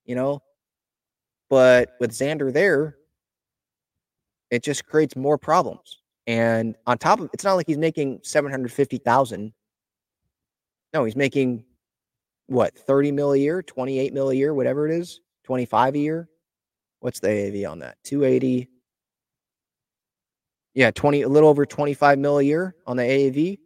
you 0.04 0.14
know. 0.14 0.42
But 1.48 1.92
with 2.00 2.12
Xander 2.12 2.52
there, 2.52 2.96
it 4.50 4.62
just 4.62 4.86
creates 4.86 5.16
more 5.16 5.38
problems. 5.38 6.02
And 6.28 6.76
on 6.86 6.98
top 6.98 7.20
of 7.20 7.30
it's 7.32 7.42
not 7.42 7.54
like 7.54 7.66
he's 7.66 7.78
making 7.78 8.20
750,000. 8.22 9.52
No, 10.92 11.04
he's 11.04 11.16
making 11.16 11.64
what, 12.48 12.78
30 12.78 13.12
mil 13.12 13.32
a 13.32 13.36
year, 13.36 13.62
28 13.62 14.12
mil 14.12 14.28
a 14.28 14.34
year, 14.34 14.52
whatever 14.52 14.86
it 14.86 14.92
is, 14.92 15.20
25 15.44 15.94
a 15.94 15.98
year. 15.98 16.28
What's 17.00 17.20
the 17.20 17.28
AAV 17.28 17.70
on 17.70 17.78
that? 17.78 17.96
280. 18.04 18.68
Yeah, 20.74 20.90
20 20.90 21.22
a 21.22 21.28
little 21.28 21.48
over 21.48 21.64
25 21.64 22.18
mil 22.18 22.38
a 22.38 22.42
year 22.42 22.74
on 22.86 22.98
the 22.98 23.04
AAV. 23.04 23.58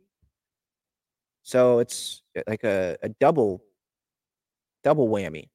So 1.43 1.81
it's 1.81 2.23
eh, 2.37 2.43
like 2.47 2.63
a, 2.63 2.97
a 3.03 3.09
double 3.09 3.61
double 4.85 5.09
whammy. 5.09 5.49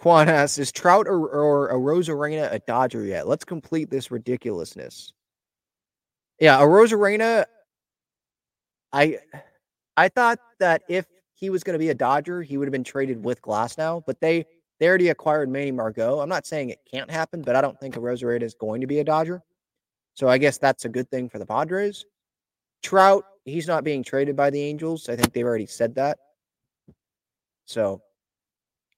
Quan 0.00 0.30
asks, 0.30 0.56
is 0.56 0.72
Trout 0.72 1.06
or, 1.06 1.28
or 1.28 1.70
Arozarena 1.70 2.50
a 2.50 2.58
Dodger 2.60 3.04
yet? 3.04 3.28
Let's 3.28 3.44
complete 3.44 3.90
this 3.90 4.10
ridiculousness. 4.10 5.12
Yeah, 6.38 6.58
Arozarena. 6.58 7.44
I 8.94 9.18
I 9.98 10.08
thought 10.08 10.38
that 10.58 10.84
if 10.88 11.04
he 11.34 11.50
was 11.50 11.62
going 11.62 11.74
to 11.74 11.78
be 11.78 11.90
a 11.90 11.94
Dodger, 11.94 12.42
he 12.42 12.56
would 12.56 12.66
have 12.66 12.72
been 12.72 12.82
traded 12.82 13.22
with 13.22 13.42
Glasnow, 13.42 14.02
but 14.06 14.18
they 14.22 14.46
they 14.78 14.88
already 14.88 15.10
acquired 15.10 15.50
Manny 15.50 15.70
Margot. 15.70 16.20
I'm 16.20 16.30
not 16.30 16.46
saying 16.46 16.70
it 16.70 16.80
can't 16.90 17.10
happen, 17.10 17.42
but 17.42 17.54
I 17.54 17.60
don't 17.60 17.78
think 17.78 17.94
Arozarena 17.94 18.42
is 18.42 18.54
going 18.54 18.80
to 18.80 18.86
be 18.86 19.00
a 19.00 19.04
Dodger. 19.04 19.42
So 20.14 20.28
I 20.28 20.38
guess 20.38 20.56
that's 20.56 20.86
a 20.86 20.88
good 20.88 21.10
thing 21.10 21.28
for 21.28 21.38
the 21.38 21.44
Padres. 21.44 22.06
Trout, 22.82 23.26
he's 23.44 23.68
not 23.68 23.84
being 23.84 24.02
traded 24.02 24.34
by 24.34 24.48
the 24.48 24.62
Angels. 24.62 25.10
I 25.10 25.16
think 25.16 25.34
they've 25.34 25.44
already 25.44 25.66
said 25.66 25.94
that. 25.96 26.16
So 27.66 28.00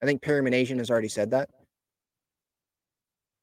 I 0.02 0.06
think 0.06 0.20
Perry 0.20 0.42
Minasian 0.42 0.78
has 0.78 0.90
already 0.90 1.08
said 1.08 1.30
that. 1.30 1.48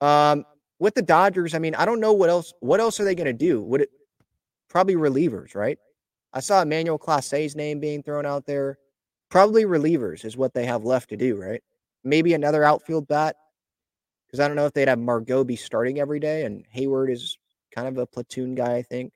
Um, 0.02 0.46
with 0.80 0.94
the 0.94 1.02
Dodgers, 1.02 1.54
I 1.54 1.60
mean, 1.60 1.76
I 1.76 1.86
don't 1.86 2.00
know 2.00 2.14
what 2.14 2.30
else. 2.30 2.54
What 2.60 2.80
else 2.80 3.00
are 3.00 3.04
they 3.06 3.16
going 3.16 3.26
to 3.26 3.34
do? 3.34 3.62
Would 3.62 3.82
it 3.82 3.90
probably 4.70 4.96
relievers, 4.96 5.56
right? 5.56 5.78
I 6.34 6.42
saw 6.42 6.62
Emmanuel 6.62 6.98
Clase's 6.98 7.56
name 7.56 7.80
being 7.80 8.04
thrown 8.04 8.26
out 8.26 8.46
there. 8.46 8.78
Probably 9.30 9.64
relievers 9.64 10.26
is 10.26 10.38
what 10.38 10.54
they 10.54 10.66
have 10.66 10.84
left 10.84 11.10
to 11.10 11.18
do, 11.18 11.36
right? 11.36 11.62
Maybe 12.04 12.34
another 12.34 12.64
outfield 12.64 13.08
bat 13.08 13.36
because 14.30 14.40
I 14.40 14.48
don't 14.48 14.56
know 14.56 14.66
if 14.66 14.74
they'd 14.74 14.88
have 14.88 15.00
Margot 15.00 15.44
be 15.44 15.56
starting 15.56 16.00
every 16.00 16.20
day, 16.20 16.46
and 16.46 16.64
Heyward 16.76 17.12
is 17.12 17.38
kind 17.74 17.88
of 17.88 17.98
a 17.98 18.06
platoon 18.06 18.54
guy, 18.54 18.76
I 18.76 18.84
think. 18.84 19.12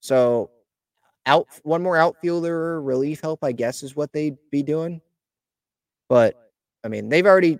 So 0.00 0.50
out 1.26 1.46
one 1.62 1.82
more 1.82 1.96
outfielder 1.96 2.80
relief 2.80 3.20
help, 3.20 3.42
I 3.42 3.52
guess, 3.52 3.82
is 3.82 3.96
what 3.96 4.12
they'd 4.12 4.36
be 4.50 4.62
doing. 4.62 5.00
But 6.08 6.36
I 6.84 6.88
mean, 6.88 7.08
they've 7.08 7.26
already, 7.26 7.58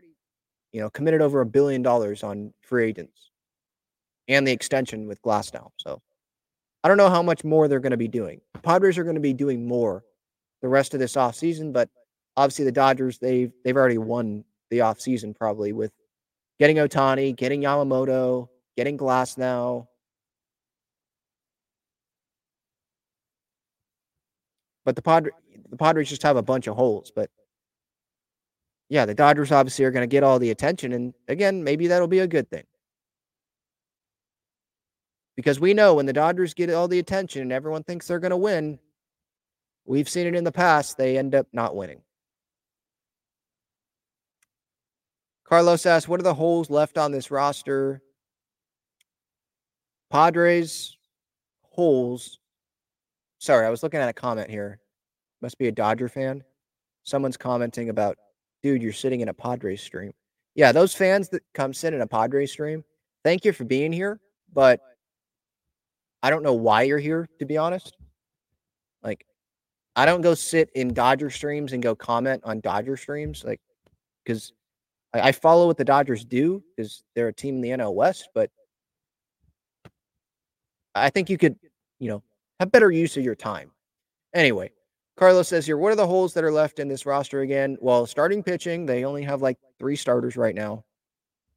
you 0.73 0.81
know, 0.81 0.91
committed 0.91 1.21
over 1.21 1.41
a 1.41 1.47
billion 1.47 1.83
dollars 1.83 2.23
on 2.23 2.53
free 2.63 2.89
agents 2.89 3.31
and 4.29 4.47
the 4.47 4.53
extension 4.53 5.07
with 5.07 5.21
Glasnow. 5.23 5.71
So 5.77 6.01
I 6.85 6.89
don't 6.89 6.97
know 6.97 7.11
how 7.11 7.23
much 7.23 7.45
more 7.45 7.67
they're 7.67 7.81
going 7.81 7.91
to 7.91 7.97
be 7.97 8.09
doing. 8.09 8.41
The 8.55 8.61
Padres 8.61 8.99
are 8.99 9.05
going 9.05 9.17
to 9.17 9.21
be 9.21 9.33
doing 9.33 9.67
more 9.67 10.05
the 10.63 10.69
rest 10.69 10.95
of 10.95 11.01
this 11.01 11.15
offseason, 11.15 11.73
but 11.73 11.89
obviously 12.37 12.65
the 12.65 12.73
Dodgers, 12.73 13.19
they've 13.19 13.53
they've 13.65 13.77
already 13.77 13.99
won 13.99 14.45
the 14.71 14.79
offseason 14.79 15.35
probably 15.35 15.73
with 15.73 15.93
getting 16.59 16.77
Ohtani, 16.77 17.35
getting 17.37 17.63
Yamamoto, 17.63 18.49
getting 18.77 18.97
Glasnow. 18.97 19.87
But 24.87 24.97
the 24.97 25.03
Padres, 25.03 25.35
the 25.69 25.77
Padres 25.77 26.09
just 26.09 26.23
have 26.23 26.39
a 26.39 26.43
bunch 26.43 26.67
of 26.67 26.77
holes. 26.77 27.13
But 27.15 27.29
yeah, 28.89 29.05
the 29.05 29.15
Dodgers 29.15 29.53
obviously 29.53 29.85
are 29.85 29.91
going 29.91 30.05
to 30.05 30.07
get 30.07 30.23
all 30.23 30.39
the 30.39 30.51
attention, 30.51 30.95
and 30.95 31.13
again, 31.29 31.63
maybe 31.63 31.89
that'll 31.89 32.09
be 32.09 32.21
a 32.21 32.27
good 32.27 32.49
thing 32.49 32.65
because 35.37 35.61
we 35.61 35.75
know 35.75 35.95
when 35.95 36.07
the 36.07 36.13
Dodgers 36.13 36.55
get 36.55 36.71
all 36.71 36.89
the 36.89 36.99
attention 36.99 37.43
and 37.43 37.53
everyone 37.53 37.85
thinks 37.85 38.09
they're 38.09 38.19
going 38.19 38.31
to 38.31 38.37
win, 38.37 38.79
we've 39.85 40.09
seen 40.09 40.27
it 40.27 40.35
in 40.35 40.45
the 40.45 40.53
past, 40.53 40.97
they 40.97 41.19
end 41.19 41.35
up 41.35 41.47
not 41.53 41.77
winning. 41.77 42.01
Carlos 45.45 45.87
asks, 45.87 46.09
What 46.09 46.19
are 46.19 46.25
the 46.25 46.35
holes 46.35 46.71
left 46.71 46.99
on 46.99 47.13
this 47.13 47.31
roster? 47.31 48.03
Padres 50.11 50.97
holes. 51.63 52.41
Sorry, 53.47 53.65
I 53.65 53.71
was 53.71 53.85
looking 53.85 54.01
at 54.01 54.09
a 54.09 54.13
comment 54.13 54.51
here. 54.51 54.81
Must 55.41 55.57
be 55.57 55.69
a 55.69 55.73
Dodger 55.73 56.09
fan. 56.09 56.43
Someone's 57.05 57.37
commenting 57.37 57.91
about, 57.91 58.19
dude, 58.61 58.83
you're 58.83 58.93
sitting 58.93 59.21
in 59.21 59.29
a 59.29 59.33
Padres 59.33 59.81
stream. 59.81 60.13
Yeah, 60.57 60.73
those 60.73 60.95
fans 60.95 61.29
that 61.29 61.45
come 61.55 61.73
sit 61.73 61.95
in 61.95 62.01
a 62.01 62.09
Padres 62.09 62.51
stream, 62.51 62.83
thank 63.23 63.45
you 63.45 63.53
for 63.53 63.63
being 63.63 63.93
here. 63.93 64.19
But 64.53 64.81
I 66.25 66.31
don't 66.31 66.43
know 66.43 66.55
why 66.55 66.83
you're 66.83 66.99
here, 66.99 67.29
to 67.39 67.47
be 67.47 67.57
honest. 67.57 67.97
Like, 69.05 69.25
I 69.95 70.07
don't 70.07 70.23
go 70.23 70.35
sit 70.35 70.69
in 70.75 70.93
Dodger 70.93 71.31
streams 71.31 71.73
and 71.73 71.81
go 71.81 71.95
comment 71.95 72.43
on 72.45 72.59
Dodger 72.59 72.97
streams, 72.97 73.45
like, 73.45 73.61
because 74.25 74.53
I, 75.15 75.29
I 75.29 75.31
follow 75.31 75.69
what 75.69 75.77
the 75.77 75.85
Dodgers 75.85 76.25
do 76.25 76.65
because 76.77 77.05
they're 77.15 77.29
a 77.29 77.33
team 77.33 77.55
in 77.55 77.61
the 77.61 77.69
NL 77.69 77.95
West, 77.95 78.29
but 78.35 78.51
I 80.97 81.11
think 81.11 81.31
you 81.31 81.39
could, 81.39 81.55
you 82.01 82.09
know, 82.09 82.25
have 82.61 82.73
better 82.73 82.91
use 82.91 83.17
of 83.17 83.25
your 83.25 83.35
time. 83.35 83.71
Anyway, 84.35 84.71
Carlos 85.17 85.49
says 85.49 85.67
here, 85.67 85.79
what 85.79 85.93
are 85.93 85.97
the 85.97 86.07
holes 86.07 86.35
that 86.35 86.45
are 86.45 86.53
left 86.53 86.79
in 86.79 86.89
this 86.89 87.07
roster 87.07 87.41
again? 87.41 87.77
Well, 87.81 88.07
starting 88.07 88.43
pitching, 88.43 88.87
they 88.87 89.05
only 89.05 89.23
have 89.23 89.43
like 89.43 89.59
three 89.79 89.97
starters 89.97 90.37
right 90.37 90.55
now. 90.55 90.85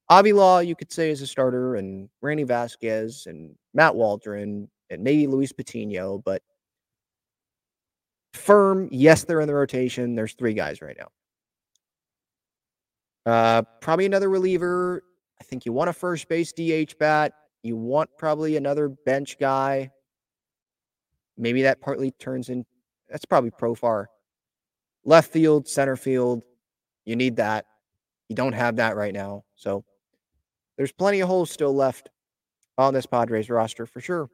Avila, 0.10 0.64
you 0.64 0.76
could 0.76 0.91
say, 0.91 1.12
is 1.12 1.22
a 1.22 1.28
starter, 1.28 1.76
and 1.76 2.10
Randy 2.22 2.43
Vasquez 2.43 3.28
and 3.28 3.56
Matt 3.74 3.95
Waldron 3.95 4.68
and 4.89 5.04
maybe 5.04 5.28
Luis 5.28 5.52
Patino, 5.52 6.18
but 6.18 6.41
firm, 8.34 8.89
yes, 8.91 9.24
they're 9.24 9.41
in 9.41 9.47
the 9.47 9.54
rotation. 9.54 10.16
There's 10.16 10.34
three 10.34 10.54
guys 10.54 10.82
right 10.82 10.97
now. 10.97 11.10
Uh, 13.32 13.62
probably 13.82 14.06
another 14.06 14.30
reliever. 14.30 15.04
I 15.39 15.43
think 15.43 15.66
you 15.66 15.74
want 15.74 15.89
a 15.89 15.93
first 15.93 16.28
base 16.28 16.52
DH 16.52 16.97
bat. 16.97 17.34
You 17.62 17.76
want 17.76 18.10
probably 18.18 18.58
another 18.58 18.89
bench 18.89 19.38
guy. 19.39 19.91
Maybe 21.40 21.64
that 21.64 21.82
partly 21.82 22.12
turns 22.12 22.50
in. 22.50 22.66
That's 23.10 23.26
probably 23.26 23.50
Profar. 23.50 24.06
Left 25.06 25.32
field, 25.32 25.68
center 25.68 25.96
field. 25.96 26.44
You 27.06 27.16
need 27.16 27.38
that. 27.38 27.66
You 28.28 28.36
don't 28.36 28.54
have 28.54 28.76
that 28.76 28.96
right 28.98 29.14
now. 29.14 29.46
So 29.56 29.86
there's 30.78 30.92
plenty 30.92 31.22
of 31.22 31.30
holes 31.30 31.50
still 31.50 31.74
left 31.74 32.10
on 32.78 32.94
this 32.94 33.06
Padres 33.06 33.50
roster 33.50 33.86
for 33.86 34.02
sure. 34.02 34.30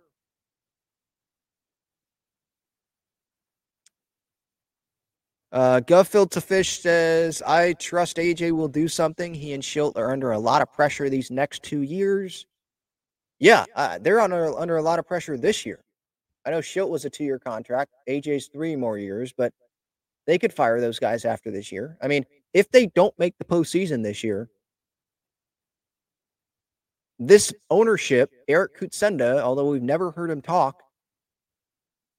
Uh, 5.51 5.79
Guffield 5.79 6.31
to 6.31 6.41
Fish 6.41 6.81
says, 6.81 7.41
I 7.43 7.73
trust 7.73 8.17
AJ 8.17 8.51
will 8.51 8.67
do 8.67 8.89
something. 8.89 9.33
He 9.33 9.53
and 9.53 9.63
Shildt 9.63 9.95
are 9.95 10.11
under 10.11 10.31
a 10.31 10.39
lot 10.39 10.61
of 10.61 10.73
pressure 10.73 11.09
these 11.09 11.31
next 11.31 11.63
two 11.63 11.83
years. 11.83 12.45
Yeah, 13.39 13.63
uh, 13.73 13.99
they're 14.01 14.19
under, 14.19 14.57
under 14.57 14.75
a 14.75 14.81
lot 14.81 14.99
of 14.99 15.07
pressure 15.07 15.37
this 15.37 15.65
year. 15.65 15.84
I 16.45 16.51
know 16.51 16.59
Shildt 16.59 16.89
was 16.89 17.05
a 17.05 17.09
two 17.09 17.23
year 17.23 17.39
contract, 17.39 17.91
AJ's 18.07 18.47
three 18.47 18.75
more 18.75 18.97
years, 18.97 19.33
but 19.35 19.53
they 20.27 20.37
could 20.37 20.53
fire 20.53 20.79
those 20.79 20.99
guys 20.99 21.25
after 21.25 21.51
this 21.51 21.71
year. 21.71 21.97
I 22.01 22.07
mean, 22.07 22.25
if 22.53 22.69
they 22.71 22.87
don't 22.87 23.17
make 23.17 23.37
the 23.37 23.45
postseason 23.45 24.03
this 24.03 24.23
year, 24.23 24.49
this 27.19 27.53
ownership, 27.69 28.31
Eric 28.47 28.79
Kutsenda, 28.79 29.41
although 29.41 29.69
we've 29.69 29.81
never 29.81 30.11
heard 30.11 30.29
him 30.29 30.41
talk, 30.41 30.81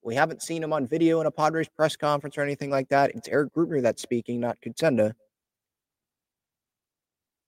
we 0.03 0.15
haven't 0.15 0.43
seen 0.43 0.63
him 0.63 0.73
on 0.73 0.87
video 0.87 1.21
in 1.21 1.27
a 1.27 1.31
Padres 1.31 1.69
press 1.69 1.97
conference 1.97 2.39
or 2.39 2.43
anything 2.43 2.71
like 2.71 2.89
that. 2.89 3.11
It's 3.15 3.29
Erik 3.29 3.53
Greupner 3.53 3.83
that's 3.83 4.03
speaking, 4.03 4.41
not 4.41 4.57
Kutsenda. 4.61 5.13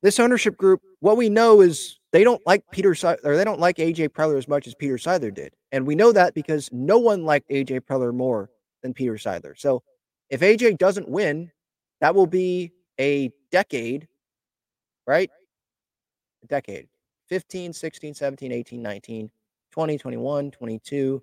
This 0.02 0.20
ownership 0.20 0.56
group, 0.56 0.80
what 1.00 1.16
we 1.16 1.28
know 1.28 1.60
is 1.60 1.98
they 2.12 2.24
don't 2.24 2.44
like 2.46 2.62
Peter 2.70 2.94
or 3.24 3.36
they 3.36 3.44
don't 3.44 3.60
like 3.60 3.76
AJ 3.76 4.10
Preller 4.10 4.38
as 4.38 4.48
much 4.48 4.66
as 4.66 4.74
Peter 4.74 4.96
Seidler 4.96 5.34
did. 5.34 5.54
And 5.72 5.86
we 5.86 5.94
know 5.94 6.12
that 6.12 6.34
because 6.34 6.68
no 6.72 6.98
one 6.98 7.24
liked 7.24 7.50
AJ 7.50 7.80
Preller 7.80 8.14
more 8.14 8.50
than 8.82 8.94
Peter 8.94 9.14
Seidler. 9.14 9.58
So 9.58 9.82
if 10.30 10.40
AJ 10.40 10.78
doesn't 10.78 11.08
win, 11.08 11.50
that 12.00 12.14
will 12.14 12.26
be 12.26 12.72
a 13.00 13.30
decade, 13.50 14.08
right? 15.06 15.30
A 16.44 16.46
decade 16.46 16.88
15, 17.28 17.72
16, 17.72 18.14
17, 18.14 18.52
18, 18.52 18.82
19, 18.82 19.30
20, 19.70 19.98
21, 19.98 20.50
22, 20.50 21.22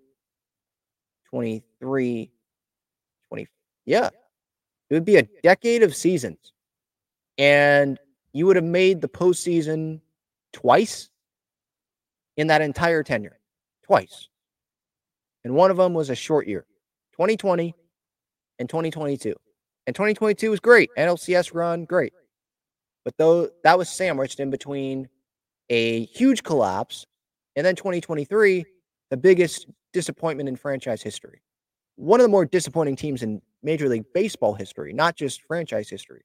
23, 1.30 2.32
20. 3.30 3.48
Yeah. 3.86 4.10
It 4.90 4.94
would 4.94 5.06
be 5.06 5.18
a 5.18 5.28
decade 5.44 5.82
of 5.82 5.96
seasons. 5.96 6.54
And 7.38 7.98
you 8.36 8.46
would 8.46 8.58
have 8.58 8.66
made 8.66 9.00
the 9.00 9.08
postseason 9.08 10.02
twice 10.52 11.10
in 12.36 12.48
that 12.48 12.62
entire 12.62 13.02
tenure. 13.02 13.40
Twice. 13.86 14.28
And 15.46 15.56
one 15.56 15.72
of 15.72 15.78
them 15.78 15.94
was 15.94 16.10
a 16.10 16.16
short 16.16 16.46
year 16.46 16.66
2020 17.14 17.74
and 18.60 18.68
2022. 18.68 19.34
And 19.88 19.96
2022 19.96 20.50
was 20.50 20.60
great. 20.60 20.90
NLCS 20.98 21.54
run, 21.54 21.86
great. 21.86 22.12
But 23.06 23.16
though 23.18 23.50
that 23.64 23.78
was 23.78 23.88
sandwiched 23.88 24.42
in 24.42 24.50
between 24.50 25.08
a 25.70 26.04
huge 26.08 26.44
collapse, 26.44 27.06
and 27.56 27.66
then 27.66 27.78
2023, 27.78 28.66
the 29.12 29.18
biggest 29.18 29.68
disappointment 29.94 30.50
in 30.50 30.58
franchise 30.58 31.02
history. 31.02 31.42
One 31.96 32.20
of 32.20 32.26
the 32.26 32.30
more 32.30 32.46
disappointing 32.46 32.98
teams 32.98 33.24
in 33.24 33.42
Major 33.64 33.88
League 33.88 34.12
Baseball 34.14 34.56
history, 34.56 34.92
not 34.92 35.16
just 35.16 35.42
franchise 35.44 35.90
history. 35.90 36.24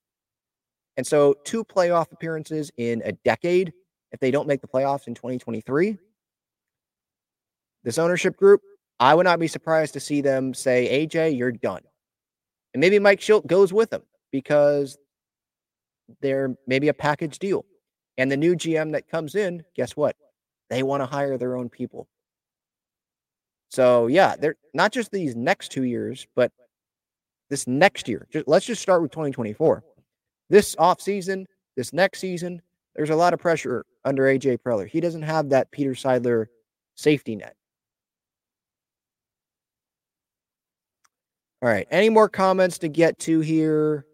And 0.97 1.07
so, 1.07 1.35
two 1.45 1.65
playoff 1.65 2.13
appearances 2.13 2.71
in 2.77 3.03
a 3.05 3.13
decade, 3.13 3.73
if 4.13 4.21
they 4.21 4.31
don't 4.31 4.49
make 4.49 4.61
the 4.61 4.69
playoffs 4.69 5.07
in 5.07 5.15
2023, 5.15 5.97
this 7.85 7.99
ownership 7.99 8.37
group, 8.37 8.61
I 8.99 9.15
would 9.15 9.25
not 9.25 9.39
be 9.39 9.49
surprised 9.49 9.95
to 9.95 10.01
see 10.01 10.21
them 10.21 10.53
say, 10.53 11.07
AJ, 11.07 11.39
you're 11.39 11.53
done. 11.53 11.83
And 12.75 12.81
maybe 12.81 12.99
Mike 12.99 13.21
Shildt 13.21 13.47
goes 13.47 13.73
with 13.73 13.91
them 13.91 14.03
because 14.31 14.99
they're 16.21 16.55
maybe 16.67 16.89
a 16.89 16.95
package 16.95 17.39
deal. 17.39 17.65
And 18.19 18.31
the 18.31 18.37
new 18.37 18.55
GM 18.55 18.93
that 18.93 19.09
comes 19.09 19.35
in, 19.35 19.65
guess 19.75 19.97
what? 19.97 20.17
They 20.69 20.83
want 20.83 21.01
to 21.01 21.07
hire 21.07 21.39
their 21.39 21.57
own 21.57 21.69
people. 21.69 22.09
So 23.71 24.09
yeah, 24.09 24.37
they're 24.37 24.57
not 24.75 24.93
just 24.93 25.11
these 25.11 25.37
next 25.37 25.71
two 25.71 25.85
years, 25.85 26.27
but 26.35 26.53
this 27.49 27.67
next 27.67 28.09
year. 28.09 28.27
Just, 28.33 28.47
let's 28.49 28.67
just 28.67 28.83
start 28.83 29.03
with 29.03 29.11
2024. 29.13 29.83
This 30.51 30.75
off 30.79 31.01
season, 31.01 31.47
this 31.77 31.93
next 31.93 32.19
season, 32.19 32.61
there's 32.97 33.11
a 33.11 33.17
lot 33.17 33.33
of 33.33 33.41
pressure 33.41 33.87
under 34.05 34.25
AJ 34.25 34.59
Preller. 34.59 34.89
He 34.89 35.01
doesn't 35.01 35.23
have 35.23 35.49
that 35.51 35.71
Peter 35.71 35.93
Seidler 35.93 36.47
safety 36.97 37.37
net. 37.37 37.55
All 41.63 41.69
right. 41.69 41.87
Any 41.91 42.09
more 42.09 42.29
comments 42.29 42.79
to 42.79 42.89
get 42.89 43.19
to 43.21 43.41
here? 43.41 44.05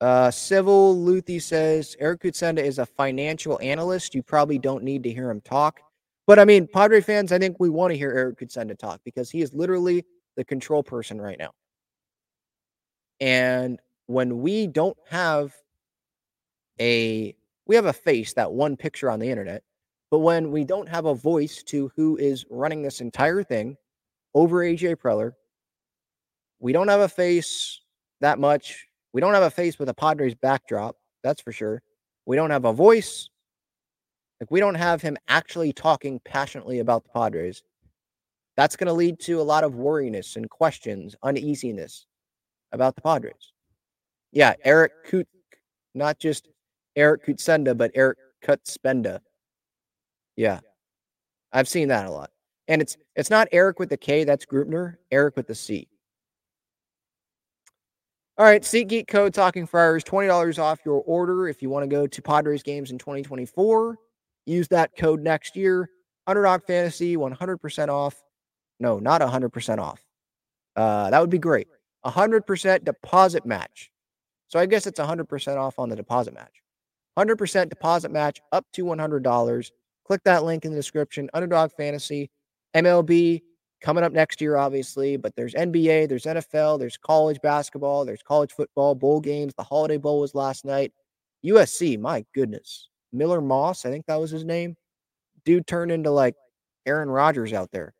Uh, 0.00 0.30
Civil 0.30 0.96
Luthi 0.96 1.40
says 1.40 1.96
Eric 1.98 2.22
Kutsenda 2.22 2.58
is 2.58 2.78
a 2.78 2.86
financial 2.86 3.58
analyst. 3.62 4.14
You 4.14 4.22
probably 4.22 4.58
don't 4.58 4.84
need 4.84 5.02
to 5.04 5.12
hear 5.12 5.30
him 5.30 5.40
talk. 5.40 5.80
But 6.26 6.38
I 6.38 6.44
mean, 6.44 6.68
Padre 6.72 7.00
fans, 7.00 7.32
I 7.32 7.38
think 7.38 7.56
we 7.58 7.68
want 7.68 7.92
to 7.92 7.98
hear 7.98 8.12
Eric 8.12 8.38
Kutsenda 8.38 8.78
talk 8.78 9.00
because 9.04 9.30
he 9.30 9.42
is 9.42 9.52
literally 9.52 10.04
the 10.36 10.44
control 10.44 10.82
person 10.82 11.20
right 11.20 11.38
now. 11.38 11.50
And 13.20 13.80
when 14.06 14.40
we 14.40 14.66
don't 14.66 14.96
have 15.08 15.52
a 16.80 17.34
we 17.66 17.76
have 17.76 17.86
a 17.86 17.92
face, 17.92 18.32
that 18.34 18.52
one 18.52 18.76
picture 18.76 19.10
on 19.10 19.20
the 19.20 19.30
internet. 19.30 19.62
But 20.10 20.18
when 20.18 20.50
we 20.50 20.64
don't 20.64 20.88
have 20.88 21.06
a 21.06 21.14
voice 21.14 21.62
to 21.64 21.90
who 21.96 22.16
is 22.16 22.44
running 22.50 22.82
this 22.82 23.00
entire 23.00 23.42
thing 23.42 23.76
over 24.34 24.58
AJ 24.58 24.96
Preller, 24.96 25.32
we 26.58 26.72
don't 26.72 26.88
have 26.88 27.00
a 27.00 27.08
face 27.08 27.80
that 28.20 28.38
much. 28.38 28.86
We 29.12 29.20
don't 29.20 29.34
have 29.34 29.42
a 29.42 29.50
face 29.50 29.78
with 29.78 29.88
a 29.88 29.94
Padres 29.94 30.34
backdrop, 30.34 30.96
that's 31.22 31.40
for 31.40 31.52
sure. 31.52 31.82
We 32.26 32.36
don't 32.36 32.50
have 32.50 32.64
a 32.64 32.72
voice. 32.72 33.28
Like 34.42 34.50
we 34.50 34.58
don't 34.58 34.74
have 34.74 35.00
him 35.00 35.16
actually 35.28 35.72
talking 35.72 36.18
passionately 36.24 36.80
about 36.80 37.04
the 37.04 37.10
Padres. 37.10 37.62
That's 38.56 38.74
going 38.74 38.88
to 38.88 38.92
lead 38.92 39.20
to 39.20 39.40
a 39.40 39.42
lot 39.42 39.62
of 39.62 39.76
worriness 39.76 40.34
and 40.34 40.50
questions, 40.50 41.14
uneasiness 41.22 42.06
about 42.72 42.96
the 42.96 43.02
Padres. 43.02 43.52
Yeah, 44.32 44.54
Eric 44.64 45.04
Kut, 45.08 45.28
not 45.94 46.18
just 46.18 46.48
Eric 46.96 47.24
Kutsenda, 47.24 47.78
but 47.78 47.92
Eric 47.94 48.18
Kutspenda. 48.44 49.20
Yeah, 50.34 50.58
I've 51.52 51.68
seen 51.68 51.86
that 51.86 52.06
a 52.06 52.10
lot. 52.10 52.30
And 52.66 52.82
it's 52.82 52.96
it's 53.14 53.30
not 53.30 53.46
Eric 53.52 53.78
with 53.78 53.90
the 53.90 53.96
K, 53.96 54.24
that's 54.24 54.44
Greupner, 54.44 54.96
Eric 55.12 55.36
with 55.36 55.46
the 55.46 55.54
C. 55.54 55.86
All 58.38 58.46
right, 58.46 58.62
SeatGeek 58.62 59.06
code 59.06 59.34
Talking 59.34 59.68
Friars, 59.68 60.02
$20 60.02 60.58
off 60.58 60.80
your 60.84 61.00
order 61.06 61.46
if 61.46 61.62
you 61.62 61.70
want 61.70 61.84
to 61.84 61.88
go 61.88 62.08
to 62.08 62.22
Padres 62.22 62.64
games 62.64 62.90
in 62.90 62.98
2024. 62.98 63.98
Use 64.46 64.68
that 64.68 64.96
code 64.96 65.20
next 65.20 65.56
year. 65.56 65.90
Underdog 66.26 66.64
Fantasy, 66.64 67.16
100% 67.16 67.88
off. 67.88 68.22
No, 68.80 68.98
not 68.98 69.20
100% 69.20 69.78
off. 69.78 70.00
Uh, 70.76 71.10
that 71.10 71.20
would 71.20 71.30
be 71.30 71.38
great. 71.38 71.68
100% 72.04 72.84
deposit 72.84 73.46
match. 73.46 73.90
So 74.48 74.58
I 74.58 74.66
guess 74.66 74.86
it's 74.86 75.00
100% 75.00 75.56
off 75.56 75.78
on 75.78 75.88
the 75.88 75.96
deposit 75.96 76.34
match. 76.34 76.62
100% 77.18 77.68
deposit 77.68 78.10
match 78.10 78.40
up 78.52 78.66
to 78.72 78.84
$100. 78.84 79.70
Click 80.06 80.20
that 80.24 80.44
link 80.44 80.64
in 80.64 80.72
the 80.72 80.76
description. 80.76 81.30
Underdog 81.34 81.70
Fantasy, 81.72 82.30
MLB, 82.74 83.42
coming 83.82 84.04
up 84.04 84.12
next 84.12 84.40
year, 84.40 84.56
obviously, 84.56 85.16
but 85.16 85.34
there's 85.36 85.54
NBA, 85.54 86.08
there's 86.08 86.24
NFL, 86.24 86.78
there's 86.78 86.96
college 86.96 87.40
basketball, 87.42 88.04
there's 88.04 88.22
college 88.22 88.52
football, 88.52 88.94
bowl 88.94 89.20
games. 89.20 89.54
The 89.54 89.62
Holiday 89.62 89.98
Bowl 89.98 90.20
was 90.20 90.34
last 90.34 90.64
night. 90.64 90.92
USC, 91.44 91.98
my 91.98 92.24
goodness. 92.34 92.88
Miller 93.12 93.40
Moss, 93.40 93.84
I 93.84 93.90
think 93.90 94.06
that 94.06 94.20
was 94.20 94.30
his 94.30 94.44
name. 94.44 94.76
Dude 95.44 95.66
turned 95.66 95.90
into 95.90 96.10
like 96.10 96.34
Aaron 96.86 97.10
Rodgers 97.10 97.52
out 97.52 97.70
there. 97.72 97.94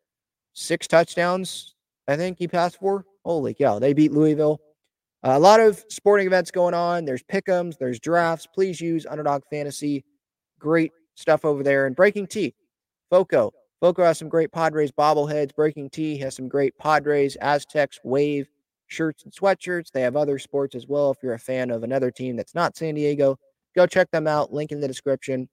Six 0.53 0.87
touchdowns, 0.87 1.75
I 2.07 2.15
think 2.15 2.37
he 2.37 2.47
passed 2.47 2.79
for. 2.79 3.05
Holy 3.25 3.53
cow, 3.53 3.79
they 3.79 3.93
beat 3.93 4.11
Louisville. 4.11 4.59
Uh, 5.23 5.33
a 5.35 5.39
lot 5.39 5.59
of 5.59 5.83
sporting 5.89 6.27
events 6.27 6.51
going 6.51 6.73
on. 6.73 7.05
There's 7.05 7.23
pickums, 7.23 7.77
there's 7.77 7.99
drafts. 7.99 8.47
Please 8.53 8.81
use 8.81 9.05
Underdog 9.05 9.43
Fantasy. 9.49 10.03
Great 10.59 10.91
stuff 11.15 11.45
over 11.45 11.63
there. 11.63 11.85
And 11.85 11.95
BreakingT, 11.95 12.53
Foco, 13.09 13.53
Foco 13.79 14.03
has 14.03 14.17
some 14.17 14.29
great 14.29 14.51
Padres 14.51 14.91
bobbleheads. 14.91 15.51
BreakingT 15.53 16.19
has 16.21 16.35
some 16.35 16.47
great 16.47 16.77
Padres, 16.77 17.35
Aztecs, 17.37 17.99
Wave 18.03 18.47
shirts 18.87 19.23
and 19.23 19.33
sweatshirts. 19.33 19.91
They 19.91 20.01
have 20.01 20.15
other 20.15 20.39
sports 20.39 20.75
as 20.75 20.87
well. 20.87 21.11
If 21.11 21.17
you're 21.21 21.33
a 21.33 21.39
fan 21.39 21.71
of 21.71 21.83
another 21.83 22.11
team 22.11 22.35
that's 22.35 22.55
not 22.55 22.77
San 22.77 22.95
Diego, 22.95 23.37
go 23.75 23.85
check 23.85 24.11
them 24.11 24.27
out. 24.27 24.53
Link 24.53 24.71
in 24.71 24.79
the 24.79 24.87
description. 24.87 25.49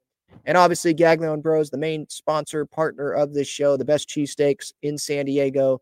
And 0.47 0.57
obviously, 0.57 0.95
Gaglione 0.95 1.43
Bros, 1.43 1.71
the 1.71 1.79
main 1.79 2.07
sponsor, 2.09 2.65
partner 2.65 3.11
of 3.11 3.35
this 3.35 3.49
show, 3.49 3.77
the 3.77 3.85
best 3.85 4.09
cheesesteaks 4.09 4.73
in 4.83 4.97
San 4.97 5.27
Diego. 5.27 5.81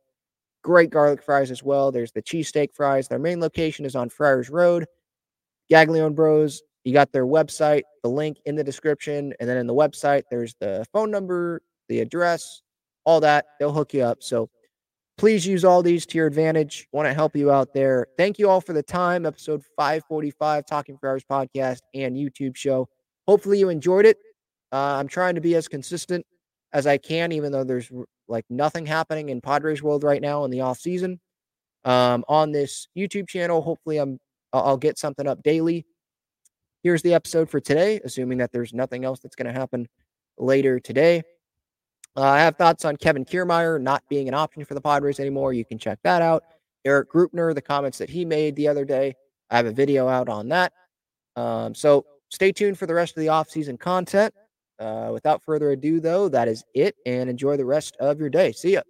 Great 0.62 0.90
garlic 0.90 1.22
fries 1.22 1.50
as 1.50 1.62
well. 1.62 1.92
There's 1.92 2.12
the 2.12 2.22
cheesesteak 2.22 2.74
fries. 2.74 3.08
Their 3.08 3.18
main 3.18 3.40
location 3.40 3.84
is 3.84 3.94
on 3.94 4.08
Friars 4.08 4.50
Road. 4.50 4.86
Gaglione 5.70 6.14
Bros, 6.14 6.62
you 6.84 6.92
got 6.92 7.12
their 7.12 7.26
website, 7.26 7.82
the 8.02 8.08
link 8.08 8.38
in 8.46 8.56
the 8.56 8.64
description. 8.64 9.34
And 9.38 9.48
then 9.48 9.58
in 9.58 9.66
the 9.66 9.74
website, 9.74 10.22
there's 10.30 10.54
the 10.60 10.84
phone 10.92 11.10
number, 11.10 11.60
the 11.88 12.00
address, 12.00 12.62
all 13.04 13.20
that. 13.20 13.46
They'll 13.58 13.72
hook 13.72 13.92
you 13.92 14.02
up. 14.02 14.22
So 14.22 14.48
please 15.18 15.44
use 15.44 15.64
all 15.64 15.82
these 15.82 16.06
to 16.06 16.16
your 16.16 16.28
advantage. 16.28 16.88
Want 16.92 17.06
to 17.06 17.12
help 17.12 17.36
you 17.36 17.50
out 17.50 17.74
there. 17.74 18.06
Thank 18.16 18.38
you 18.38 18.48
all 18.48 18.60
for 18.60 18.72
the 18.72 18.82
time. 18.82 19.26
Episode 19.26 19.62
545, 19.76 20.64
Talking 20.64 20.96
Friars 20.96 21.24
podcast 21.28 21.80
and 21.92 22.16
YouTube 22.16 22.56
show. 22.56 22.88
Hopefully 23.26 23.58
you 23.58 23.68
enjoyed 23.68 24.06
it. 24.06 24.16
Uh, 24.72 24.96
I'm 24.96 25.08
trying 25.08 25.34
to 25.34 25.40
be 25.40 25.56
as 25.56 25.66
consistent 25.66 26.24
as 26.72 26.86
I 26.86 26.98
can, 26.98 27.32
even 27.32 27.50
though 27.50 27.64
there's 27.64 27.90
like 28.28 28.44
nothing 28.48 28.86
happening 28.86 29.28
in 29.28 29.40
Padres 29.40 29.82
world 29.82 30.04
right 30.04 30.22
now 30.22 30.44
in 30.44 30.50
the 30.50 30.60
off 30.60 30.78
season. 30.78 31.20
Um, 31.84 32.24
on 32.28 32.52
this 32.52 32.86
YouTube 32.96 33.28
channel, 33.28 33.60
hopefully 33.60 33.98
I'm 33.98 34.18
I'll 34.52 34.76
get 34.76 34.98
something 34.98 35.26
up 35.26 35.42
daily. 35.42 35.84
Here's 36.82 37.02
the 37.02 37.14
episode 37.14 37.50
for 37.50 37.60
today, 37.60 38.00
assuming 38.04 38.38
that 38.38 38.52
there's 38.52 38.72
nothing 38.72 39.04
else 39.04 39.20
that's 39.20 39.36
going 39.36 39.52
to 39.52 39.58
happen 39.58 39.88
later 40.38 40.78
today. 40.78 41.22
Uh, 42.18 42.22
I 42.22 42.40
have 42.40 42.56
thoughts 42.56 42.84
on 42.84 42.96
Kevin 42.96 43.24
Kiermaier 43.24 43.80
not 43.80 44.02
being 44.08 44.26
an 44.26 44.34
option 44.34 44.64
for 44.64 44.74
the 44.74 44.80
Padres 44.80 45.20
anymore. 45.20 45.52
You 45.52 45.64
can 45.64 45.78
check 45.78 46.00
that 46.02 46.20
out. 46.20 46.42
Erik 46.84 47.12
Greupner, 47.12 47.54
the 47.54 47.62
comments 47.62 47.96
that 47.98 48.10
he 48.10 48.24
made 48.24 48.56
the 48.56 48.66
other 48.66 48.84
day. 48.84 49.14
I 49.50 49.56
have 49.56 49.66
a 49.66 49.70
video 49.70 50.08
out 50.08 50.28
on 50.28 50.48
that. 50.48 50.72
Um, 51.36 51.76
so 51.76 52.04
stay 52.30 52.50
tuned 52.50 52.76
for 52.76 52.86
the 52.86 52.94
rest 52.94 53.16
of 53.16 53.20
the 53.20 53.28
offseason 53.28 53.78
content. 53.78 54.34
Uh, 54.80 55.10
without 55.12 55.44
further 55.44 55.70
ado, 55.70 56.00
though, 56.00 56.28
that 56.28 56.48
is 56.48 56.64
it. 56.74 56.96
And 57.06 57.30
enjoy 57.30 57.56
the 57.56 57.64
rest 57.64 57.96
of 58.00 58.18
your 58.18 58.30
day. 58.30 58.50
See 58.50 58.72
ya. 58.72 58.80